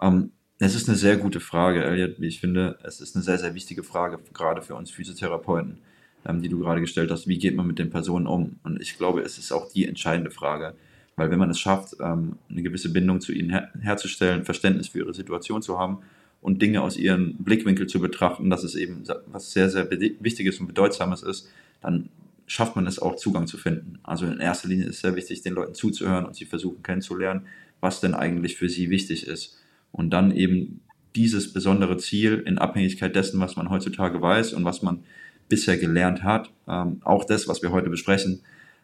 Ähm, 0.00 0.32
es 0.58 0.74
ist 0.74 0.88
eine 0.88 0.98
sehr 0.98 1.16
gute 1.16 1.40
Frage, 1.40 1.84
Elliot. 1.84 2.18
Ich 2.18 2.40
finde, 2.40 2.78
es 2.82 3.00
ist 3.00 3.14
eine 3.14 3.22
sehr, 3.22 3.38
sehr 3.38 3.54
wichtige 3.54 3.84
Frage, 3.84 4.18
gerade 4.34 4.60
für 4.60 4.74
uns 4.74 4.90
Physiotherapeuten, 4.90 5.78
ähm, 6.26 6.42
die 6.42 6.48
du 6.48 6.58
gerade 6.58 6.80
gestellt 6.80 7.10
hast. 7.10 7.28
Wie 7.28 7.38
geht 7.38 7.54
man 7.54 7.66
mit 7.66 7.78
den 7.78 7.90
Personen 7.90 8.26
um? 8.26 8.58
Und 8.64 8.80
ich 8.80 8.96
glaube, 8.96 9.20
es 9.20 9.38
ist 9.38 9.52
auch 9.52 9.70
die 9.70 9.86
entscheidende 9.86 10.30
Frage. 10.30 10.74
Weil 11.14 11.30
wenn 11.30 11.38
man 11.38 11.50
es 11.50 11.58
schafft, 11.58 11.96
ähm, 12.00 12.36
eine 12.48 12.62
gewisse 12.62 12.92
Bindung 12.92 13.20
zu 13.20 13.32
ihnen 13.32 13.50
her 13.50 13.70
herzustellen, 13.80 14.44
Verständnis 14.44 14.88
für 14.88 14.98
ihre 14.98 15.14
Situation 15.14 15.62
zu 15.62 15.78
haben 15.78 15.98
und 16.40 16.62
Dinge 16.62 16.82
aus 16.82 16.96
ihrem 16.96 17.34
Blickwinkel 17.38 17.86
zu 17.86 18.00
betrachten, 18.00 18.50
dass 18.50 18.62
es 18.62 18.74
eben 18.74 19.02
was 19.26 19.52
sehr, 19.52 19.68
sehr 19.68 19.90
Wichtiges 19.90 20.60
und 20.60 20.68
Bedeutsames 20.68 21.22
ist, 21.22 21.48
dann 21.80 22.08
schafft 22.48 22.74
man 22.74 22.86
es 22.86 22.98
auch, 22.98 23.14
Zugang 23.14 23.46
zu 23.46 23.58
finden. 23.58 23.98
Also 24.02 24.26
in 24.26 24.40
erster 24.40 24.68
Linie 24.68 24.86
ist 24.86 24.96
es 24.96 25.00
sehr 25.02 25.14
wichtig, 25.14 25.42
den 25.42 25.52
Leuten 25.52 25.74
zuzuhören 25.74 26.24
und 26.24 26.34
sie 26.34 26.46
versuchen 26.46 26.82
kennenzulernen, 26.82 27.46
was 27.80 28.00
denn 28.00 28.14
eigentlich 28.14 28.56
für 28.56 28.68
sie 28.68 28.90
wichtig 28.90 29.26
ist. 29.26 29.58
Und 29.92 30.10
dann 30.10 30.32
eben 30.32 30.80
dieses 31.14 31.52
besondere 31.52 31.98
Ziel 31.98 32.42
in 32.46 32.58
Abhängigkeit 32.58 33.14
dessen, 33.14 33.38
was 33.38 33.56
man 33.56 33.70
heutzutage 33.70 34.20
weiß 34.20 34.54
und 34.54 34.64
was 34.64 34.82
man 34.82 35.04
bisher 35.48 35.76
gelernt 35.76 36.24
hat, 36.24 36.50
ähm, 36.66 37.00
auch 37.04 37.24
das, 37.24 37.48
was 37.48 37.62
wir 37.62 37.70
heute 37.70 37.90
besprechen, 37.90 38.40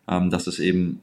ähm, 0.09 0.31
dass 0.31 0.47
es 0.47 0.59
eben 0.59 1.01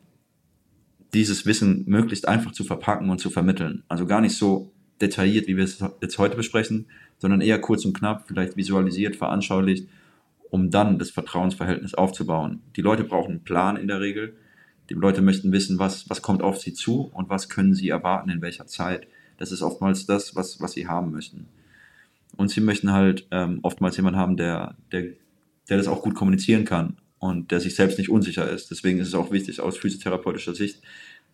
dieses 1.13 1.45
Wissen 1.45 1.83
möglichst 1.87 2.27
einfach 2.27 2.51
zu 2.51 2.63
verpacken 2.63 3.09
und 3.09 3.19
zu 3.19 3.29
vermitteln. 3.29 3.83
Also 3.87 4.05
gar 4.05 4.21
nicht 4.21 4.35
so 4.35 4.71
detailliert, 5.01 5.47
wie 5.47 5.57
wir 5.57 5.63
es 5.63 5.83
jetzt 6.01 6.17
heute 6.19 6.35
besprechen, 6.35 6.85
sondern 7.17 7.41
eher 7.41 7.59
kurz 7.59 7.85
und 7.85 7.93
knapp, 7.93 8.27
vielleicht 8.27 8.55
visualisiert, 8.55 9.15
veranschaulicht 9.15 9.87
um 10.51 10.69
dann 10.69 10.99
das 10.99 11.09
Vertrauensverhältnis 11.09 11.95
aufzubauen. 11.95 12.61
Die 12.75 12.81
Leute 12.81 13.05
brauchen 13.05 13.31
einen 13.31 13.43
Plan 13.43 13.77
in 13.77 13.87
der 13.87 14.01
Regel. 14.01 14.35
Die 14.89 14.93
Leute 14.93 15.21
möchten 15.21 15.53
wissen, 15.53 15.79
was, 15.79 16.09
was 16.09 16.21
kommt 16.21 16.43
auf 16.43 16.59
sie 16.59 16.73
zu 16.73 17.09
und 17.13 17.29
was 17.29 17.47
können 17.47 17.73
sie 17.73 17.87
erwarten, 17.87 18.29
in 18.29 18.41
welcher 18.41 18.67
Zeit. 18.67 19.07
Das 19.37 19.53
ist 19.53 19.61
oftmals 19.61 20.05
das, 20.05 20.35
was, 20.35 20.59
was 20.59 20.73
sie 20.73 20.87
haben 20.87 21.11
möchten. 21.11 21.47
Und 22.35 22.51
sie 22.51 22.59
möchten 22.59 22.91
halt 22.91 23.27
ähm, 23.31 23.59
oftmals 23.61 23.95
jemanden 23.95 24.19
haben, 24.19 24.35
der, 24.35 24.75
der, 24.91 25.13
der 25.69 25.77
das 25.77 25.87
auch 25.87 26.01
gut 26.01 26.15
kommunizieren 26.15 26.65
kann 26.65 26.97
und 27.17 27.51
der 27.51 27.61
sich 27.61 27.75
selbst 27.75 27.97
nicht 27.97 28.09
unsicher 28.09 28.49
ist. 28.49 28.71
Deswegen 28.71 28.99
ist 28.99 29.07
es 29.07 29.15
auch 29.15 29.31
wichtig, 29.31 29.61
aus 29.61 29.77
physiotherapeutischer 29.77 30.53
Sicht, 30.53 30.81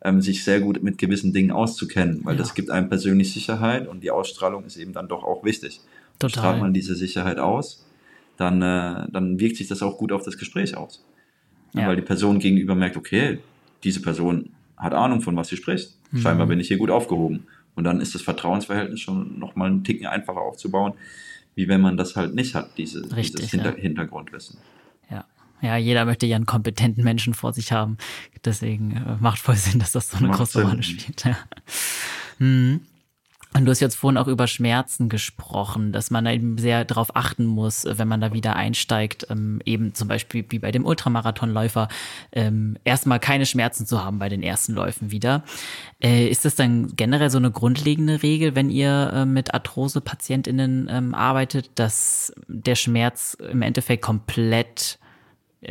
ähm, 0.03 0.21
sich 0.21 0.43
sehr 0.43 0.59
gut 0.59 0.83
mit 0.83 0.99
gewissen 0.99 1.33
Dingen 1.33 1.51
auszukennen, 1.51 2.19
weil 2.23 2.35
ja. 2.35 2.39
das 2.39 2.53
gibt 2.53 2.69
einem 2.69 2.87
persönlich 2.87 3.33
Sicherheit 3.33 3.87
und 3.87 4.01
die 4.01 4.11
Ausstrahlung 4.11 4.65
ist 4.65 4.77
eben 4.77 4.93
dann 4.93 5.07
doch 5.07 5.23
auch 5.23 5.43
wichtig. 5.43 5.81
Total. 6.19 6.29
Strahlt 6.29 6.61
man 6.61 6.73
diese 6.73 6.95
Sicherheit 6.95 7.39
aus, 7.39 7.86
dann, 8.37 8.61
äh, 8.61 9.07
dann 9.11 9.39
wirkt 9.39 9.57
sich 9.57 9.67
das 9.67 9.81
auch 9.81 9.97
gut 9.97 10.11
auf 10.11 10.23
das 10.23 10.37
Gespräch 10.37 10.77
aus. 10.77 11.03
Ja. 11.73 11.87
Weil 11.87 11.95
die 11.97 12.01
Person 12.01 12.39
gegenüber 12.39 12.75
merkt, 12.75 12.97
okay, 12.97 13.39
diese 13.83 14.01
Person 14.01 14.51
hat 14.77 14.93
Ahnung 14.93 15.21
von 15.21 15.35
was 15.35 15.49
sie 15.49 15.57
spricht. 15.57 15.95
Mhm. 16.11 16.19
Scheinbar 16.19 16.47
bin 16.47 16.59
ich 16.59 16.67
hier 16.67 16.77
gut 16.77 16.89
aufgehoben. 16.89 17.47
Und 17.75 17.83
dann 17.83 18.01
ist 18.01 18.15
das 18.15 18.21
Vertrauensverhältnis 18.21 18.99
schon 18.99 19.37
nochmal 19.37 19.69
einen 19.69 19.83
Ticken 19.83 20.07
einfacher 20.07 20.39
aufzubauen, 20.39 20.93
wie 21.55 21.67
wenn 21.67 21.81
man 21.81 21.97
das 21.97 22.15
halt 22.15 22.33
nicht 22.33 22.55
hat, 22.55 22.77
diese, 22.77 23.03
Richtig, 23.15 23.35
dieses 23.35 23.51
Hinter 23.51 23.75
ja. 23.75 23.81
Hintergrundwissen. 23.81 24.57
Ja. 25.11 25.25
Ja, 25.61 25.77
jeder 25.77 26.05
möchte 26.05 26.25
ja 26.25 26.35
einen 26.35 26.45
kompetenten 26.45 27.03
Menschen 27.03 27.33
vor 27.33 27.53
sich 27.53 27.71
haben. 27.71 27.97
Deswegen 28.45 28.91
äh, 28.91 29.17
macht 29.19 29.39
voll 29.39 29.55
Sinn, 29.55 29.79
dass 29.79 29.91
das 29.91 30.09
so 30.09 30.17
eine 30.17 30.27
macht 30.27 30.39
große 30.39 30.63
Rolle 30.63 30.83
spielt. 30.83 31.25
Ja. 31.25 31.37
Mhm. 32.39 32.81
Und 33.53 33.65
du 33.65 33.71
hast 33.71 33.79
jetzt 33.79 33.95
vorhin 33.95 34.17
auch 34.17 34.27
über 34.27 34.45
Schmerzen 34.45 35.09
gesprochen, 35.09 35.91
dass 35.91 36.11
man 36.11 36.25
eben 36.25 36.57
sehr 36.57 36.85
darauf 36.85 37.15
achten 37.15 37.45
muss, 37.45 37.87
wenn 37.89 38.07
man 38.07 38.21
da 38.21 38.33
wieder 38.33 38.55
einsteigt, 38.55 39.27
ähm, 39.29 39.61
eben 39.65 39.93
zum 39.95 40.07
Beispiel 40.07 40.45
wie 40.49 40.59
bei 40.59 40.71
dem 40.71 40.85
Ultramarathonläufer, 40.85 41.87
ähm, 42.33 42.77
erstmal 42.83 43.19
keine 43.19 43.45
Schmerzen 43.45 43.87
zu 43.87 44.03
haben 44.03 44.19
bei 44.19 44.29
den 44.29 44.43
ersten 44.43 44.73
Läufen 44.73 45.11
wieder. 45.11 45.43
Äh, 46.03 46.27
ist 46.27 46.45
das 46.45 46.55
dann 46.55 46.95
generell 46.95 47.29
so 47.29 47.37
eine 47.37 47.49
grundlegende 47.49 48.21
Regel, 48.21 48.55
wenn 48.55 48.69
ihr 48.69 49.11
äh, 49.13 49.25
mit 49.25 49.53
Arthrose-PatientInnen 49.53 50.87
ähm, 50.91 51.15
arbeitet, 51.15 51.71
dass 51.75 52.33
der 52.47 52.75
Schmerz 52.75 53.37
im 53.51 53.61
Endeffekt 53.61 54.03
komplett 54.03 54.99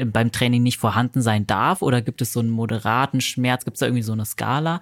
beim 0.04 0.32
Training 0.32 0.62
nicht 0.62 0.78
vorhanden 0.78 1.22
sein 1.22 1.46
darf? 1.46 1.82
Oder 1.82 2.02
gibt 2.02 2.20
es 2.20 2.32
so 2.32 2.40
einen 2.40 2.50
moderaten 2.50 3.20
Schmerz? 3.20 3.64
Gibt 3.64 3.76
es 3.76 3.80
da 3.80 3.86
irgendwie 3.86 4.02
so 4.02 4.12
eine 4.12 4.24
Skala? 4.24 4.80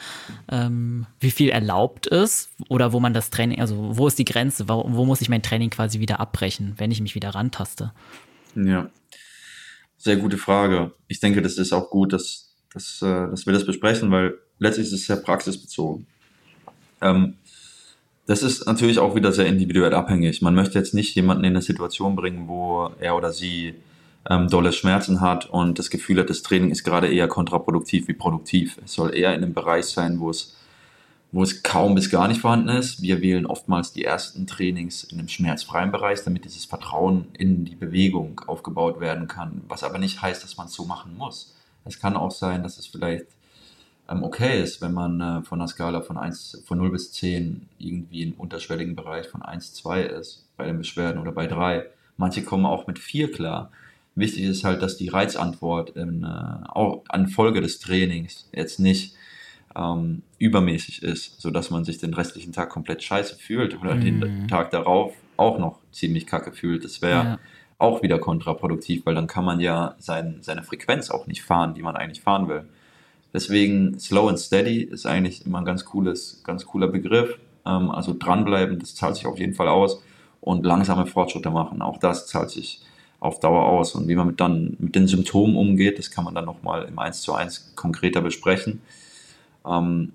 Ähm, 0.50 1.06
wie 1.20 1.30
viel 1.30 1.50
erlaubt 1.50 2.06
ist? 2.06 2.50
Oder 2.68 2.92
wo 2.92 3.00
man 3.00 3.14
das 3.14 3.30
Training, 3.30 3.60
also 3.60 3.96
wo 3.96 4.06
ist 4.06 4.18
die 4.18 4.24
Grenze? 4.24 4.68
Wo, 4.68 4.84
wo, 4.88 5.04
muss 5.04 5.20
ich 5.20 5.28
mein 5.28 5.42
Training 5.42 5.70
quasi 5.70 6.00
wieder 6.00 6.20
abbrechen, 6.20 6.74
wenn 6.78 6.90
ich 6.90 7.00
mich 7.00 7.14
wieder 7.14 7.30
rantaste? 7.30 7.92
Ja, 8.54 8.88
sehr 9.98 10.16
gute 10.16 10.38
Frage. 10.38 10.92
Ich 11.08 11.20
denke, 11.20 11.42
das 11.42 11.58
ist 11.58 11.72
auch 11.72 11.90
gut, 11.90 12.12
dass, 12.12 12.54
dass, 12.72 13.00
äh, 13.02 13.30
dass 13.30 13.46
wir 13.46 13.52
das 13.52 13.66
besprechen, 13.66 14.10
weil 14.10 14.34
letztlich 14.58 14.86
ist 14.88 14.92
es 14.92 15.06
sehr 15.06 15.16
praxisbezogen. 15.16 16.06
Ähm, 17.00 17.34
das 18.26 18.42
ist 18.42 18.66
natürlich 18.66 18.98
auch 18.98 19.14
wieder 19.14 19.32
sehr 19.32 19.46
individuell 19.46 19.92
abhängig. 19.92 20.40
Man 20.40 20.54
möchte 20.54 20.78
jetzt 20.78 20.94
nicht 20.94 21.14
jemanden 21.14 21.44
in 21.44 21.50
eine 21.50 21.62
Situation 21.62 22.16
bringen, 22.16 22.48
wo 22.48 22.90
er 22.98 23.16
oder 23.16 23.32
sie 23.32 23.74
ähm, 24.29 24.49
dolle 24.49 24.72
Schmerzen 24.72 25.20
hat 25.20 25.47
und 25.47 25.79
das 25.79 25.91
Gefühl 25.91 26.18
hat, 26.20 26.31
das 26.31 26.43
Training 26.43 26.70
ist 26.70 26.85
gerade 26.85 27.12
eher 27.12 27.29
kontraproduktiv 27.29 28.09
wie 28.09 28.14
produktiv. 28.14 28.79
Es 28.85 28.95
soll 28.95 29.14
eher 29.14 29.35
in 29.35 29.43
einem 29.43 29.55
Bereich 29.55 29.87
sein, 29.87 30.18
wo 30.20 30.31
es, 30.31 30.57
wo 31.33 31.43
es 31.43 31.62
kaum 31.62 31.95
bis 31.95 32.11
gar 32.11 32.29
nicht 32.29 32.41
vorhanden 32.41 32.70
ist. 32.70 33.03
Wir 33.03 33.20
wählen 33.20 33.45
oftmals 33.45 33.93
die 33.93 34.05
ersten 34.05 34.47
Trainings 34.47 35.05
in 35.05 35.18
einem 35.18 35.29
schmerzfreien 35.29 35.93
Bereich, 35.93 36.22
damit 36.25 36.45
dieses 36.45 36.64
Vertrauen 36.64 37.27
in 37.35 37.64
die 37.64 37.77
Bewegung 37.77 38.41
aufgebaut 38.47 39.01
werden 39.01 39.29
kann. 39.29 39.62
Was 39.68 39.83
aber 39.83 39.99
nicht 39.99 40.22
heißt, 40.22 40.43
dass 40.43 40.57
man 40.57 40.68
es 40.68 40.72
so 40.72 40.85
machen 40.85 41.16
muss. 41.18 41.55
Es 41.85 42.01
kann 42.01 42.16
auch 42.16 42.31
sein, 42.31 42.62
dass 42.62 42.79
es 42.79 42.87
vielleicht 42.87 43.27
ähm, 44.09 44.22
okay 44.22 44.62
ist, 44.62 44.81
wenn 44.81 44.93
man 44.93 45.20
äh, 45.20 45.43
von 45.43 45.61
einer 45.61 45.68
Skala 45.68 46.01
von, 46.01 46.16
1, 46.16 46.62
von 46.66 46.79
0 46.79 46.91
bis 46.91 47.12
10 47.12 47.68
irgendwie 47.79 48.22
im 48.22 48.33
unterschwelligen 48.35 48.97
Bereich 48.97 49.29
von 49.29 49.43
1, 49.43 49.75
2 49.75 50.03
ist, 50.03 50.47
bei 50.57 50.64
den 50.64 50.79
Beschwerden 50.79 51.20
oder 51.20 51.33
bei 51.33 51.47
3. 51.47 51.87
Manche 52.16 52.43
kommen 52.43 52.64
auch 52.64 52.87
mit 52.87 52.99
4 52.99 53.33
klar. 53.33 53.70
Wichtig 54.16 54.44
ist 54.44 54.64
halt, 54.64 54.82
dass 54.82 54.96
die 54.96 55.08
Reizantwort 55.08 55.90
in, 55.90 56.22
äh, 56.22 56.68
auch 56.68 57.02
an 57.08 57.28
Folge 57.28 57.60
des 57.60 57.80
Trainings 57.80 58.48
jetzt 58.52 58.78
nicht 58.78 59.14
ähm, 59.76 60.22
übermäßig 60.38 61.02
ist, 61.02 61.40
sodass 61.40 61.70
man 61.70 61.84
sich 61.84 61.98
den 61.98 62.14
restlichen 62.14 62.52
Tag 62.52 62.70
komplett 62.70 63.02
scheiße 63.02 63.36
fühlt 63.36 63.80
oder 63.80 63.96
mhm. 63.96 64.20
den 64.20 64.48
Tag 64.48 64.70
darauf 64.70 65.14
auch 65.36 65.58
noch 65.58 65.80
ziemlich 65.90 66.26
kacke 66.26 66.52
fühlt. 66.52 66.84
Das 66.84 67.02
wäre 67.02 67.24
ja. 67.24 67.38
auch 67.78 68.02
wieder 68.02 68.18
kontraproduktiv, 68.18 69.04
weil 69.04 69.16
dann 69.16 69.26
kann 69.26 69.44
man 69.44 69.58
ja 69.58 69.96
sein, 69.98 70.38
seine 70.42 70.62
Frequenz 70.62 71.10
auch 71.10 71.26
nicht 71.26 71.42
fahren, 71.42 71.74
die 71.74 71.82
man 71.82 71.96
eigentlich 71.96 72.20
fahren 72.20 72.48
will. 72.48 72.66
Deswegen 73.32 73.98
Slow 73.98 74.28
and 74.28 74.38
Steady 74.38 74.82
ist 74.82 75.06
eigentlich 75.06 75.44
immer 75.44 75.58
ein 75.58 75.64
ganz 75.64 75.84
cooles, 75.84 76.40
ganz 76.44 76.66
cooler 76.66 76.86
Begriff. 76.86 77.36
Ähm, 77.66 77.90
also 77.90 78.14
dranbleiben, 78.16 78.78
das 78.78 78.94
zahlt 78.94 79.16
sich 79.16 79.26
auf 79.26 79.40
jeden 79.40 79.54
Fall 79.54 79.66
aus 79.66 80.00
und 80.40 80.64
langsame 80.64 81.06
Fortschritte 81.06 81.50
machen, 81.50 81.82
auch 81.82 81.98
das 81.98 82.26
zahlt 82.26 82.50
sich 82.50 82.80
auf 83.25 83.41
Dauer 83.41 83.64
aus. 83.64 83.95
Und 83.95 84.07
wie 84.09 84.14
man 84.14 84.27
mit 84.27 84.41
dann 84.41 84.77
mit 84.79 84.95
den 84.95 85.07
Symptomen 85.07 85.57
umgeht, 85.57 85.99
das 85.99 86.11
kann 86.11 86.25
man 86.25 86.35
dann 86.35 86.45
nochmal 86.45 86.85
im 86.85 86.99
1 86.99 87.22
zu 87.22 87.33
1 87.33 87.72
konkreter 87.75 88.20
besprechen. 88.20 88.83
Ähm, 89.66 90.12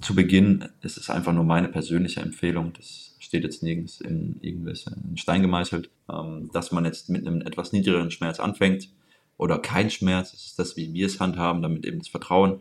zu 0.00 0.14
Beginn 0.14 0.68
ist 0.80 0.96
es 0.96 1.10
einfach 1.10 1.32
nur 1.32 1.42
meine 1.42 1.68
persönliche 1.68 2.20
Empfehlung, 2.20 2.72
das 2.74 3.16
steht 3.18 3.42
jetzt 3.42 3.64
nirgends 3.64 4.00
in 4.00 4.36
irgendwelchen 4.40 5.16
Stein 5.16 5.42
gemeißelt, 5.42 5.90
ähm, 6.08 6.48
dass 6.52 6.70
man 6.70 6.84
jetzt 6.84 7.10
mit 7.10 7.26
einem 7.26 7.40
etwas 7.40 7.72
niedrigeren 7.72 8.12
Schmerz 8.12 8.38
anfängt 8.38 8.88
oder 9.36 9.58
kein 9.58 9.90
Schmerz, 9.90 10.30
das 10.30 10.46
ist 10.46 10.58
das, 10.60 10.76
wie 10.76 10.92
wir 10.94 11.06
es 11.06 11.18
handhaben, 11.18 11.60
damit 11.60 11.84
eben 11.84 11.98
das 11.98 12.08
Vertrauen 12.08 12.60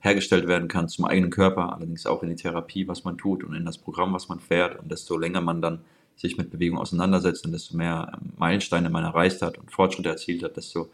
hergestellt 0.00 0.48
werden 0.48 0.66
kann 0.66 0.88
zum 0.88 1.04
eigenen 1.04 1.30
Körper, 1.30 1.72
allerdings 1.72 2.04
auch 2.04 2.22
in 2.24 2.30
die 2.30 2.36
Therapie, 2.36 2.88
was 2.88 3.04
man 3.04 3.16
tut 3.16 3.44
und 3.44 3.54
in 3.54 3.64
das 3.64 3.78
Programm, 3.78 4.12
was 4.12 4.28
man 4.28 4.40
fährt. 4.40 4.78
Und 4.78 4.90
desto 4.90 5.16
länger 5.16 5.40
man 5.40 5.62
dann 5.62 5.80
sich 6.16 6.36
mit 6.36 6.50
Bewegung 6.50 6.78
auseinandersetzt 6.78 7.44
und 7.44 7.52
desto 7.52 7.76
mehr 7.76 8.12
ähm, 8.14 8.32
Meilensteine 8.36 8.90
man 8.90 9.04
erreicht 9.04 9.42
hat 9.42 9.58
und 9.58 9.70
Fortschritte 9.70 10.08
erzielt 10.08 10.42
hat, 10.42 10.56
desto 10.56 10.88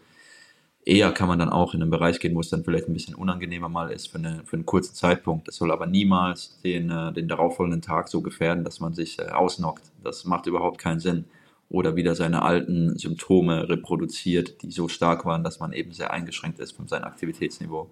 eher 0.85 1.13
kann 1.13 1.29
man 1.29 1.39
dann 1.39 1.51
auch 1.51 1.75
in 1.75 1.83
einen 1.83 1.91
Bereich 1.91 2.21
gehen, 2.21 2.35
wo 2.35 2.41
es 2.41 2.49
dann 2.49 2.65
vielleicht 2.65 2.89
ein 2.89 2.95
bisschen 2.95 3.15
unangenehmer 3.15 3.69
mal 3.69 3.91
ist 3.91 4.09
für, 4.09 4.19
eine, 4.19 4.43
für 4.45 4.57
einen 4.57 4.67
kurzen 4.67 4.95
Zeitpunkt. 4.95 5.47
Das 5.47 5.57
soll 5.57 5.71
aber 5.71 5.87
niemals 5.87 6.59
den, 6.63 6.91
äh, 6.91 7.13
den 7.13 7.29
darauffolgenden 7.29 7.83
Tag 7.83 8.09
so 8.09 8.23
gefährden, 8.23 8.65
dass 8.65 8.81
man 8.81 8.95
sich 8.95 9.19
äh, 9.19 9.29
ausnockt. 9.29 9.93
Das 10.03 10.25
macht 10.25 10.47
überhaupt 10.47 10.79
keinen 10.79 11.01
Sinn. 11.01 11.25
Oder 11.69 11.95
wieder 11.95 12.17
seine 12.17 12.43
alten 12.43 12.99
Symptome 12.99 13.69
reproduziert, 13.69 14.61
die 14.63 14.73
so 14.73 14.89
stark 14.89 15.25
waren, 15.25 15.45
dass 15.45 15.61
man 15.61 15.73
eben 15.73 15.93
sehr 15.93 16.13
eingeschränkt 16.13 16.59
ist 16.59 16.73
von 16.73 16.89
seinem 16.89 17.05
Aktivitätsniveau. 17.05 17.89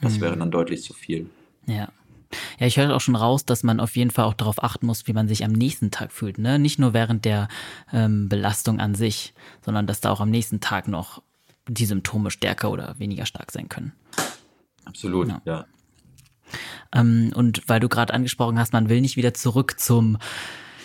Das 0.00 0.16
mhm. 0.16 0.20
wäre 0.22 0.36
dann 0.36 0.50
deutlich 0.50 0.82
zu 0.82 0.94
viel. 0.94 1.30
Ja. 1.66 1.90
Ja, 2.58 2.66
ich 2.66 2.76
höre 2.76 2.94
auch 2.94 3.00
schon 3.00 3.16
raus, 3.16 3.44
dass 3.44 3.62
man 3.62 3.80
auf 3.80 3.96
jeden 3.96 4.10
Fall 4.10 4.24
auch 4.24 4.34
darauf 4.34 4.62
achten 4.62 4.86
muss, 4.86 5.06
wie 5.06 5.12
man 5.12 5.28
sich 5.28 5.44
am 5.44 5.52
nächsten 5.52 5.90
Tag 5.90 6.12
fühlt. 6.12 6.38
Ne? 6.38 6.58
Nicht 6.58 6.78
nur 6.78 6.92
während 6.92 7.24
der 7.24 7.48
ähm, 7.92 8.28
Belastung 8.28 8.80
an 8.80 8.94
sich, 8.94 9.34
sondern 9.64 9.86
dass 9.86 10.00
da 10.00 10.10
auch 10.10 10.20
am 10.20 10.30
nächsten 10.30 10.60
Tag 10.60 10.88
noch 10.88 11.22
die 11.68 11.86
Symptome 11.86 12.30
stärker 12.30 12.70
oder 12.70 12.94
weniger 12.98 13.26
stark 13.26 13.50
sein 13.52 13.68
können. 13.68 13.92
Absolut, 14.84 15.28
ja. 15.28 15.40
ja. 15.44 15.66
Ähm, 16.92 17.32
und 17.34 17.62
weil 17.68 17.80
du 17.80 17.88
gerade 17.88 18.12
angesprochen 18.12 18.58
hast, 18.58 18.72
man 18.72 18.88
will 18.88 19.00
nicht 19.00 19.16
wieder 19.16 19.34
zurück 19.34 19.78
zum 19.78 20.18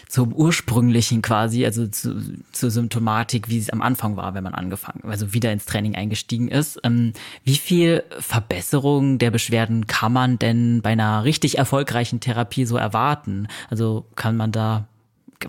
zum 0.07 0.33
ursprünglichen 0.33 1.21
quasi, 1.21 1.65
also 1.65 1.87
zu, 1.87 2.21
zur 2.51 2.71
Symptomatik, 2.71 3.49
wie 3.49 3.57
es 3.57 3.69
am 3.69 3.81
Anfang 3.81 4.17
war, 4.17 4.33
wenn 4.33 4.43
man 4.43 4.53
angefangen, 4.53 5.03
also 5.03 5.33
wieder 5.33 5.51
ins 5.51 5.65
Training 5.65 5.95
eingestiegen 5.95 6.47
ist. 6.47 6.79
Ähm, 6.83 7.13
wie 7.43 7.55
viel 7.55 8.03
Verbesserung 8.19 9.17
der 9.17 9.31
Beschwerden 9.31 9.87
kann 9.87 10.13
man 10.13 10.39
denn 10.39 10.81
bei 10.81 10.91
einer 10.91 11.23
richtig 11.23 11.57
erfolgreichen 11.57 12.19
Therapie 12.19 12.65
so 12.65 12.77
erwarten? 12.77 13.47
Also 13.69 14.05
kann 14.15 14.37
man 14.37 14.51
da, 14.51 14.87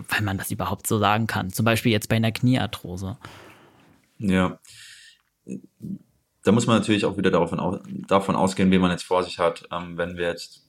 wenn 0.09 0.25
man 0.25 0.37
das 0.37 0.51
überhaupt 0.51 0.87
so 0.87 0.99
sagen 0.99 1.27
kann, 1.27 1.51
zum 1.51 1.65
Beispiel 1.65 1.91
jetzt 1.91 2.09
bei 2.09 2.15
einer 2.15 2.31
Kniearthrose? 2.31 3.17
Ja, 4.19 4.59
da 6.43 6.51
muss 6.53 6.65
man 6.65 6.77
natürlich 6.77 7.05
auch 7.05 7.17
wieder 7.17 7.29
davon, 7.29 7.81
davon 8.07 8.35
ausgehen, 8.35 8.71
wie 8.71 8.79
man 8.79 8.91
jetzt 8.91 9.03
vor 9.03 9.23
sich 9.23 9.37
hat. 9.37 9.67
Ähm, 9.71 9.97
wenn 9.97 10.17
wir 10.17 10.27
jetzt 10.27 10.66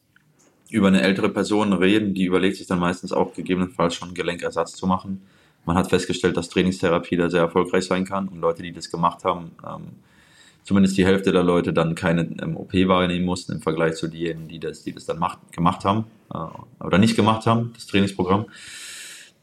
über 0.71 0.89
eine 0.89 1.03
ältere 1.03 1.31
Person 1.31 1.73
reden, 1.73 2.15
die 2.15 2.25
überlegt 2.25 2.57
sich 2.57 2.67
dann 2.67 2.79
meistens 2.79 3.13
auch 3.13 3.35
gegebenenfalls 3.35 3.95
schon 3.95 4.15
Gelenkersatz 4.15 4.75
zu 4.75 4.87
machen. 4.87 5.23
Man 5.65 5.77
hat 5.77 5.89
festgestellt, 5.89 6.37
dass 6.37 6.49
Trainingstherapie 6.49 7.17
da 7.17 7.31
sehr 7.31 7.43
erfolgreich 7.43 7.85
sein 7.85 8.05
kann 8.05 8.29
und 8.29 8.41
Leute, 8.41 8.63
die 8.63 8.73
das 8.73 8.91
gemacht 8.91 9.25
haben, 9.25 9.53
ähm, 9.67 9.89
zumindest 10.65 10.99
die 10.99 11.07
Hälfte 11.07 11.33
der 11.33 11.43
Leute 11.43 11.73
dann 11.73 11.95
keine 11.95 12.23
ähm, 12.43 12.57
OP 12.57 12.73
wahrnehmen 12.75 13.25
mussten 13.25 13.53
im 13.53 13.61
Vergleich 13.63 13.95
zu 13.95 14.09
denen, 14.09 14.49
die 14.49 14.61
das, 14.61 14.83
die 14.83 14.93
das 14.93 15.07
dann 15.07 15.19
macht, 15.19 15.39
gemacht 15.53 15.85
haben 15.85 16.05
äh, 16.33 16.85
oder 16.85 16.99
nicht 16.99 17.17
gemacht 17.17 17.47
haben, 17.47 17.73
das 17.75 17.87
Trainingsprogramm. 17.87 18.47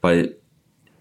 Bei, 0.02 0.34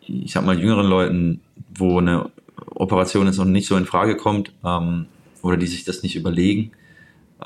ich 0.00 0.32
sag 0.32 0.44
mal, 0.44 0.58
jüngeren 0.58 0.86
Leuten, 0.86 1.40
wo 1.74 1.98
eine 1.98 2.30
Operation 2.74 3.26
jetzt 3.26 3.36
noch 3.36 3.44
nicht 3.44 3.66
so 3.66 3.76
in 3.76 3.84
Frage 3.84 4.16
kommt 4.16 4.52
ähm, 4.64 5.06
oder 5.42 5.58
die 5.58 5.66
sich 5.66 5.84
das 5.84 6.02
nicht 6.02 6.16
überlegen, 6.16 6.72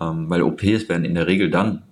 ähm, 0.01 0.31
weil 0.31 0.43
OPs 0.43 0.89
werden 0.89 1.05
in 1.05 1.15
der 1.15 1.27
Regel 1.27 1.51
dann 1.51 1.83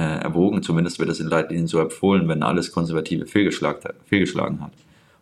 äh, 0.00 0.22
erwogen, 0.22 0.62
zumindest 0.62 0.98
wird 0.98 1.10
das 1.10 1.20
in 1.20 1.26
Leitlinien 1.26 1.66
so 1.66 1.78
empfohlen, 1.78 2.26
wenn 2.26 2.42
alles 2.42 2.72
Konservative 2.72 3.26
fehlgeschlagen, 3.26 4.62
hat. 4.62 4.72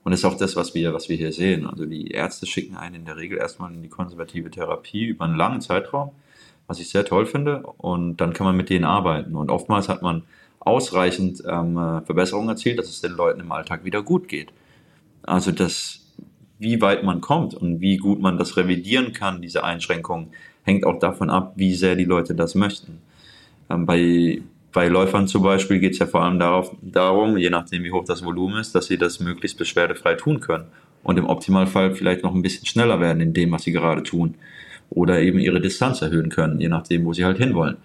Und 0.05 0.13
das 0.13 0.21
ist 0.21 0.25
auch 0.25 0.37
das, 0.37 0.55
was 0.55 0.73
wir, 0.75 0.95
was 0.95 1.09
wir 1.09 1.17
hier 1.17 1.33
sehen. 1.33 1.67
Also 1.67 1.85
die 1.85 2.13
Ärzte 2.13 2.47
schicken 2.47 2.77
einen 2.77 2.95
in 2.95 3.05
der 3.05 3.17
Regel 3.17 3.39
erstmal 3.39 3.73
in 3.75 3.83
die 3.83 3.89
konservative 3.89 4.51
Therapie 4.51 5.07
über 5.07 5.25
einen 5.25 5.37
langen 5.37 5.61
Zeitraum, 5.61 6.13
was 6.69 6.79
ich 6.79 6.91
sehr 6.91 7.05
toll 7.05 7.27
finde. 7.27 7.63
Und 7.79 8.19
dann 8.19 8.33
kann 8.33 8.47
man 8.47 8.57
mit 8.57 8.71
denen 8.71 8.85
arbeiten. 8.85 9.35
Und 9.35 9.51
oftmals 9.51 9.89
hat 9.89 10.01
man 10.01 10.23
ausreichend 10.61 11.43
ähm, 11.47 11.77
äh, 11.77 12.01
Verbesserungen 12.03 12.51
erzielt, 12.51 12.79
dass 12.79 12.89
es 12.89 13.01
den 13.01 13.13
Leuten 13.13 13.41
im 13.41 13.51
Alltag 13.51 13.85
wieder 13.85 14.03
gut 14.03 14.29
geht. 14.29 14.53
Also 15.23 15.51
das, 15.51 16.07
wie 16.61 16.81
weit 16.81 17.03
man 17.03 17.21
kommt 17.21 17.55
und 17.55 17.81
wie 17.81 17.97
gut 17.97 18.21
man 18.21 18.39
das 18.39 18.57
revidieren 18.57 19.13
kann, 19.13 19.43
diese 19.43 19.65
Einschränkungen, 19.65 20.29
hängt 20.63 20.87
auch 20.87 21.01
davon 21.01 21.31
ab, 21.31 21.55
wie 21.57 21.75
sehr 21.75 21.97
die 21.97 22.05
Leute 22.05 22.37
das 22.37 22.55
möchten. 22.55 23.01
Ähm, 23.69 23.85
bei 23.85 24.41
bei 24.73 24.89
Läufern 24.89 25.27
zum 25.29 25.43
Beispiel 25.43 25.79
geht 25.79 25.93
es 25.93 25.99
ja 25.99 26.07
vor 26.07 26.23
allem 26.23 26.39
darauf, 26.39 26.77
darum, 26.83 27.37
je 27.39 27.51
nachdem 27.51 27.85
wie 27.85 27.93
hoch 27.93 28.05
das 28.05 28.25
Volumen 28.25 28.61
ist, 28.61 28.75
dass 28.75 28.87
sie 28.87 28.99
das 28.99 29.21
möglichst 29.21 29.57
beschwerdefrei 29.57 30.15
tun 30.15 30.41
können 30.41 30.67
und 31.03 31.19
im 31.19 31.27
Optimalfall 31.27 31.95
vielleicht 31.95 32.23
noch 32.23 32.35
ein 32.35 32.43
bisschen 32.43 32.67
schneller 32.67 33.01
werden 33.01 33.21
in 33.21 33.33
dem, 33.33 33.51
was 33.53 33.63
sie 33.63 33.73
gerade 33.73 34.03
tun 34.03 34.35
oder 34.91 35.21
eben 35.21 35.39
ihre 35.39 35.61
Distanz 35.61 36.03
erhöhen 36.03 36.29
können, 36.29 36.61
je 36.61 36.69
nachdem, 36.69 37.05
wo 37.05 37.13
sie 37.13 37.25
halt 37.25 37.39
hinwollen. 37.39 37.77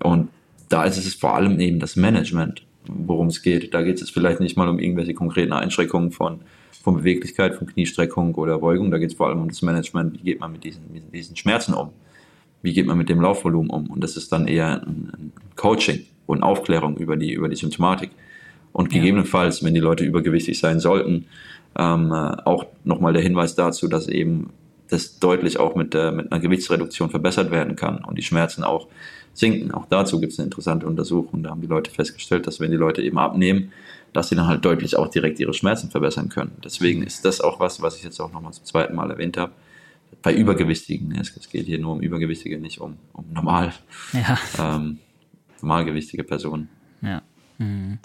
Und 0.00 0.28
da 0.68 0.84
ist 0.84 0.96
es 0.96 1.14
vor 1.14 1.34
allem 1.34 1.60
eben 1.60 1.78
das 1.78 1.96
Management, 1.96 2.62
worum 2.86 3.28
es 3.28 3.42
geht. 3.42 3.72
Da 3.74 3.82
geht 3.82 4.00
es 4.00 4.10
vielleicht 4.10 4.40
nicht 4.40 4.56
mal 4.56 4.68
um 4.68 4.78
irgendwelche 4.78 5.14
konkreten 5.14 5.52
Einschränkungen 5.52 6.12
von, 6.12 6.40
von 6.82 6.96
Beweglichkeit, 6.96 7.54
von 7.54 7.66
Kniestreckung 7.66 8.34
oder 8.34 8.58
Beugung. 8.58 8.90
Da 8.90 8.98
geht 8.98 9.10
es 9.10 9.16
vor 9.16 9.28
allem 9.28 9.40
um 9.40 9.48
das 9.48 9.62
Management, 9.62 10.18
wie 10.18 10.24
geht 10.24 10.40
man 10.40 10.52
mit 10.52 10.64
diesen, 10.64 10.82
mit 10.92 11.12
diesen 11.14 11.36
Schmerzen 11.36 11.74
um 11.74 11.90
wie 12.62 12.72
geht 12.72 12.86
man 12.86 12.98
mit 12.98 13.08
dem 13.08 13.20
Laufvolumen 13.20 13.70
um? 13.70 13.86
Und 13.88 14.02
das 14.02 14.16
ist 14.16 14.32
dann 14.32 14.46
eher 14.46 14.82
ein, 14.82 15.32
Coaching 15.56 16.06
und 16.26 16.42
Aufklärung 16.42 16.96
über 16.98 17.16
die, 17.16 17.32
über 17.32 17.48
die 17.48 17.56
Symptomatik. 17.56 18.10
Und 18.72 18.90
gegebenenfalls, 18.90 19.64
wenn 19.64 19.74
die 19.74 19.80
Leute 19.80 20.04
übergewichtig 20.04 20.58
sein 20.58 20.78
sollten, 20.78 21.26
ähm, 21.76 22.12
äh, 22.12 22.36
auch 22.44 22.66
nochmal 22.84 23.12
der 23.12 23.22
Hinweis 23.22 23.54
dazu, 23.54 23.88
dass 23.88 24.06
eben 24.06 24.50
das 24.88 25.18
deutlich 25.18 25.58
auch 25.58 25.74
mit, 25.74 25.94
der, 25.94 26.12
mit 26.12 26.30
einer 26.30 26.40
Gewichtsreduktion 26.40 27.10
verbessert 27.10 27.50
werden 27.50 27.76
kann 27.76 28.04
und 28.04 28.16
die 28.16 28.22
Schmerzen 28.22 28.62
auch 28.62 28.86
sinken. 29.34 29.72
Auch 29.72 29.86
dazu 29.88 30.20
gibt 30.20 30.32
es 30.32 30.38
eine 30.38 30.46
interessante 30.46 30.86
Untersuchung. 30.86 31.42
Da 31.42 31.50
haben 31.50 31.60
die 31.60 31.66
Leute 31.66 31.90
festgestellt, 31.90 32.46
dass 32.46 32.60
wenn 32.60 32.70
die 32.70 32.76
Leute 32.76 33.02
eben 33.02 33.18
abnehmen, 33.18 33.72
dass 34.12 34.28
sie 34.28 34.36
dann 34.36 34.46
halt 34.46 34.64
deutlich 34.64 34.96
auch 34.96 35.08
direkt 35.08 35.38
ihre 35.40 35.54
Schmerzen 35.54 35.90
verbessern 35.90 36.28
können. 36.28 36.52
Deswegen 36.64 37.02
ist 37.02 37.24
das 37.24 37.40
auch 37.40 37.60
was, 37.60 37.82
was 37.82 37.96
ich 37.96 38.04
jetzt 38.04 38.20
auch 38.20 38.32
nochmal 38.32 38.52
zum 38.52 38.64
zweiten 38.64 38.94
Mal 38.94 39.10
erwähnt 39.10 39.36
habe 39.36 39.52
bei 40.22 40.34
Übergewichtigen. 40.34 41.14
Es, 41.14 41.36
es, 41.36 41.48
geht 41.48 41.66
hier 41.66 41.78
nur 41.78 41.92
um 41.92 42.00
Übergewichtige, 42.00 42.58
nicht 42.58 42.80
um, 42.80 42.96
um 43.12 43.24
normal, 43.32 43.72
ja. 44.12 44.38
ähm, 44.58 44.98
normalgewichtige 45.60 46.24
Personen. 46.24 46.68
Ja. 47.02 47.22
Mhm. 47.58 47.98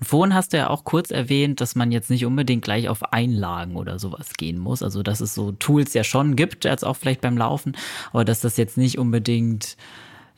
Und 0.00 0.06
vorhin 0.06 0.34
hast 0.34 0.52
du 0.52 0.56
ja 0.56 0.70
auch 0.70 0.84
kurz 0.84 1.10
erwähnt, 1.10 1.60
dass 1.60 1.74
man 1.74 1.92
jetzt 1.92 2.10
nicht 2.10 2.24
unbedingt 2.24 2.64
gleich 2.64 2.88
auf 2.88 3.12
Einlagen 3.12 3.76
oder 3.76 3.98
sowas 3.98 4.34
gehen 4.34 4.58
muss. 4.58 4.82
Also, 4.82 5.02
dass 5.02 5.20
es 5.20 5.34
so 5.34 5.52
Tools 5.52 5.94
ja 5.94 6.02
schon 6.02 6.34
gibt, 6.36 6.66
als 6.66 6.82
auch 6.82 6.96
vielleicht 6.96 7.20
beim 7.20 7.36
Laufen, 7.36 7.76
aber 8.12 8.24
dass 8.24 8.40
das 8.40 8.56
jetzt 8.56 8.78
nicht 8.78 8.98
unbedingt, 8.98 9.76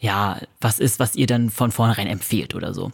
ja, 0.00 0.40
was 0.60 0.78
ist, 0.80 0.98
was 0.98 1.14
ihr 1.14 1.26
dann 1.26 1.50
von 1.50 1.70
vornherein 1.70 2.08
empfehlt 2.08 2.54
oder 2.54 2.74
so. 2.74 2.90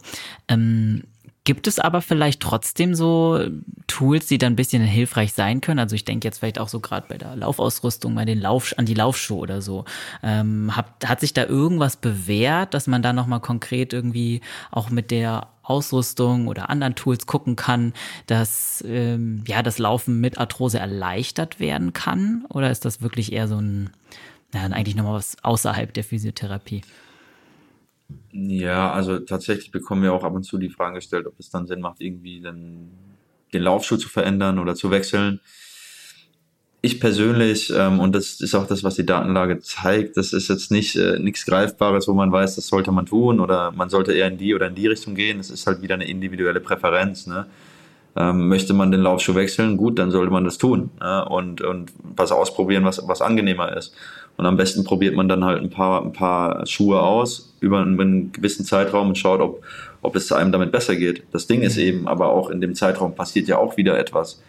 Ähm, 0.47 1.03
Gibt 1.45 1.67
es 1.67 1.77
aber 1.77 2.01
vielleicht 2.01 2.41
trotzdem 2.41 2.95
so 2.95 3.39
Tools, 3.85 4.25
die 4.25 4.39
dann 4.39 4.53
ein 4.53 4.55
bisschen 4.55 4.81
hilfreich 4.81 5.31
sein 5.33 5.61
können? 5.61 5.77
Also 5.77 5.95
ich 5.95 6.03
denke 6.03 6.27
jetzt 6.27 6.39
vielleicht 6.39 6.57
auch 6.57 6.69
so 6.69 6.79
gerade 6.79 7.05
bei 7.07 7.19
der 7.19 7.35
Laufausrüstung, 7.35 8.15
bei 8.15 8.25
den 8.25 8.41
Lauf 8.41 8.73
an 8.77 8.87
die 8.87 8.95
Laufschuhe 8.95 9.37
oder 9.37 9.61
so. 9.61 9.85
Ähm, 10.23 10.75
hat, 10.75 10.87
hat 11.05 11.19
sich 11.19 11.33
da 11.33 11.45
irgendwas 11.45 11.97
bewährt, 11.97 12.73
dass 12.73 12.87
man 12.87 13.03
da 13.03 13.13
nochmal 13.13 13.41
konkret 13.41 13.93
irgendwie 13.93 14.41
auch 14.71 14.89
mit 14.89 15.11
der 15.11 15.49
Ausrüstung 15.61 16.47
oder 16.47 16.71
anderen 16.71 16.95
Tools 16.95 17.27
gucken 17.27 17.55
kann, 17.55 17.93
dass 18.25 18.83
ähm, 18.87 19.43
ja 19.47 19.61
das 19.61 19.77
Laufen 19.77 20.19
mit 20.19 20.39
Arthrose 20.39 20.79
erleichtert 20.79 21.59
werden 21.59 21.93
kann? 21.93 22.45
Oder 22.49 22.71
ist 22.71 22.85
das 22.85 23.03
wirklich 23.03 23.31
eher 23.31 23.47
so 23.47 23.59
ein, 23.59 23.91
na, 24.51 24.63
eigentlich 24.63 24.95
nochmal 24.95 25.13
was 25.13 25.37
außerhalb 25.43 25.93
der 25.93 26.03
Physiotherapie? 26.03 26.81
Ja, 28.31 28.91
also 28.91 29.19
tatsächlich 29.19 29.71
bekommen 29.71 30.03
wir 30.03 30.13
auch 30.13 30.23
ab 30.23 30.33
und 30.33 30.43
zu 30.43 30.57
die 30.57 30.69
Frage 30.69 30.95
gestellt, 30.95 31.25
ob 31.25 31.39
es 31.39 31.49
dann 31.49 31.67
Sinn 31.67 31.81
macht, 31.81 32.01
irgendwie 32.01 32.41
den, 32.41 32.91
den 33.53 33.61
Laufschuh 33.61 33.97
zu 33.97 34.09
verändern 34.09 34.59
oder 34.59 34.75
zu 34.75 34.91
wechseln. 34.91 35.39
Ich 36.81 36.99
persönlich, 36.99 37.73
ähm, 37.75 37.99
und 37.99 38.13
das 38.13 38.41
ist 38.41 38.53
auch 38.53 38.67
das, 38.67 38.83
was 38.83 38.95
die 38.95 39.05
Datenlage 39.07 39.59
zeigt, 39.59 40.17
das 40.17 40.33
ist 40.33 40.49
jetzt 40.49 40.69
nicht 40.69 40.95
äh, 40.95 41.17
nichts 41.17 41.45
Greifbares, 41.45 42.07
wo 42.07 42.13
man 42.13 42.31
weiß, 42.31 42.55
das 42.55 42.67
sollte 42.67 42.91
man 42.91 43.07
tun 43.07 43.39
oder 43.39 43.71
man 43.71 43.89
sollte 43.89 44.13
eher 44.13 44.27
in 44.27 44.37
die 44.37 44.53
oder 44.53 44.67
in 44.67 44.75
die 44.75 44.85
Richtung 44.85 45.15
gehen. 45.15 45.39
Es 45.39 45.49
ist 45.49 45.65
halt 45.65 45.81
wieder 45.81 45.95
eine 45.95 46.07
individuelle 46.07 46.59
Präferenz. 46.59 47.25
Ne? 47.25 47.47
Ähm, 48.15 48.49
möchte 48.49 48.73
man 48.73 48.91
den 48.91 49.01
Laufschuh 49.01 49.33
wechseln, 49.33 49.77
gut, 49.77 49.97
dann 49.97 50.11
sollte 50.11 50.31
man 50.31 50.43
das 50.43 50.59
tun 50.59 50.91
ne? 50.99 51.25
und, 51.25 51.61
und 51.61 51.91
was 52.03 52.31
ausprobieren, 52.31 52.85
was, 52.85 53.01
was 53.07 53.21
angenehmer 53.21 53.75
ist. 53.75 53.95
Und 54.37 54.45
am 54.45 54.57
besten 54.57 54.83
probiert 54.83 55.15
man 55.15 55.27
dann 55.27 55.43
halt 55.43 55.63
ein 55.63 55.69
paar, 55.69 56.03
ein 56.03 56.13
paar 56.13 56.67
Schuhe 56.67 57.01
aus 57.01 57.54
über 57.65 57.81
einen 57.81 58.31
gewissen 58.31 58.63
Zeitraum 58.63 59.09
und 59.09 59.17
schaut, 59.17 59.41
ob, 59.41 59.63
ob 60.01 60.15
es 60.15 60.31
einem 60.31 60.51
damit 60.51 60.71
besser 60.71 60.95
geht. 60.95 61.23
Das 61.31 61.47
Ding 61.47 61.61
ist 61.61 61.77
eben, 61.77 62.07
aber 62.07 62.29
auch 62.29 62.51
in 62.51 62.61
dem 62.61 62.75
Zeitraum 62.75 63.15
passiert 63.15 63.47
ja 63.47 63.57
auch 63.57 63.75
wieder 63.75 63.97
etwas. 63.97 64.41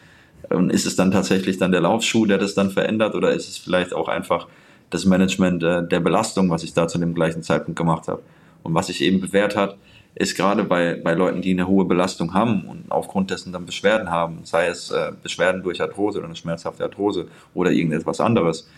Und 0.50 0.70
ist 0.70 0.84
es 0.84 0.96
dann 0.96 1.10
tatsächlich 1.10 1.56
dann 1.56 1.72
der 1.72 1.80
Laufschuh, 1.80 2.26
der 2.26 2.38
das 2.38 2.54
dann 2.54 2.70
verändert 2.70 3.14
oder 3.14 3.32
ist 3.32 3.48
es 3.48 3.56
vielleicht 3.56 3.94
auch 3.94 4.08
einfach 4.08 4.46
das 4.90 5.06
Management 5.06 5.62
äh, 5.62 5.88
der 5.88 6.00
Belastung, 6.00 6.50
was 6.50 6.62
ich 6.62 6.74
da 6.74 6.86
zu 6.86 6.98
dem 6.98 7.14
gleichen 7.14 7.42
Zeitpunkt 7.42 7.78
gemacht 7.78 8.06
habe? 8.06 8.22
Und 8.62 8.74
was 8.74 8.88
sich 8.88 9.00
eben 9.00 9.20
bewährt 9.20 9.56
hat, 9.56 9.76
ist 10.14 10.36
gerade 10.36 10.64
bei, 10.64 11.00
bei 11.02 11.14
Leuten, 11.14 11.40
die 11.40 11.52
eine 11.52 11.66
hohe 11.66 11.84
Belastung 11.84 12.34
haben 12.34 12.64
und 12.66 12.84
aufgrund 12.90 13.30
dessen 13.30 13.52
dann 13.52 13.66
Beschwerden 13.66 14.10
haben, 14.10 14.40
sei 14.44 14.66
es 14.66 14.90
äh, 14.90 15.12
Beschwerden 15.22 15.62
durch 15.62 15.80
Arthrose 15.80 16.18
oder 16.18 16.26
eine 16.26 16.36
schmerzhafte 16.36 16.84
Arthrose 16.84 17.28
oder 17.54 17.70
irgendetwas 17.70 18.20
anderes, 18.20 18.68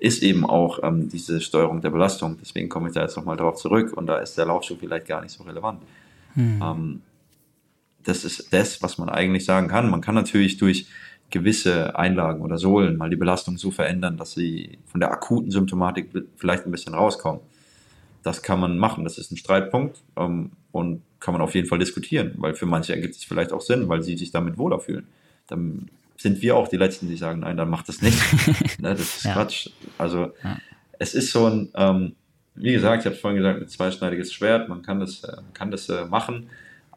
ist 0.00 0.22
eben 0.22 0.44
auch 0.46 0.80
ähm, 0.82 1.08
diese 1.08 1.40
Steuerung 1.40 1.82
der 1.82 1.90
Belastung. 1.90 2.38
Deswegen 2.40 2.68
komme 2.68 2.88
ich 2.88 2.94
da 2.94 3.02
jetzt 3.02 3.16
nochmal 3.16 3.36
drauf 3.36 3.56
zurück 3.56 3.92
und 3.92 4.06
da 4.06 4.18
ist 4.18 4.36
der 4.36 4.46
Laufschuh 4.46 4.76
vielleicht 4.76 5.06
gar 5.06 5.20
nicht 5.20 5.32
so 5.32 5.44
relevant. 5.44 5.80
Hm. 6.34 6.62
Ähm, 6.62 7.02
das 8.02 8.24
ist 8.24 8.52
das, 8.52 8.82
was 8.82 8.96
man 8.96 9.10
eigentlich 9.10 9.44
sagen 9.44 9.68
kann. 9.68 9.90
Man 9.90 10.00
kann 10.00 10.14
natürlich 10.14 10.56
durch 10.56 10.86
gewisse 11.28 11.96
Einlagen 11.98 12.40
oder 12.40 12.56
Sohlen 12.56 12.96
mal 12.96 13.10
die 13.10 13.16
Belastung 13.16 13.58
so 13.58 13.70
verändern, 13.70 14.16
dass 14.16 14.32
sie 14.32 14.78
von 14.86 15.00
der 15.00 15.12
akuten 15.12 15.50
Symptomatik 15.50 16.10
vielleicht 16.36 16.64
ein 16.64 16.72
bisschen 16.72 16.94
rauskommen. 16.94 17.42
Das 18.22 18.42
kann 18.42 18.58
man 18.58 18.78
machen, 18.78 19.04
das 19.04 19.18
ist 19.18 19.30
ein 19.30 19.36
Streitpunkt 19.36 20.02
ähm, 20.16 20.50
und 20.72 21.02
kann 21.20 21.32
man 21.32 21.42
auf 21.42 21.54
jeden 21.54 21.68
Fall 21.68 21.78
diskutieren, 21.78 22.34
weil 22.38 22.54
für 22.54 22.66
manche 22.66 22.94
ergibt 22.94 23.16
es 23.16 23.24
vielleicht 23.24 23.52
auch 23.52 23.60
Sinn, 23.60 23.88
weil 23.88 24.02
sie 24.02 24.16
sich 24.16 24.30
damit 24.30 24.56
wohler 24.56 24.80
fühlen. 24.80 25.06
Dann 25.46 25.88
sind 26.16 26.42
wir 26.42 26.56
auch 26.56 26.68
die 26.68 26.76
Letzten, 26.76 27.08
die 27.08 27.16
sagen, 27.16 27.40
nein, 27.40 27.56
dann 27.56 27.70
macht 27.70 27.88
das 27.88 28.02
nicht. 28.02 28.18
ne, 28.78 28.90
das 28.90 29.00
ist 29.00 29.24
ja. 29.24 29.32
Quatsch. 29.32 29.70
Also 30.00 30.32
ja. 30.42 30.58
es 30.98 31.14
ist 31.14 31.30
so 31.30 31.46
ein, 31.46 31.70
ähm, 31.74 32.16
wie 32.54 32.72
gesagt, 32.72 33.02
ich 33.02 33.06
habe 33.06 33.16
vorhin 33.16 33.38
gesagt, 33.38 33.60
ein 33.60 33.68
zweischneidiges 33.68 34.32
Schwert, 34.32 34.68
man 34.68 34.82
kann 34.82 35.00
das, 35.00 35.22
äh, 35.24 35.36
kann 35.54 35.70
das 35.70 35.88
äh, 35.88 36.06
machen 36.06 36.48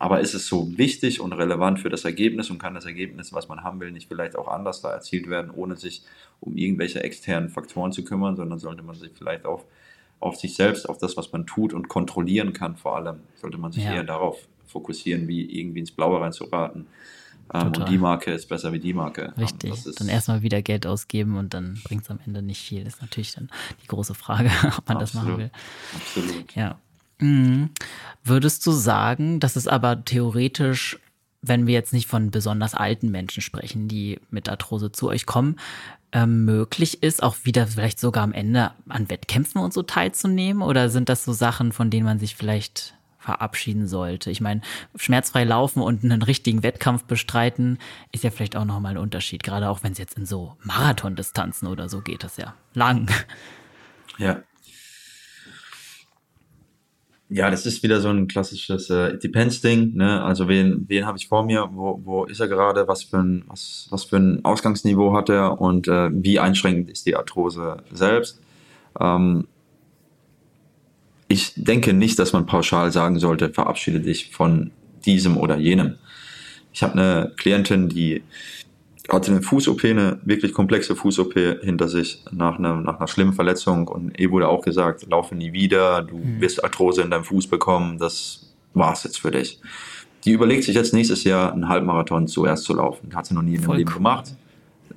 aber 0.03 0.19
ist 0.19 0.33
es 0.33 0.47
so 0.47 0.77
wichtig 0.77 1.21
und 1.21 1.31
relevant 1.31 1.79
für 1.79 1.89
das 1.89 2.03
Ergebnis 2.03 2.49
und 2.49 2.59
kann 2.59 2.73
das 2.73 2.83
Ergebnis, 2.83 3.31
was 3.31 3.47
man 3.47 3.63
haben 3.63 3.79
will, 3.79 3.89
nicht 3.89 4.09
vielleicht 4.09 4.35
auch 4.35 4.49
anders 4.49 4.81
da 4.81 4.91
erzielt 4.91 5.29
werden, 5.29 5.49
ohne 5.49 5.77
sich 5.77 6.03
um 6.41 6.57
irgendwelche 6.57 7.01
externen 7.01 7.49
Faktoren 7.49 7.93
zu 7.93 8.03
kümmern, 8.03 8.35
sondern 8.35 8.59
sollte 8.59 8.83
man 8.83 8.95
sich 8.95 9.11
vielleicht 9.17 9.45
auf, 9.45 9.63
auf 10.19 10.35
sich 10.35 10.55
selbst, 10.55 10.89
auf 10.89 10.97
das, 10.97 11.15
was 11.15 11.31
man 11.31 11.45
tut 11.45 11.73
und 11.73 11.87
kontrollieren 11.87 12.51
kann 12.51 12.75
vor 12.75 12.97
allem, 12.97 13.21
sollte 13.35 13.57
man 13.57 13.71
sich 13.71 13.85
ja. 13.85 13.93
eher 13.93 14.03
darauf 14.03 14.45
fokussieren, 14.65 15.29
wie 15.29 15.45
irgendwie 15.57 15.79
ins 15.79 15.91
Blaue 15.91 16.19
reinzuraten. 16.19 16.87
Ähm, 17.53 17.67
und 17.67 17.89
die 17.89 17.97
Marke 17.97 18.31
ist 18.31 18.49
besser 18.49 18.73
wie 18.73 18.79
die 18.79 18.93
Marke. 18.93 19.33
Ähm, 19.37 19.43
Richtig. 19.43 19.73
dann 19.97 20.09
erstmal 20.09 20.41
wieder 20.41 20.61
Geld 20.61 20.85
ausgeben 20.85 21.37
und 21.37 21.53
dann 21.53 21.79
bringt 21.83 22.03
es 22.03 22.09
am 22.09 22.19
Ende 22.25 22.41
nicht 22.41 22.61
viel. 22.61 22.83
Das 22.83 22.95
ist 22.95 23.01
natürlich 23.01 23.33
dann 23.33 23.49
die 23.83 23.87
große 23.87 24.13
Frage, 24.13 24.49
ob 24.77 24.87
man 24.87 24.97
Absolut. 24.97 25.01
das 25.01 25.13
machen 25.13 25.37
will. 25.37 25.51
Absolut. 25.95 26.55
Ja. 26.55 26.79
Mhm. 27.19 27.69
Würdest 28.23 28.65
du 28.65 28.71
sagen, 28.71 29.39
dass 29.39 29.55
es 29.55 29.67
aber 29.67 30.03
theoretisch, 30.03 30.99
wenn 31.41 31.67
wir 31.67 31.73
jetzt 31.73 31.93
nicht 31.93 32.07
von 32.07 32.31
besonders 32.31 32.73
alten 32.73 33.11
Menschen 33.11 33.41
sprechen, 33.41 33.87
die 33.87 34.19
mit 34.29 34.49
Arthrose 34.49 34.91
zu 34.91 35.09
euch 35.09 35.25
kommen, 35.25 35.57
äh, 36.11 36.25
möglich 36.25 37.03
ist, 37.03 37.23
auch 37.23 37.37
wieder 37.43 37.67
vielleicht 37.67 37.99
sogar 37.99 38.23
am 38.23 38.33
Ende 38.33 38.71
an 38.87 39.09
Wettkämpfen 39.09 39.61
und 39.61 39.73
so 39.73 39.83
teilzunehmen? 39.83 40.61
Oder 40.61 40.89
sind 40.89 41.09
das 41.09 41.25
so 41.25 41.33
Sachen, 41.33 41.71
von 41.71 41.89
denen 41.89 42.05
man 42.05 42.19
sich 42.19 42.35
vielleicht 42.35 42.95
verabschieden 43.23 43.87
sollte. 43.87 44.29
Ich 44.29 44.41
meine, 44.41 44.61
schmerzfrei 44.95 45.43
laufen 45.43 45.81
und 45.81 46.03
einen 46.03 46.21
richtigen 46.21 46.63
Wettkampf 46.63 47.05
bestreiten 47.05 47.79
ist 48.11 48.23
ja 48.23 48.31
vielleicht 48.31 48.55
auch 48.55 48.65
nochmal 48.65 48.91
ein 48.91 48.97
Unterschied, 48.97 49.43
gerade 49.43 49.69
auch 49.69 49.83
wenn 49.83 49.93
es 49.93 49.97
jetzt 49.97 50.17
in 50.17 50.25
so 50.25 50.55
Marathondistanzen 50.63 51.67
oder 51.67 51.89
so 51.89 52.01
geht, 52.01 52.23
das 52.23 52.37
ja 52.37 52.53
lang. 52.73 53.09
Ja, 54.17 54.43
ja, 57.33 57.49
das 57.49 57.65
ist 57.65 57.81
wieder 57.81 57.99
so 57.99 58.09
ein 58.09 58.27
klassisches 58.27 58.91
äh, 58.91 59.17
Depends-Ding. 59.17 59.95
Ne? 59.95 60.23
Also 60.23 60.47
wen, 60.47 60.85
wen 60.87 61.07
habe 61.07 61.17
ich 61.17 61.27
vor 61.27 61.43
mir? 61.43 61.67
Wo, 61.71 61.99
wo 62.03 62.25
ist 62.25 62.39
er 62.39 62.47
gerade? 62.47 62.87
Was 62.87 63.03
für 63.05 63.17
ein, 63.17 63.43
was, 63.47 63.87
was 63.89 64.03
für 64.03 64.17
ein 64.17 64.45
Ausgangsniveau 64.45 65.15
hat 65.15 65.29
er? 65.29 65.59
Und 65.59 65.87
äh, 65.87 66.09
wie 66.11 66.39
einschränkend 66.39 66.91
ist 66.91 67.07
die 67.07 67.15
Arthrose 67.15 67.77
selbst? 67.91 68.39
Ähm, 68.99 69.47
ich 71.33 71.53
denke 71.55 71.93
nicht, 71.93 72.19
dass 72.19 72.31
man 72.31 72.45
pauschal 72.45 72.91
sagen 72.91 73.19
sollte, 73.19 73.49
verabschiede 73.49 73.99
dich 73.99 74.29
von 74.31 74.71
diesem 75.05 75.35
oder 75.37 75.57
jenem. 75.57 75.95
Ich 76.71 76.83
habe 76.83 76.93
eine 76.93 77.33
Klientin, 77.37 77.89
die 77.89 78.23
hatte 79.09 79.31
eine 79.31 79.41
Fuß-OP, 79.41 79.83
eine 79.83 80.19
wirklich 80.23 80.53
komplexe 80.53 80.95
Fuß-OP 80.95 81.33
hinter 81.61 81.89
sich 81.89 82.23
nach 82.31 82.57
einer, 82.57 82.75
nach 82.75 82.99
einer 82.99 83.07
schlimmen 83.07 83.33
Verletzung 83.33 83.87
und 83.87 84.17
ihr 84.19 84.31
wurde 84.31 84.47
auch 84.47 84.61
gesagt, 84.61 85.05
laufe 85.09 85.35
nie 85.35 85.51
wieder, 85.51 86.03
du 86.03 86.17
mhm. 86.17 86.39
wirst 86.39 86.63
Arthrose 86.63 87.01
in 87.01 87.11
deinem 87.11 87.23
Fuß 87.23 87.47
bekommen, 87.47 87.97
das 87.97 88.53
war's 88.73 89.03
jetzt 89.03 89.19
für 89.19 89.31
dich. 89.31 89.59
Die 90.25 90.31
überlegt 90.31 90.63
sich 90.63 90.75
jetzt 90.75 90.93
nächstes 90.93 91.25
Jahr 91.25 91.51
einen 91.51 91.67
Halbmarathon 91.67 92.27
zuerst 92.27 92.63
zu 92.63 92.73
laufen. 92.73 93.13
Hat 93.13 93.25
sie 93.25 93.33
noch 93.33 93.41
nie 93.41 93.55
in 93.55 93.61
ihrem 93.61 93.75
Leben 93.75 93.93
gemacht. 93.93 94.35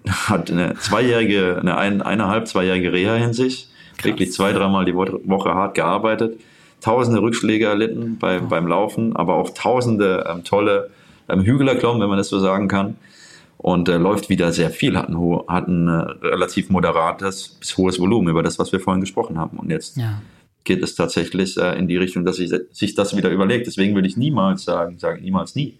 Hat 0.08 0.52
eine 0.52 0.74
zweijährige, 0.76 1.58
eine 1.58 1.76
ein, 1.76 2.00
eineinhalb, 2.00 2.46
zweijährige 2.46 2.92
Reha 2.92 3.16
in 3.16 3.32
sich. 3.32 3.68
Wirklich 4.02 4.32
zwei, 4.32 4.52
dreimal 4.52 4.84
die 4.84 4.94
Woche 4.94 5.54
hart 5.54 5.74
gearbeitet. 5.74 6.38
Tausende 6.80 7.20
Rückschläge 7.20 7.66
erlitten 7.66 8.18
bei, 8.18 8.40
oh. 8.40 8.46
beim 8.46 8.66
Laufen, 8.66 9.16
aber 9.16 9.34
auch 9.34 9.50
tausende 9.50 10.26
ähm, 10.30 10.44
tolle 10.44 10.90
ähm, 11.28 11.42
Hügel 11.42 11.68
erklommen, 11.68 12.00
wenn 12.00 12.08
man 12.08 12.18
das 12.18 12.28
so 12.28 12.38
sagen 12.38 12.68
kann 12.68 12.96
und 13.58 13.88
äh, 13.88 13.96
läuft 13.96 14.28
wieder 14.28 14.52
sehr 14.52 14.70
viel, 14.70 14.96
hat 14.96 15.08
ein, 15.08 15.18
hat 15.48 15.68
ein 15.68 15.88
äh, 15.88 16.26
relativ 16.26 16.70
moderates 16.70 17.56
bis 17.60 17.76
hohes 17.76 17.98
Volumen 17.98 18.28
über 18.28 18.42
das, 18.42 18.58
was 18.58 18.72
wir 18.72 18.80
vorhin 18.80 19.00
gesprochen 19.00 19.38
haben. 19.38 19.58
Und 19.58 19.70
jetzt 19.70 19.96
ja. 19.96 20.20
geht 20.64 20.82
es 20.82 20.94
tatsächlich 20.94 21.56
äh, 21.56 21.78
in 21.78 21.88
die 21.88 21.96
Richtung, 21.96 22.24
dass 22.24 22.36
sich, 22.36 22.52
sich 22.72 22.94
das 22.94 23.16
wieder 23.16 23.30
überlegt. 23.30 23.66
Deswegen 23.66 23.94
würde 23.94 24.08
ich 24.08 24.16
niemals 24.16 24.64
sagen, 24.64 24.98
sagen 24.98 25.22
niemals 25.22 25.54
nie. 25.54 25.78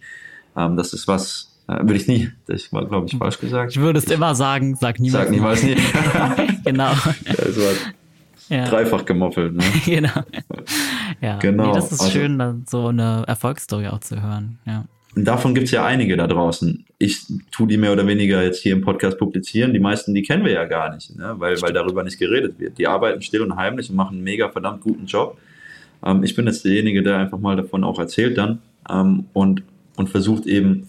Ähm, 0.55 0.75
das 0.75 0.93
ist 0.93 1.07
was, 1.07 1.55
äh, 1.67 1.79
würde 1.79 1.95
ich 1.95 2.07
nie. 2.07 2.29
Das 2.47 2.73
war, 2.73 2.85
glaube 2.85 3.07
ich, 3.07 3.15
falsch 3.15 3.39
gesagt. 3.39 3.71
Ich 3.71 3.79
würde 3.79 3.99
es 3.99 4.05
immer 4.05 4.33
sagen, 4.33 4.75
sag 4.75 4.99
niemals. 4.99 5.25
Sag 5.25 5.31
niemals 5.31 5.63
nie. 5.63 5.77
genau. 6.65 6.91
Das 7.25 7.57
war 7.57 7.73
ja. 8.49 8.65
dreifach 8.65 9.05
gemoffelt. 9.05 9.55
Ne? 9.55 9.63
genau. 9.85 10.23
Ja, 11.21 11.37
genau. 11.39 11.67
Nee, 11.67 11.73
das 11.73 11.91
ist 11.91 12.01
also, 12.01 12.11
schön, 12.11 12.39
dann 12.39 12.65
so 12.69 12.87
eine 12.87 13.23
Erfolgsstory 13.27 13.87
auch 13.87 13.99
zu 13.99 14.21
hören. 14.21 14.59
Ja. 14.65 14.85
Und 15.15 15.25
davon 15.25 15.55
gibt 15.55 15.65
es 15.65 15.71
ja 15.71 15.83
einige 15.83 16.15
da 16.15 16.27
draußen. 16.27 16.85
Ich 16.99 17.25
tue 17.51 17.67
die 17.67 17.77
mehr 17.77 17.91
oder 17.91 18.05
weniger 18.05 18.43
jetzt 18.43 18.61
hier 18.61 18.73
im 18.73 18.81
Podcast 18.81 19.17
publizieren. 19.17 19.73
Die 19.73 19.79
meisten, 19.79 20.13
die 20.13 20.21
kennen 20.21 20.45
wir 20.45 20.51
ja 20.51 20.65
gar 20.65 20.93
nicht, 20.93 21.15
ne? 21.17 21.33
weil, 21.37 21.59
weil 21.61 21.73
darüber 21.73 22.03
nicht 22.03 22.19
geredet 22.19 22.59
wird. 22.59 22.77
Die 22.77 22.85
arbeiten 22.85 23.21
still 23.23 23.41
und 23.41 23.55
heimlich 23.55 23.89
und 23.89 23.95
machen 23.95 24.17
einen 24.17 24.23
mega 24.23 24.49
verdammt 24.49 24.81
guten 24.81 25.07
Job. 25.07 25.37
Ähm, 26.05 26.23
ich 26.23 26.35
bin 26.35 26.45
jetzt 26.45 26.63
derjenige, 26.65 27.01
der 27.01 27.17
einfach 27.17 27.39
mal 27.39 27.55
davon 27.55 27.83
auch 27.83 27.97
erzählt 27.97 28.37
dann 28.37 28.59
ähm, 28.89 29.25
und, 29.33 29.63
und 29.95 30.09
versucht 30.09 30.45
eben 30.45 30.85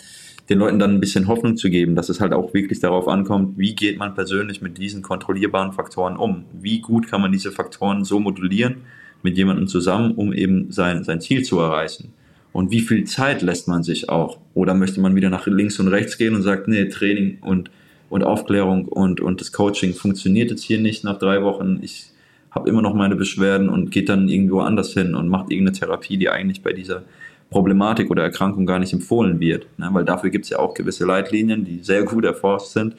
den 0.48 0.58
Leuten 0.58 0.78
dann 0.78 0.94
ein 0.94 1.00
bisschen 1.00 1.28
Hoffnung 1.28 1.56
zu 1.56 1.68
geben, 1.68 1.94
dass 1.94 2.08
es 2.08 2.20
halt 2.20 2.32
auch 2.32 2.54
wirklich 2.54 2.80
darauf 2.80 3.06
ankommt, 3.06 3.58
wie 3.58 3.74
geht 3.74 3.98
man 3.98 4.14
persönlich 4.14 4.62
mit 4.62 4.78
diesen 4.78 5.02
kontrollierbaren 5.02 5.72
Faktoren 5.72 6.16
um? 6.16 6.44
Wie 6.52 6.80
gut 6.80 7.08
kann 7.08 7.20
man 7.20 7.32
diese 7.32 7.52
Faktoren 7.52 8.04
so 8.04 8.18
modulieren 8.18 8.78
mit 9.22 9.36
jemandem 9.36 9.68
zusammen, 9.68 10.12
um 10.12 10.32
eben 10.32 10.72
sein, 10.72 11.04
sein 11.04 11.20
Ziel 11.20 11.42
zu 11.42 11.58
erreichen? 11.58 12.12
Und 12.52 12.70
wie 12.70 12.80
viel 12.80 13.04
Zeit 13.04 13.42
lässt 13.42 13.68
man 13.68 13.82
sich 13.82 14.08
auch? 14.08 14.38
Oder 14.54 14.74
möchte 14.74 15.00
man 15.00 15.14
wieder 15.14 15.28
nach 15.28 15.46
links 15.46 15.78
und 15.80 15.88
rechts 15.88 16.16
gehen 16.16 16.34
und 16.34 16.42
sagt, 16.42 16.66
nee, 16.66 16.86
Training 16.86 17.38
und, 17.42 17.70
und 18.08 18.24
Aufklärung 18.24 18.86
und, 18.86 19.20
und 19.20 19.42
das 19.42 19.52
Coaching 19.52 19.92
funktioniert 19.92 20.50
jetzt 20.50 20.62
hier 20.62 20.80
nicht 20.80 21.04
nach 21.04 21.18
drei 21.18 21.42
Wochen. 21.42 21.78
Ich 21.82 22.06
habe 22.50 22.70
immer 22.70 22.80
noch 22.80 22.94
meine 22.94 23.16
Beschwerden 23.16 23.68
und 23.68 23.90
geht 23.90 24.08
dann 24.08 24.28
irgendwo 24.28 24.60
anders 24.60 24.94
hin 24.94 25.14
und 25.14 25.28
macht 25.28 25.50
irgendeine 25.50 25.78
Therapie, 25.78 26.16
die 26.16 26.30
eigentlich 26.30 26.62
bei 26.62 26.72
dieser 26.72 27.02
Problematik 27.50 28.10
oder 28.10 28.22
Erkrankung 28.22 28.66
gar 28.66 28.78
nicht 28.78 28.92
empfohlen 28.92 29.40
wird. 29.40 29.66
Ne? 29.78 29.88
Weil 29.92 30.04
dafür 30.04 30.30
gibt 30.30 30.44
es 30.44 30.50
ja 30.50 30.58
auch 30.58 30.74
gewisse 30.74 31.06
Leitlinien, 31.06 31.64
die 31.64 31.80
sehr 31.82 32.02
gut 32.02 32.24
erforscht 32.24 32.68
sind. 32.68 32.94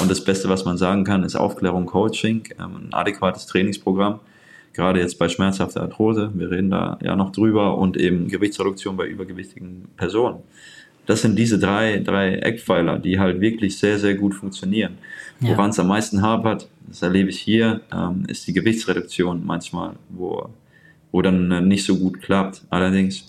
Und 0.00 0.10
das 0.10 0.22
Beste, 0.22 0.48
was 0.48 0.64
man 0.64 0.78
sagen 0.78 1.04
kann, 1.04 1.24
ist 1.24 1.34
Aufklärung, 1.34 1.86
Coaching, 1.86 2.44
ähm, 2.58 2.88
ein 2.88 2.94
adäquates 2.94 3.46
Trainingsprogramm 3.46 4.20
gerade 4.78 5.00
jetzt 5.00 5.18
bei 5.18 5.28
schmerzhafter 5.28 5.82
Arthrose, 5.82 6.30
wir 6.34 6.52
reden 6.52 6.70
da 6.70 6.98
ja 7.02 7.16
noch 7.16 7.32
drüber, 7.32 7.76
und 7.78 7.96
eben 7.96 8.28
Gewichtsreduktion 8.28 8.96
bei 8.96 9.08
übergewichtigen 9.08 9.88
Personen. 9.96 10.38
Das 11.04 11.22
sind 11.22 11.36
diese 11.36 11.58
drei, 11.58 11.98
drei 11.98 12.34
Eckpfeiler, 12.34 13.00
die 13.00 13.18
halt 13.18 13.40
wirklich 13.40 13.76
sehr, 13.76 13.98
sehr 13.98 14.14
gut 14.14 14.36
funktionieren. 14.36 14.98
Ja. 15.40 15.50
Woran 15.50 15.70
es 15.70 15.80
am 15.80 15.88
meisten 15.88 16.22
hapert, 16.22 16.68
das 16.86 17.02
erlebe 17.02 17.30
ich 17.30 17.40
hier, 17.40 17.80
ähm, 17.92 18.24
ist 18.28 18.46
die 18.46 18.52
Gewichtsreduktion 18.52 19.44
manchmal, 19.44 19.94
wo, 20.10 20.48
wo 21.10 21.22
dann 21.22 21.66
nicht 21.66 21.84
so 21.84 21.96
gut 21.96 22.22
klappt. 22.22 22.62
Allerdings, 22.70 23.27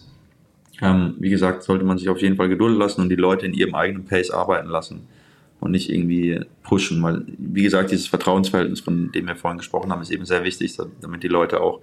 ähm, 0.82 1.16
wie 1.20 1.30
gesagt, 1.30 1.64
sollte 1.64 1.86
man 1.86 1.98
sich 1.98 2.10
auf 2.10 2.22
jeden 2.22 2.36
Fall 2.36 2.50
Geduld 2.50 2.78
lassen 2.78 3.02
und 3.02 3.10
die 3.10 3.16
Leute 3.16 3.46
in 3.46 3.54
ihrem 3.54 3.76
eigenen 3.76 4.06
Pace 4.06 4.32
arbeiten 4.32 4.70
lassen 4.70 5.08
und 5.60 5.72
nicht 5.72 5.90
irgendwie 5.90 6.40
pushen, 6.64 7.02
weil, 7.04 7.26
wie 7.38 7.64
gesagt, 7.64 7.92
dieses 7.92 8.08
Vertrauensverhältnis, 8.08 8.80
von 8.80 9.12
dem 9.12 9.28
wir 9.28 9.36
vorhin 9.36 9.58
gesprochen 9.58 9.92
haben, 9.92 10.02
ist 10.02 10.12
eben 10.12 10.26
sehr 10.26 10.44
wichtig, 10.44 10.78
damit 11.02 11.24
die 11.24 11.28
Leute 11.28 11.62
auch 11.62 11.82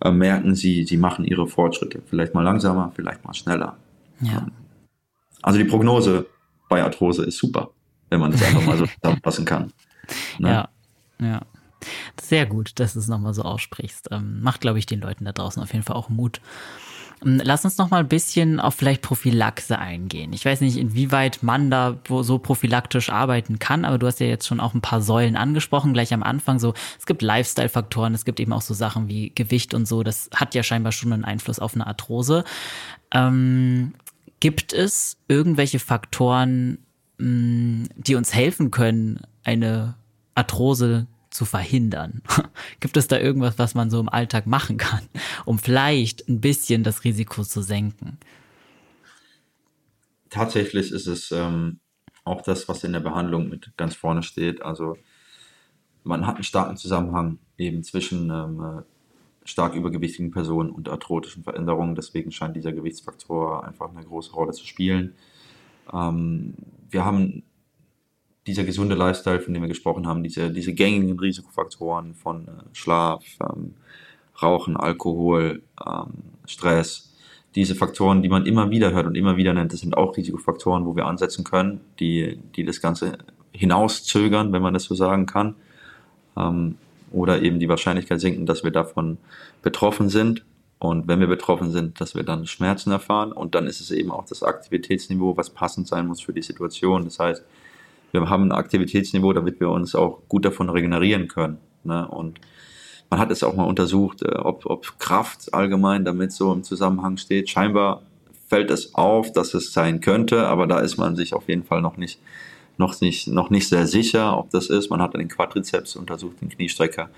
äh, 0.00 0.10
merken, 0.10 0.54
sie, 0.54 0.84
sie 0.84 0.96
machen 0.96 1.24
ihre 1.24 1.46
Fortschritte. 1.46 2.02
Vielleicht 2.06 2.34
mal 2.34 2.42
langsamer, 2.42 2.92
vielleicht 2.94 3.24
mal 3.24 3.34
schneller. 3.34 3.76
Ja. 4.20 4.38
Ähm, 4.38 4.52
also 5.42 5.58
die 5.58 5.64
Prognose 5.64 6.26
bei 6.68 6.82
Arthrose 6.82 7.24
ist 7.24 7.38
super, 7.38 7.70
wenn 8.10 8.20
man 8.20 8.32
das 8.32 8.42
einfach 8.42 8.66
mal 8.66 8.76
so 8.76 8.86
zusammenfassen 9.00 9.44
kann. 9.44 9.72
Ne? 10.38 10.48
Ja, 10.48 10.68
ja. 11.20 11.40
Sehr 12.20 12.46
gut, 12.46 12.80
dass 12.80 12.94
du 12.94 12.98
es 12.98 13.08
nochmal 13.08 13.34
so 13.34 13.42
aussprichst. 13.42 14.08
Ähm, 14.10 14.40
macht, 14.42 14.60
glaube 14.60 14.78
ich, 14.78 14.86
den 14.86 15.00
Leuten 15.00 15.24
da 15.24 15.32
draußen 15.32 15.62
auf 15.62 15.72
jeden 15.72 15.84
Fall 15.84 15.96
auch 15.96 16.08
Mut. 16.08 16.40
Ähm, 17.24 17.40
lass 17.42 17.64
uns 17.64 17.78
noch 17.78 17.90
mal 17.90 18.00
ein 18.00 18.08
bisschen 18.08 18.60
auf 18.60 18.74
vielleicht 18.74 19.02
Prophylaxe 19.02 19.78
eingehen. 19.78 20.32
Ich 20.32 20.44
weiß 20.44 20.60
nicht, 20.60 20.76
inwieweit 20.76 21.42
man 21.42 21.70
da 21.70 21.96
so 22.08 22.38
prophylaktisch 22.38 23.10
arbeiten 23.10 23.58
kann, 23.58 23.84
aber 23.84 23.98
du 23.98 24.06
hast 24.06 24.20
ja 24.20 24.26
jetzt 24.26 24.46
schon 24.46 24.60
auch 24.60 24.74
ein 24.74 24.80
paar 24.80 25.00
Säulen 25.00 25.36
angesprochen, 25.36 25.92
gleich 25.92 26.12
am 26.12 26.22
Anfang 26.22 26.58
so, 26.58 26.74
es 26.98 27.06
gibt 27.06 27.22
Lifestyle-Faktoren, 27.22 28.14
es 28.14 28.24
gibt 28.24 28.40
eben 28.40 28.52
auch 28.52 28.62
so 28.62 28.74
Sachen 28.74 29.08
wie 29.08 29.32
Gewicht 29.34 29.74
und 29.74 29.86
so, 29.86 30.02
das 30.02 30.30
hat 30.34 30.54
ja 30.54 30.62
scheinbar 30.62 30.92
schon 30.92 31.12
einen 31.12 31.24
Einfluss 31.24 31.58
auf 31.58 31.74
eine 31.74 31.86
Arthrose. 31.86 32.44
Ähm, 33.12 33.94
gibt 34.40 34.72
es 34.72 35.18
irgendwelche 35.28 35.78
Faktoren, 35.78 36.78
mh, 37.18 37.28
mm, 37.28 37.88
die 37.96 38.14
uns 38.14 38.34
helfen 38.34 38.70
können, 38.70 39.20
eine 39.44 39.94
Arthrose 40.34 41.06
zu 41.36 41.44
verhindern? 41.44 42.22
Gibt 42.80 42.96
es 42.96 43.06
da 43.08 43.18
irgendwas, 43.18 43.58
was 43.58 43.74
man 43.74 43.90
so 43.90 44.00
im 44.00 44.08
Alltag 44.08 44.46
machen 44.46 44.78
kann, 44.78 45.02
um 45.44 45.58
vielleicht 45.58 46.28
ein 46.28 46.40
bisschen 46.40 46.82
das 46.82 47.04
Risiko 47.04 47.44
zu 47.44 47.62
senken? 47.62 48.18
Tatsächlich 50.30 50.90
ist 50.90 51.06
es 51.06 51.30
ähm, 51.30 51.78
auch 52.24 52.42
das, 52.42 52.68
was 52.68 52.82
in 52.84 52.92
der 52.92 53.00
Behandlung 53.00 53.48
mit 53.48 53.76
ganz 53.76 53.94
vorne 53.94 54.22
steht. 54.22 54.62
Also 54.62 54.96
man 56.02 56.26
hat 56.26 56.36
einen 56.36 56.44
starken 56.44 56.76
Zusammenhang 56.76 57.38
eben 57.58 57.82
zwischen 57.84 58.30
ähm, 58.30 58.60
äh, 58.60 58.82
stark 59.48 59.74
übergewichtigen 59.74 60.30
Personen 60.30 60.70
und 60.70 60.88
arthrotischen 60.88 61.44
Veränderungen. 61.44 61.94
Deswegen 61.94 62.32
scheint 62.32 62.56
dieser 62.56 62.72
Gewichtsfaktor 62.72 63.64
einfach 63.64 63.90
eine 63.90 64.04
große 64.04 64.32
Rolle 64.32 64.52
zu 64.52 64.66
spielen. 64.66 65.14
Ähm, 65.92 66.54
wir 66.90 67.04
haben 67.04 67.44
dieser 68.46 68.64
gesunde 68.64 68.94
Lifestyle, 68.94 69.40
von 69.40 69.54
dem 69.54 69.62
wir 69.62 69.68
gesprochen 69.68 70.06
haben, 70.06 70.22
diese, 70.22 70.50
diese 70.50 70.72
gängigen 70.72 71.18
Risikofaktoren 71.18 72.14
von 72.14 72.46
äh, 72.46 72.50
Schlaf, 72.72 73.24
ähm, 73.40 73.74
Rauchen, 74.40 74.76
Alkohol, 74.76 75.62
ähm, 75.84 76.12
Stress, 76.46 77.12
diese 77.54 77.74
Faktoren, 77.74 78.22
die 78.22 78.28
man 78.28 78.44
immer 78.46 78.70
wieder 78.70 78.92
hört 78.92 79.06
und 79.06 79.14
immer 79.14 79.36
wieder 79.36 79.54
nennt, 79.54 79.72
das 79.72 79.80
sind 79.80 79.96
auch 79.96 80.16
Risikofaktoren, 80.16 80.84
wo 80.84 80.94
wir 80.94 81.06
ansetzen 81.06 81.42
können, 81.42 81.80
die, 81.98 82.38
die 82.54 82.64
das 82.64 82.80
Ganze 82.80 83.18
hinauszögern, 83.52 84.52
wenn 84.52 84.62
man 84.62 84.74
das 84.74 84.84
so 84.84 84.94
sagen 84.94 85.26
kann. 85.26 85.56
Ähm, 86.36 86.76
oder 87.12 87.40
eben 87.42 87.58
die 87.58 87.68
Wahrscheinlichkeit 87.68 88.20
sinken, 88.20 88.46
dass 88.46 88.62
wir 88.62 88.70
davon 88.70 89.16
betroffen 89.62 90.10
sind. 90.10 90.44
Und 90.78 91.08
wenn 91.08 91.20
wir 91.20 91.26
betroffen 91.26 91.70
sind, 91.70 92.00
dass 92.00 92.14
wir 92.14 92.24
dann 92.24 92.46
Schmerzen 92.46 92.90
erfahren. 92.90 93.32
Und 93.32 93.54
dann 93.54 93.66
ist 93.66 93.80
es 93.80 93.90
eben 93.90 94.10
auch 94.10 94.26
das 94.26 94.42
Aktivitätsniveau, 94.42 95.36
was 95.36 95.48
passend 95.48 95.88
sein 95.88 96.06
muss 96.06 96.20
für 96.20 96.34
die 96.34 96.42
Situation. 96.42 97.04
Das 97.04 97.18
heißt, 97.18 97.42
wir 98.20 98.30
haben 98.30 98.44
ein 98.44 98.52
Aktivitätsniveau, 98.52 99.32
damit 99.32 99.60
wir 99.60 99.70
uns 99.70 99.94
auch 99.94 100.20
gut 100.28 100.44
davon 100.44 100.70
regenerieren 100.70 101.28
können. 101.28 101.58
Ne? 101.84 102.06
Und 102.08 102.40
man 103.10 103.20
hat 103.20 103.30
es 103.30 103.42
auch 103.42 103.54
mal 103.54 103.64
untersucht, 103.64 104.22
äh, 104.22 104.36
ob, 104.36 104.66
ob 104.66 104.98
Kraft 104.98 105.52
allgemein 105.54 106.04
damit 106.04 106.32
so 106.32 106.52
im 106.52 106.62
Zusammenhang 106.62 107.16
steht. 107.16 107.50
Scheinbar 107.50 108.02
fällt 108.48 108.70
es 108.70 108.94
auf, 108.94 109.32
dass 109.32 109.54
es 109.54 109.72
sein 109.72 110.00
könnte, 110.00 110.46
aber 110.46 110.66
da 110.66 110.80
ist 110.80 110.96
man 110.96 111.16
sich 111.16 111.34
auf 111.34 111.48
jeden 111.48 111.64
Fall 111.64 111.82
noch 111.82 111.96
nicht, 111.96 112.20
noch 112.78 113.00
nicht, 113.00 113.28
noch 113.28 113.50
nicht 113.50 113.68
sehr 113.68 113.86
sicher, 113.86 114.38
ob 114.38 114.50
das 114.50 114.68
ist. 114.68 114.90
Man 114.90 115.02
hat 115.02 115.14
den 115.14 115.28
Quadrizeps 115.28 115.96
untersucht, 115.96 116.40
den 116.40 116.48
Kniestrecker 116.48 117.10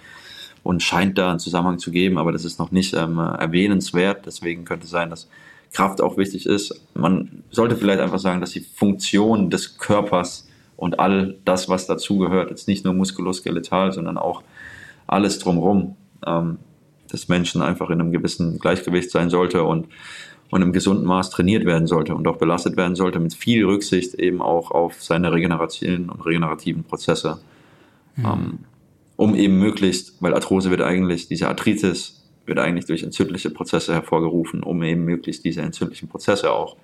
und 0.62 0.82
scheint 0.82 1.18
da 1.18 1.30
einen 1.30 1.38
Zusammenhang 1.38 1.78
zu 1.78 1.90
geben, 1.90 2.18
aber 2.18 2.32
das 2.32 2.44
ist 2.44 2.58
noch 2.58 2.70
nicht 2.70 2.94
ähm, 2.94 3.18
erwähnenswert. 3.18 4.26
Deswegen 4.26 4.64
könnte 4.64 4.84
es 4.84 4.90
sein, 4.90 5.10
dass 5.10 5.28
Kraft 5.72 6.00
auch 6.00 6.16
wichtig 6.16 6.46
ist. 6.46 6.80
Man 6.94 7.44
sollte 7.50 7.76
vielleicht 7.76 8.00
einfach 8.00 8.18
sagen, 8.18 8.40
dass 8.40 8.50
die 8.50 8.60
Funktion 8.60 9.50
des 9.50 9.78
Körpers 9.78 10.47
und 10.78 11.00
all 11.00 11.34
das, 11.44 11.68
was 11.68 11.86
dazugehört, 11.88 12.50
jetzt 12.50 12.68
nicht 12.68 12.84
nur 12.84 12.94
muskuloskeletal, 12.94 13.92
sondern 13.92 14.16
auch 14.16 14.44
alles 15.08 15.40
drumherum, 15.40 15.96
ähm, 16.24 16.58
des 17.12 17.26
Menschen 17.28 17.62
einfach 17.62 17.90
in 17.90 18.00
einem 18.00 18.12
gewissen 18.12 18.60
Gleichgewicht 18.60 19.10
sein 19.10 19.28
sollte 19.28 19.64
und, 19.64 19.88
und 20.50 20.62
im 20.62 20.72
gesunden 20.72 21.04
Maß 21.04 21.30
trainiert 21.30 21.64
werden 21.64 21.88
sollte 21.88 22.14
und 22.14 22.28
auch 22.28 22.36
belastet 22.36 22.76
werden 22.76 22.94
sollte, 22.94 23.18
mit 23.18 23.34
viel 23.34 23.64
Rücksicht 23.64 24.14
eben 24.14 24.40
auch 24.40 24.70
auf 24.70 25.02
seine 25.02 25.32
regenerativen 25.32 26.10
und 26.10 26.24
regenerativen 26.24 26.84
Prozesse. 26.84 27.40
Mhm. 28.14 28.24
Ähm, 28.24 28.58
um 29.16 29.34
eben 29.34 29.58
möglichst, 29.58 30.22
weil 30.22 30.32
Arthrose 30.32 30.70
wird 30.70 30.82
eigentlich, 30.82 31.26
diese 31.26 31.48
Arthritis 31.48 32.22
wird 32.46 32.60
eigentlich 32.60 32.86
durch 32.86 33.02
entzündliche 33.02 33.50
Prozesse 33.50 33.92
hervorgerufen, 33.94 34.62
um 34.62 34.80
eben 34.84 35.04
möglichst 35.04 35.44
diese 35.44 35.62
entzündlichen 35.62 36.08
Prozesse 36.08 36.52
auch 36.52 36.76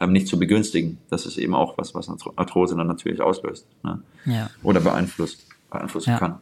ähm, 0.00 0.12
nicht 0.12 0.28
zu 0.28 0.38
begünstigen. 0.38 0.98
Das 1.10 1.26
ist 1.26 1.38
eben 1.38 1.54
auch 1.54 1.78
was, 1.78 1.94
was 1.94 2.08
Arthrose 2.36 2.76
dann 2.76 2.86
natürlich 2.86 3.20
auslöst 3.20 3.66
ne? 3.82 4.02
ja. 4.24 4.50
oder 4.62 4.80
beeinflusst, 4.80 5.46
beeinflussen 5.70 6.10
ja. 6.10 6.18
kann. 6.18 6.38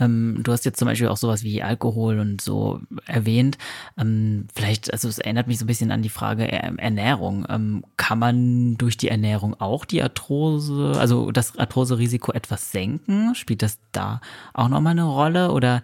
Ähm, 0.00 0.40
du 0.42 0.52
hast 0.52 0.64
jetzt 0.64 0.78
zum 0.78 0.86
Beispiel 0.86 1.08
auch 1.08 1.16
sowas 1.16 1.42
wie 1.42 1.62
Alkohol 1.62 2.18
und 2.18 2.40
so 2.40 2.80
erwähnt. 3.06 3.58
Ähm, 3.96 4.46
vielleicht, 4.54 4.92
also 4.92 5.08
es 5.08 5.18
erinnert 5.18 5.46
mich 5.48 5.58
so 5.58 5.64
ein 5.64 5.66
bisschen 5.66 5.90
an 5.90 6.02
die 6.02 6.08
Frage 6.08 6.50
Ernährung. 6.50 7.46
Ähm, 7.48 7.84
kann 7.96 8.18
man 8.18 8.76
durch 8.76 8.96
die 8.96 9.08
Ernährung 9.08 9.54
auch 9.60 9.84
die 9.84 10.02
Arthrose, 10.02 10.92
also 10.98 11.32
das 11.32 11.58
Arthrose-Risiko 11.58 12.32
etwas 12.32 12.70
senken? 12.70 13.34
Spielt 13.34 13.62
das 13.62 13.78
da 13.92 14.20
auch 14.54 14.68
nochmal 14.68 14.92
eine 14.92 15.04
Rolle 15.04 15.50
oder 15.50 15.82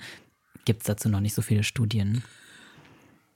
gibt 0.64 0.82
es 0.82 0.86
dazu 0.86 1.08
noch 1.08 1.20
nicht 1.20 1.34
so 1.34 1.42
viele 1.42 1.64
Studien? 1.64 2.22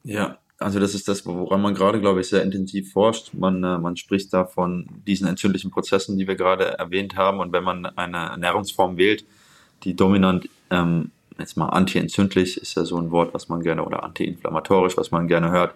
Ja, 0.04 0.38
also 0.59 0.80
das 0.80 0.94
ist 0.94 1.09
das, 1.09 1.24
woran 1.24 1.62
man 1.62 1.74
gerade, 1.74 2.00
glaube 2.00 2.20
ich, 2.20 2.28
sehr 2.28 2.42
intensiv 2.42 2.92
forscht. 2.92 3.32
Man, 3.34 3.62
äh, 3.62 3.78
man 3.78 3.96
spricht 3.96 4.32
da 4.32 4.44
von 4.44 4.88
diesen 5.06 5.28
entzündlichen 5.28 5.70
Prozessen, 5.70 6.18
die 6.18 6.26
wir 6.26 6.34
gerade 6.34 6.78
erwähnt 6.78 7.16
haben. 7.16 7.38
Und 7.38 7.52
wenn 7.52 7.64
man 7.64 7.86
eine 7.86 8.16
Ernährungsform 8.16 8.96
wählt, 8.96 9.24
die 9.84 9.94
dominant, 9.94 10.48
ähm, 10.70 11.12
jetzt 11.38 11.56
mal 11.56 11.68
antientzündlich 11.68 12.56
ist 12.56 12.74
ja 12.74 12.84
so 12.84 12.98
ein 12.98 13.12
Wort, 13.12 13.32
was 13.34 13.48
man 13.48 13.62
gerne, 13.62 13.84
oder 13.84 14.02
antiinflammatorisch, 14.02 14.96
was 14.96 15.12
man 15.12 15.28
gerne 15.28 15.52
hört. 15.52 15.74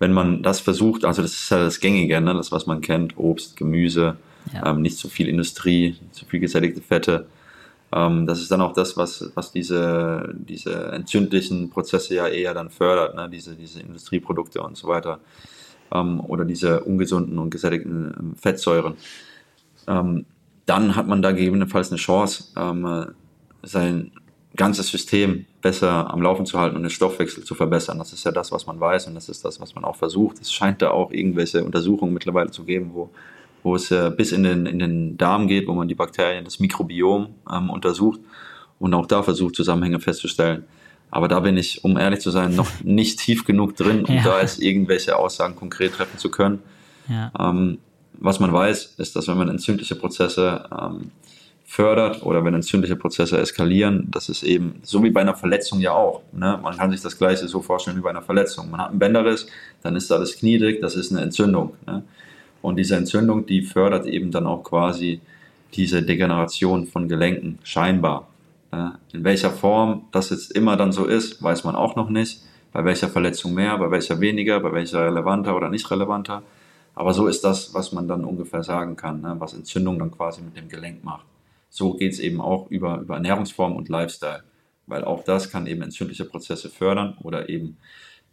Wenn 0.00 0.12
man 0.12 0.42
das 0.42 0.58
versucht, 0.60 1.04
also 1.04 1.22
das 1.22 1.32
ist 1.32 1.50
ja 1.50 1.58
das 1.58 1.78
Gängige, 1.78 2.20
ne? 2.20 2.34
das, 2.34 2.50
was 2.50 2.66
man 2.66 2.80
kennt, 2.80 3.16
Obst, 3.16 3.56
Gemüse, 3.56 4.16
ja. 4.52 4.66
ähm, 4.66 4.82
nicht 4.82 4.96
zu 4.96 5.08
viel 5.08 5.28
Industrie, 5.28 5.96
zu 6.10 6.24
viel 6.24 6.40
gesättigte 6.40 6.80
Fette, 6.80 7.26
ähm, 7.92 8.26
das 8.26 8.40
ist 8.40 8.50
dann 8.50 8.60
auch 8.60 8.72
das, 8.72 8.96
was, 8.96 9.30
was 9.34 9.52
diese, 9.52 10.32
diese 10.34 10.92
entzündlichen 10.92 11.70
Prozesse 11.70 12.14
ja 12.14 12.28
eher 12.28 12.54
dann 12.54 12.70
fördert, 12.70 13.16
ne? 13.16 13.28
diese, 13.28 13.56
diese 13.56 13.80
Industrieprodukte 13.80 14.62
und 14.62 14.76
so 14.76 14.88
weiter. 14.88 15.20
Ähm, 15.92 16.20
oder 16.20 16.44
diese 16.44 16.80
ungesunden 16.84 17.38
und 17.38 17.50
gesättigten 17.50 18.14
ähm, 18.18 18.36
Fettsäuren. 18.36 18.94
Ähm, 19.88 20.24
dann 20.66 20.94
hat 20.94 21.08
man 21.08 21.20
da 21.20 21.32
gegebenenfalls 21.32 21.90
eine 21.90 21.98
Chance, 21.98 22.44
ähm, 22.56 23.06
sein 23.62 24.12
ganzes 24.56 24.88
System 24.88 25.46
besser 25.62 26.12
am 26.12 26.22
Laufen 26.22 26.46
zu 26.46 26.58
halten 26.58 26.76
und 26.76 26.82
den 26.82 26.90
Stoffwechsel 26.90 27.44
zu 27.44 27.54
verbessern. 27.54 27.98
Das 27.98 28.12
ist 28.12 28.24
ja 28.24 28.32
das, 28.32 28.52
was 28.52 28.66
man 28.66 28.78
weiß 28.78 29.06
und 29.08 29.14
das 29.14 29.28
ist 29.28 29.44
das, 29.44 29.60
was 29.60 29.74
man 29.74 29.84
auch 29.84 29.96
versucht. 29.96 30.40
Es 30.40 30.52
scheint 30.52 30.82
da 30.82 30.90
auch 30.90 31.12
irgendwelche 31.12 31.64
Untersuchungen 31.64 32.12
mittlerweile 32.12 32.50
zu 32.50 32.64
geben, 32.64 32.90
wo 32.94 33.10
wo 33.62 33.74
es 33.74 33.90
äh, 33.90 34.10
bis 34.14 34.32
in 34.32 34.42
den, 34.42 34.66
in 34.66 34.78
den 34.78 35.16
Darm 35.16 35.48
geht, 35.48 35.66
wo 35.66 35.74
man 35.74 35.88
die 35.88 35.94
Bakterien, 35.94 36.44
das 36.44 36.60
Mikrobiom 36.60 37.28
ähm, 37.52 37.70
untersucht 37.70 38.20
und 38.78 38.94
auch 38.94 39.06
da 39.06 39.22
versucht, 39.22 39.54
Zusammenhänge 39.54 40.00
festzustellen. 40.00 40.64
Aber 41.10 41.28
da 41.28 41.40
bin 41.40 41.56
ich, 41.56 41.84
um 41.84 41.96
ehrlich 41.98 42.20
zu 42.20 42.30
sein, 42.30 42.54
noch 42.54 42.68
nicht 42.84 43.18
tief 43.18 43.44
genug 43.44 43.76
drin, 43.76 44.04
um 44.04 44.14
ja. 44.14 44.22
da 44.22 44.40
jetzt 44.40 44.62
irgendwelche 44.62 45.16
Aussagen 45.16 45.56
konkret 45.56 45.94
treffen 45.94 46.18
zu 46.18 46.30
können. 46.30 46.60
Ja. 47.08 47.32
Ähm, 47.38 47.78
was 48.14 48.38
man 48.38 48.52
weiß, 48.52 48.94
ist, 48.98 49.16
dass 49.16 49.28
wenn 49.28 49.38
man 49.38 49.48
entzündliche 49.48 49.94
Prozesse 49.94 50.68
ähm, 50.70 51.10
fördert 51.64 52.22
oder 52.24 52.44
wenn 52.44 52.52
entzündliche 52.54 52.96
Prozesse 52.96 53.38
eskalieren, 53.38 54.08
das 54.10 54.28
ist 54.28 54.42
eben 54.42 54.80
so 54.82 55.02
wie 55.04 55.10
bei 55.10 55.20
einer 55.20 55.34
Verletzung 55.34 55.80
ja 55.80 55.92
auch. 55.92 56.20
Ne? 56.32 56.58
Man 56.62 56.76
kann 56.76 56.90
sich 56.90 57.00
das 57.00 57.16
Gleiche 57.16 57.48
so 57.48 57.62
vorstellen 57.62 57.96
wie 57.96 58.02
bei 58.02 58.10
einer 58.10 58.22
Verletzung. 58.22 58.70
Man 58.70 58.80
hat 58.80 58.90
einen 58.90 58.98
Bänderriss, 58.98 59.46
dann 59.82 59.96
ist 59.96 60.10
da 60.10 60.18
das 60.18 60.36
Knie 60.36 60.58
dick, 60.58 60.82
das 60.82 60.96
ist 60.96 61.12
eine 61.12 61.22
Entzündung. 61.22 61.74
Ne? 61.86 62.02
Und 62.62 62.76
diese 62.76 62.96
Entzündung, 62.96 63.46
die 63.46 63.62
fördert 63.62 64.06
eben 64.06 64.30
dann 64.30 64.46
auch 64.46 64.62
quasi 64.62 65.20
diese 65.74 66.02
Degeneration 66.02 66.86
von 66.86 67.08
Gelenken, 67.08 67.58
scheinbar. 67.62 68.28
In 69.12 69.24
welcher 69.24 69.50
Form 69.50 70.02
das 70.12 70.30
jetzt 70.30 70.52
immer 70.52 70.76
dann 70.76 70.92
so 70.92 71.06
ist, 71.06 71.42
weiß 71.42 71.64
man 71.64 71.74
auch 71.74 71.96
noch 71.96 72.10
nicht. 72.10 72.42
Bei 72.72 72.84
welcher 72.84 73.08
Verletzung 73.08 73.54
mehr, 73.54 73.76
bei 73.78 73.90
welcher 73.90 74.20
weniger, 74.20 74.60
bei 74.60 74.72
welcher 74.72 75.06
relevanter 75.06 75.56
oder 75.56 75.68
nicht 75.68 75.90
relevanter. 75.90 76.42
Aber 76.94 77.12
so 77.14 77.26
ist 77.26 77.42
das, 77.42 77.74
was 77.74 77.92
man 77.92 78.06
dann 78.06 78.24
ungefähr 78.24 78.62
sagen 78.62 78.94
kann, 78.94 79.22
ne, 79.22 79.34
was 79.38 79.54
Entzündung 79.54 79.98
dann 79.98 80.10
quasi 80.10 80.42
mit 80.42 80.56
dem 80.56 80.68
Gelenk 80.68 81.02
macht. 81.02 81.24
So 81.68 81.94
geht 81.94 82.12
es 82.12 82.18
eben 82.18 82.40
auch 82.40 82.70
über, 82.70 83.00
über 83.00 83.14
Ernährungsform 83.14 83.74
und 83.74 83.88
Lifestyle, 83.88 84.42
weil 84.86 85.04
auch 85.04 85.24
das 85.24 85.50
kann 85.50 85.66
eben 85.66 85.82
entzündliche 85.82 86.24
Prozesse 86.24 86.68
fördern 86.68 87.16
oder 87.22 87.48
eben 87.48 87.76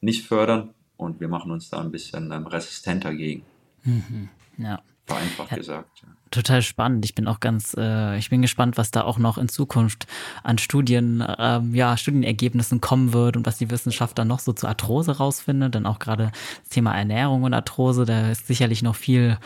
nicht 0.02 0.26
fördern 0.26 0.70
und 0.98 1.20
wir 1.20 1.28
machen 1.28 1.52
uns 1.52 1.70
da 1.70 1.80
ein 1.80 1.92
bisschen 1.92 2.32
ähm, 2.32 2.48
resistenter 2.48 3.14
gegen. 3.14 3.44
Mhm. 3.88 4.30
Ja. 4.58 4.82
Vereinfacht 5.06 5.52
ja, 5.52 5.58
gesagt. 5.58 6.02
Ja. 6.02 6.10
Total 6.32 6.62
spannend. 6.62 7.06
Ich 7.06 7.16
bin 7.16 7.28
auch 7.28 7.40
ganz, 7.40 7.74
äh, 7.78 8.18
ich 8.18 8.30
bin 8.30 8.42
gespannt, 8.42 8.78
was 8.78 8.92
da 8.92 9.04
auch 9.04 9.18
noch 9.18 9.38
in 9.38 9.48
Zukunft 9.48 10.06
an 10.44 10.58
Studien, 10.58 11.24
ähm, 11.38 11.74
ja, 11.74 11.96
Studienergebnissen 11.96 12.82
kommen 12.82 13.14
wird 13.14 13.38
und 13.38 13.46
was 13.46 13.58
die 13.58 13.72
Wissenschaft 13.72 14.18
dann 14.20 14.28
noch 14.28 14.40
so 14.40 14.52
zu 14.52 14.68
Arthrose 14.68 15.18
rausfindet. 15.18 15.76
Denn 15.76 15.86
auch 15.86 16.00
gerade 16.00 16.32
das 16.64 16.70
Thema 16.70 16.94
Ernährung 16.94 17.44
und 17.44 17.54
Arthrose, 17.54 18.04
da 18.04 18.30
ist 18.30 18.48
sicherlich 18.48 18.84
noch 18.84 18.96
viel 18.96 19.38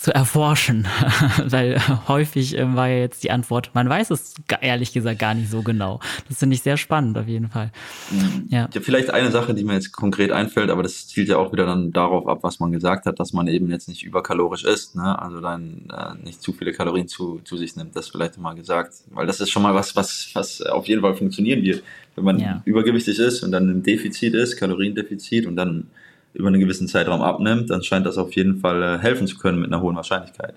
zu 0.00 0.14
erforschen, 0.14 0.88
weil 1.44 1.78
häufig 2.08 2.56
äh, 2.56 2.74
war 2.74 2.88
ja 2.88 3.00
jetzt 3.00 3.22
die 3.22 3.30
Antwort, 3.30 3.70
man 3.74 3.86
weiß 3.86 4.10
es 4.10 4.34
ehrlich 4.62 4.94
gesagt 4.94 5.18
gar 5.18 5.34
nicht 5.34 5.50
so 5.50 5.62
genau. 5.62 6.00
Das 6.26 6.38
finde 6.38 6.54
ich 6.54 6.62
sehr 6.62 6.78
spannend 6.78 7.18
auf 7.18 7.28
jeden 7.28 7.50
Fall. 7.50 7.70
Mhm. 8.10 8.46
Ja. 8.48 8.70
ja, 8.72 8.80
vielleicht 8.80 9.10
eine 9.10 9.30
Sache, 9.30 9.52
die 9.52 9.62
mir 9.62 9.74
jetzt 9.74 9.92
konkret 9.92 10.32
einfällt, 10.32 10.70
aber 10.70 10.82
das 10.82 11.06
zielt 11.06 11.28
ja 11.28 11.36
auch 11.36 11.52
wieder 11.52 11.66
dann 11.66 11.92
darauf 11.92 12.26
ab, 12.28 12.38
was 12.40 12.60
man 12.60 12.72
gesagt 12.72 13.04
hat, 13.04 13.20
dass 13.20 13.34
man 13.34 13.46
eben 13.46 13.68
jetzt 13.68 13.88
nicht 13.88 14.02
überkalorisch 14.02 14.64
isst, 14.64 14.96
ne? 14.96 15.20
also 15.20 15.42
dann 15.42 15.90
äh, 15.92 16.24
nicht 16.24 16.40
zu 16.40 16.54
viele 16.54 16.72
Kalorien 16.72 17.06
zu, 17.06 17.42
zu 17.44 17.58
sich 17.58 17.76
nimmt, 17.76 17.94
das 17.94 18.08
vielleicht 18.08 18.38
mal 18.38 18.54
gesagt, 18.54 18.94
weil 19.10 19.26
das 19.26 19.38
ist 19.40 19.50
schon 19.50 19.62
mal 19.62 19.74
was, 19.74 19.96
was, 19.96 20.30
was 20.32 20.62
auf 20.62 20.88
jeden 20.88 21.02
Fall 21.02 21.14
funktionieren 21.14 21.62
wird. 21.62 21.82
Wenn 22.16 22.24
man 22.24 22.38
ja. 22.38 22.62
übergewichtig 22.64 23.18
ist 23.18 23.42
und 23.42 23.52
dann 23.52 23.68
im 23.68 23.82
Defizit 23.82 24.32
ist, 24.32 24.56
Kaloriendefizit 24.56 25.46
und 25.46 25.56
dann 25.56 25.88
über 26.32 26.48
einen 26.48 26.60
gewissen 26.60 26.88
Zeitraum 26.88 27.22
abnimmt, 27.22 27.70
dann 27.70 27.82
scheint 27.82 28.06
das 28.06 28.18
auf 28.18 28.32
jeden 28.32 28.60
Fall 28.60 28.82
äh, 28.82 28.98
helfen 28.98 29.26
zu 29.26 29.38
können 29.38 29.60
mit 29.60 29.72
einer 29.72 29.82
hohen 29.82 29.96
Wahrscheinlichkeit. 29.96 30.54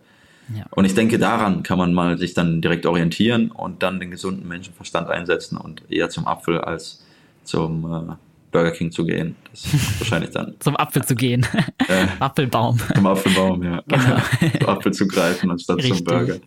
Ja. 0.56 0.66
Und 0.72 0.86
ich 0.86 0.94
denke, 0.94 1.18
daran 1.18 1.64
kann 1.64 1.78
man 1.78 1.94
mal 1.94 2.18
sich 2.18 2.34
dann 2.34 2.62
direkt 2.62 2.86
orientieren 2.86 3.50
und 3.50 3.82
dann 3.82 4.00
den 4.00 4.12
gesunden 4.12 4.48
Menschenverstand 4.48 5.10
einsetzen 5.10 5.58
und 5.58 5.84
eher 5.90 6.10
zum 6.10 6.28
Apfel 6.28 6.60
als 6.60 7.04
zum 7.44 7.86
äh, 7.86 8.14
Burger 8.52 8.72
King 8.72 8.92
zu 8.92 9.06
gehen. 9.06 9.36
Das 9.52 9.66
ist 9.66 10.00
wahrscheinlich 10.02 10.32
dann. 10.32 10.56
zum 10.60 10.76
Apfel 10.78 11.04
zu 11.04 11.16
gehen. 11.16 11.46
Äh, 11.88 12.08
Apfelbaum. 12.20 12.78
Zum 12.94 13.08
Apfelbaum, 13.08 13.64
ja. 13.64 13.82
Genau. 13.88 14.18
zum 14.60 14.70
Apfel 14.70 14.94
zu 14.94 15.08
greifen 15.08 15.50
anstatt 15.52 15.78
Richtig. 15.78 15.98
zum 15.98 16.06
Burger. 16.06 16.38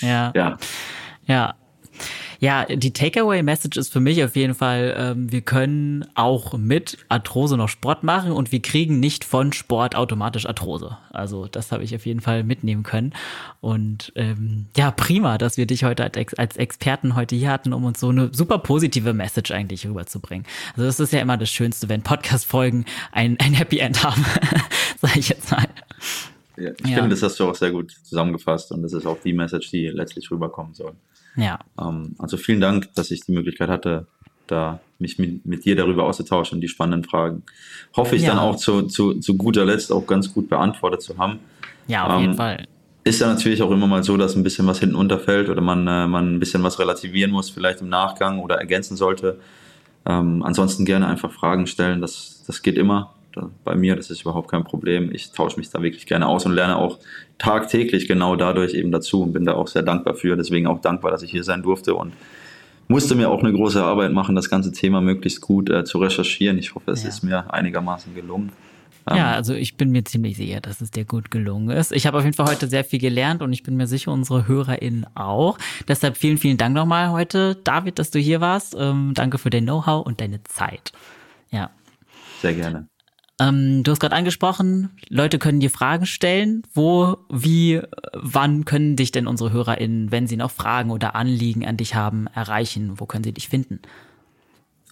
Ja. 0.00 0.32
Ja. 0.34 0.58
Ja, 1.24 1.54
ja, 2.42 2.64
die 2.64 2.92
Takeaway-Message 2.92 3.76
ist 3.76 3.92
für 3.92 4.00
mich 4.00 4.24
auf 4.24 4.34
jeden 4.34 4.56
Fall, 4.56 4.96
ähm, 4.98 5.30
wir 5.30 5.42
können 5.42 6.04
auch 6.16 6.58
mit 6.58 6.98
Arthrose 7.08 7.56
noch 7.56 7.68
Sport 7.68 8.02
machen 8.02 8.32
und 8.32 8.50
wir 8.50 8.60
kriegen 8.60 8.98
nicht 8.98 9.24
von 9.24 9.52
Sport 9.52 9.94
automatisch 9.94 10.46
Arthrose. 10.46 10.98
Also 11.12 11.46
das 11.46 11.70
habe 11.70 11.84
ich 11.84 11.94
auf 11.94 12.04
jeden 12.04 12.18
Fall 12.18 12.42
mitnehmen 12.42 12.82
können. 12.82 13.14
Und 13.60 14.12
ähm, 14.16 14.66
ja, 14.76 14.90
prima, 14.90 15.38
dass 15.38 15.56
wir 15.56 15.66
dich 15.66 15.84
heute 15.84 16.02
als, 16.02 16.34
als 16.34 16.56
Experten 16.56 17.14
heute 17.14 17.36
hier 17.36 17.48
hatten, 17.48 17.72
um 17.72 17.84
uns 17.84 18.00
so 18.00 18.08
eine 18.08 18.30
super 18.34 18.58
positive 18.58 19.12
Message 19.12 19.52
eigentlich 19.52 19.86
rüberzubringen. 19.86 20.44
Also 20.72 20.82
das 20.86 20.98
ist 20.98 21.12
ja 21.12 21.20
immer 21.20 21.36
das 21.36 21.48
Schönste, 21.48 21.88
wenn 21.88 22.02
Podcast-Folgen 22.02 22.86
ein, 23.12 23.38
ein 23.38 23.52
Happy 23.52 23.78
End 23.78 24.02
haben, 24.02 24.26
sage 25.00 25.20
ich 25.20 25.28
jetzt 25.28 25.48
mal. 25.52 25.68
Ja, 26.56 26.72
ich 26.72 26.90
ja. 26.90 26.96
finde, 26.96 27.10
das 27.10 27.22
hast 27.22 27.38
du 27.38 27.44
auch 27.44 27.54
sehr 27.54 27.70
gut 27.70 27.92
zusammengefasst 28.02 28.72
und 28.72 28.82
das 28.82 28.94
ist 28.94 29.06
auch 29.06 29.18
die 29.24 29.32
Message, 29.32 29.70
die 29.70 29.86
letztlich 29.86 30.28
rüberkommen 30.28 30.74
soll. 30.74 30.94
Ja. 31.36 31.58
Ähm, 31.80 32.14
also 32.18 32.36
vielen 32.36 32.60
Dank, 32.60 32.94
dass 32.94 33.10
ich 33.10 33.22
die 33.24 33.32
Möglichkeit 33.32 33.68
hatte, 33.68 34.06
da 34.46 34.80
mich 34.98 35.18
mit, 35.18 35.44
mit 35.46 35.64
dir 35.64 35.76
darüber 35.76 36.04
auszutauschen 36.04 36.56
und 36.56 36.60
die 36.60 36.68
spannenden 36.68 37.08
Fragen. 37.08 37.42
Hoffe 37.96 38.16
ich 38.16 38.22
ja. 38.22 38.30
dann 38.30 38.38
auch 38.38 38.56
zu, 38.56 38.82
zu, 38.82 39.14
zu 39.14 39.36
guter 39.36 39.64
Letzt 39.64 39.92
auch 39.92 40.06
ganz 40.06 40.32
gut 40.32 40.48
beantwortet 40.48 41.02
zu 41.02 41.18
haben. 41.18 41.40
Ja, 41.88 42.06
auf 42.06 42.14
ähm, 42.14 42.20
jeden 42.20 42.34
Fall. 42.34 42.66
Ist 43.04 43.20
ja 43.20 43.26
natürlich 43.26 43.62
auch 43.62 43.70
immer 43.70 43.88
mal 43.88 44.04
so, 44.04 44.16
dass 44.16 44.36
ein 44.36 44.44
bisschen 44.44 44.66
was 44.66 44.78
hinten 44.78 44.94
unterfällt 44.94 45.48
oder 45.48 45.60
man, 45.60 45.86
äh, 45.88 46.06
man 46.06 46.36
ein 46.36 46.38
bisschen 46.38 46.62
was 46.62 46.78
relativieren 46.78 47.32
muss, 47.32 47.50
vielleicht 47.50 47.80
im 47.80 47.88
Nachgang 47.88 48.38
oder 48.38 48.56
ergänzen 48.56 48.96
sollte. 48.96 49.40
Ähm, 50.06 50.42
ansonsten 50.42 50.84
gerne 50.84 51.08
einfach 51.08 51.32
Fragen 51.32 51.66
stellen, 51.66 52.00
das, 52.00 52.44
das 52.46 52.62
geht 52.62 52.76
immer 52.76 53.14
bei 53.64 53.74
mir, 53.74 53.96
das 53.96 54.10
ist 54.10 54.22
überhaupt 54.22 54.50
kein 54.50 54.64
Problem. 54.64 55.10
Ich 55.12 55.32
tausche 55.32 55.58
mich 55.58 55.70
da 55.70 55.82
wirklich 55.82 56.06
gerne 56.06 56.26
aus 56.26 56.46
und 56.46 56.52
lerne 56.52 56.76
auch 56.76 56.98
tagtäglich 57.38 58.08
genau 58.08 58.36
dadurch 58.36 58.74
eben 58.74 58.92
dazu 58.92 59.22
und 59.22 59.32
bin 59.32 59.44
da 59.44 59.54
auch 59.54 59.68
sehr 59.68 59.82
dankbar 59.82 60.14
für. 60.14 60.36
Deswegen 60.36 60.66
auch 60.66 60.80
dankbar, 60.80 61.10
dass 61.10 61.22
ich 61.22 61.30
hier 61.30 61.44
sein 61.44 61.62
durfte 61.62 61.94
und 61.94 62.12
musste 62.88 63.14
mir 63.14 63.30
auch 63.30 63.40
eine 63.40 63.52
große 63.52 63.82
Arbeit 63.82 64.12
machen, 64.12 64.36
das 64.36 64.50
ganze 64.50 64.72
Thema 64.72 65.00
möglichst 65.00 65.40
gut 65.40 65.70
äh, 65.70 65.84
zu 65.84 65.98
recherchieren. 65.98 66.58
Ich 66.58 66.74
hoffe, 66.74 66.90
es 66.90 67.02
ja. 67.02 67.08
ist 67.08 67.22
mir 67.22 67.52
einigermaßen 67.52 68.14
gelungen. 68.14 68.52
Ähm, 69.10 69.16
ja, 69.16 69.32
also 69.32 69.54
ich 69.54 69.76
bin 69.76 69.90
mir 69.90 70.04
ziemlich 70.04 70.36
sicher, 70.36 70.60
dass 70.60 70.80
es 70.80 70.90
dir 70.90 71.04
gut 71.04 71.30
gelungen 71.30 71.70
ist. 71.70 71.92
Ich 71.92 72.06
habe 72.06 72.18
auf 72.18 72.24
jeden 72.24 72.36
Fall 72.36 72.46
heute 72.46 72.68
sehr 72.68 72.84
viel 72.84 73.00
gelernt 73.00 73.42
und 73.42 73.52
ich 73.52 73.62
bin 73.62 73.76
mir 73.76 73.86
sicher, 73.86 74.12
unsere 74.12 74.46
HörerInnen 74.46 75.06
auch. 75.14 75.58
Deshalb 75.88 76.16
vielen, 76.16 76.38
vielen 76.38 76.58
Dank 76.58 76.74
nochmal 76.74 77.10
heute, 77.10 77.56
David, 77.64 77.98
dass 77.98 78.10
du 78.10 78.18
hier 78.18 78.40
warst. 78.40 78.76
Ähm, 78.78 79.12
danke 79.14 79.38
für 79.38 79.50
dein 79.50 79.64
Know-how 79.64 80.06
und 80.06 80.20
deine 80.20 80.42
Zeit. 80.44 80.92
Ja. 81.50 81.70
Sehr 82.40 82.54
gerne. 82.54 82.91
Ähm, 83.42 83.82
du 83.82 83.90
hast 83.90 84.00
gerade 84.00 84.14
angesprochen, 84.14 84.90
Leute 85.08 85.38
können 85.38 85.60
dir 85.60 85.70
Fragen 85.70 86.06
stellen. 86.06 86.62
Wo, 86.74 87.16
wie, 87.30 87.80
wann 88.12 88.64
können 88.64 88.96
dich 88.96 89.10
denn 89.10 89.26
unsere 89.26 89.52
HörerInnen, 89.52 90.12
wenn 90.12 90.26
sie 90.26 90.36
noch 90.36 90.50
Fragen 90.50 90.90
oder 90.90 91.14
Anliegen 91.14 91.66
an 91.66 91.76
dich 91.76 91.94
haben, 91.94 92.26
erreichen? 92.28 92.92
Wo 92.96 93.06
können 93.06 93.24
sie 93.24 93.32
dich 93.32 93.48
finden? 93.48 93.80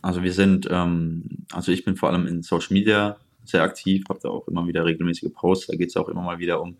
Also 0.03 0.23
wir 0.23 0.33
sind, 0.33 0.67
ähm, 0.71 1.25
also 1.53 1.71
ich 1.73 1.85
bin 1.85 1.97
vor 1.97 2.11
allem 2.11 2.27
in 2.27 2.43
Social 2.43 2.73
Media 2.73 3.17
sehr 3.45 3.63
aktiv, 3.63 4.05
habe 4.09 4.21
da 4.23 4.31
auch 4.31 4.49
immer 4.49 4.67
wieder 4.67 4.85
regelmäßige 4.85 5.33
Posts. 5.33 5.69
Da 5.69 5.77
geht 5.77 5.91
es 5.91 5.97
auch 5.97 6.09
immer 6.09 6.23
mal 6.23 6.39
wieder 6.39 6.61
um, 6.61 6.77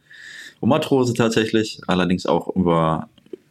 um 0.61 0.73
Arthrose 0.73 1.15
tatsächlich, 1.15 1.81
allerdings 1.87 2.27
auch 2.27 2.55
über 2.57 3.09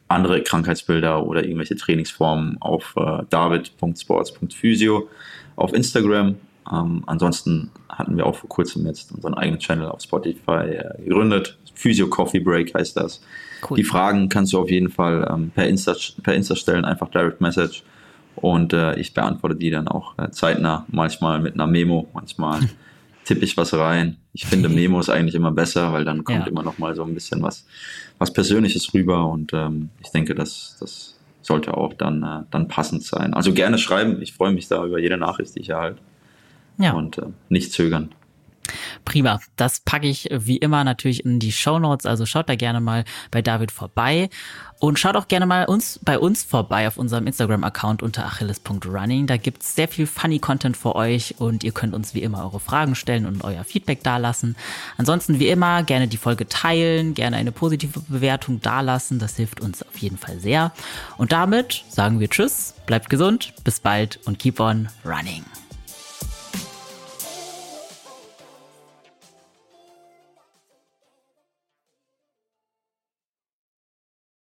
andere 0.08 0.42
Krankheitsbilder 0.42 1.26
oder 1.26 1.44
irgendwelche 1.44 1.76
Trainingsformen 1.76 2.58
auf 2.62 2.96
äh, 2.98 3.24
david.sports.physio 3.30 5.08
auf 5.56 5.74
Instagram 5.74 6.36
ähm, 6.72 7.04
ansonsten 7.08 7.72
hatten 7.90 8.16
wir 8.18 8.26
auch 8.26 8.36
vor 8.36 8.50
kurzem 8.50 8.86
jetzt 8.86 9.12
unseren 9.12 9.34
eigenen 9.34 9.60
Channel 9.60 9.88
auf 9.88 10.02
Spotify 10.02 10.76
äh, 10.76 11.04
gegründet. 11.04 11.58
Physio 11.74 12.08
Coffee 12.08 12.40
Break 12.40 12.74
heißt 12.74 12.98
das. 12.98 13.22
Cool. 13.68 13.78
Die 13.78 13.84
Fragen 13.84 14.30
kannst 14.30 14.54
du 14.54 14.60
auf 14.60 14.70
jeden 14.70 14.90
Fall 14.90 15.28
ähm, 15.32 15.52
per, 15.54 15.68
Insta, 15.68 15.94
per 16.24 16.36
Insta 16.36 16.56
stellen, 16.56 16.86
einfach 16.86 17.10
Direct 17.10 17.42
Message. 17.42 17.84
Und 18.36 18.74
äh, 18.74 18.96
ich 18.96 19.14
beantworte 19.14 19.56
die 19.56 19.70
dann 19.70 19.88
auch 19.88 20.18
äh, 20.18 20.30
zeitnah, 20.32 20.86
manchmal 20.90 21.40
mit 21.40 21.56
einer 21.56 21.68
Memo, 21.68 22.08
manchmal 22.14 22.62
tippe 23.26 23.44
ich 23.44 23.58
was 23.58 23.74
rein. 23.74 24.18
Ich 24.34 24.46
finde 24.46 24.70
Memos 24.70 25.10
eigentlich 25.10 25.36
immer 25.36 25.52
besser, 25.52 25.92
weil 25.92 26.06
dann 26.06 26.24
kommt 26.24 26.40
ja. 26.40 26.48
immer 26.48 26.64
noch 26.64 26.78
mal 26.78 26.96
so 26.96 27.04
ein 27.04 27.14
bisschen 27.14 27.42
was, 27.42 27.66
was 28.18 28.32
Persönliches 28.32 28.94
rüber 28.94 29.28
und 29.28 29.54
ähm, 29.54 29.90
ich 30.02 30.12
denke, 30.12 30.36
dass 30.36 30.78
das 30.80 31.20
sollte 31.42 31.76
auch 31.76 31.94
dann, 31.94 32.24
äh, 32.24 32.44
dann 32.52 32.68
passend 32.68 33.04
sein. 33.04 33.34
Also 33.34 33.54
gerne 33.54 33.78
schreiben, 33.78 34.22
ich 34.22 34.34
freue 34.34 34.52
mich 34.52 34.68
da 34.68 34.86
über 34.86 35.00
jede 35.00 35.18
Nachricht, 35.18 35.56
die 35.56 35.62
ich 35.62 35.70
erhalte. 35.70 36.02
Ja. 36.80 36.94
Und 36.94 37.18
äh, 37.20 37.28
nicht 37.50 37.72
zögern. 37.72 38.10
Prima. 39.06 39.40
Das 39.56 39.80
packe 39.80 40.08
ich 40.08 40.30
wie 40.32 40.58
immer 40.58 40.84
natürlich 40.84 41.26
in 41.26 41.40
die 41.40 41.52
Show 41.52 41.80
Notes. 41.80 42.06
Also 42.06 42.26
schaut 42.26 42.50
da 42.50 42.56
gerne 42.56 42.80
mal 42.80 43.04
bei 43.32 43.42
David 43.42 43.72
vorbei. 43.72 44.30
Und 44.80 44.98
schaut 44.98 45.18
auch 45.18 45.28
gerne 45.28 45.46
mal 45.46 45.66
uns, 45.66 46.00
bei 46.04 46.18
uns 46.18 46.44
vorbei 46.44 46.88
auf 46.88 46.98
unserem 46.98 47.28
Instagram-Account 47.28 48.02
unter 48.02 48.26
achilles.running. 48.26 49.28
Da 49.28 49.36
gibt's 49.36 49.76
sehr 49.76 49.90
viel 49.90 50.08
funny 50.08 50.40
Content 50.40 50.78
für 50.78 50.96
euch 50.96 51.36
und 51.38 51.66
ihr 51.66 51.74
könnt 51.74 51.94
uns 51.94 52.14
wie 52.14 52.22
immer 52.22 52.46
eure 52.46 52.62
Fragen 52.62 52.96
stellen 52.96 53.26
und 53.26 53.44
euer 53.44 53.66
Feedback 53.66 54.04
dalassen. 54.04 54.56
Ansonsten 54.96 55.40
wie 55.40 55.50
immer 55.50 55.84
gerne 55.84 56.08
die 56.08 56.16
Folge 56.16 56.48
teilen, 56.48 57.14
gerne 57.14 57.36
eine 57.36 57.52
positive 57.52 58.00
Bewertung 58.08 58.62
dalassen. 58.62 59.20
Das 59.20 59.36
hilft 59.36 59.60
uns 59.60 59.84
auf 59.84 59.98
jeden 59.98 60.18
Fall 60.18 60.40
sehr. 60.40 60.72
Und 61.18 61.34
damit 61.34 61.84
sagen 61.90 62.22
wir 62.22 62.30
Tschüss, 62.30 62.74
bleibt 62.86 63.10
gesund, 63.10 63.54
bis 63.66 63.82
bald 63.82 64.20
und 64.26 64.40
keep 64.40 64.62
on 64.62 64.88
running. 65.04 65.44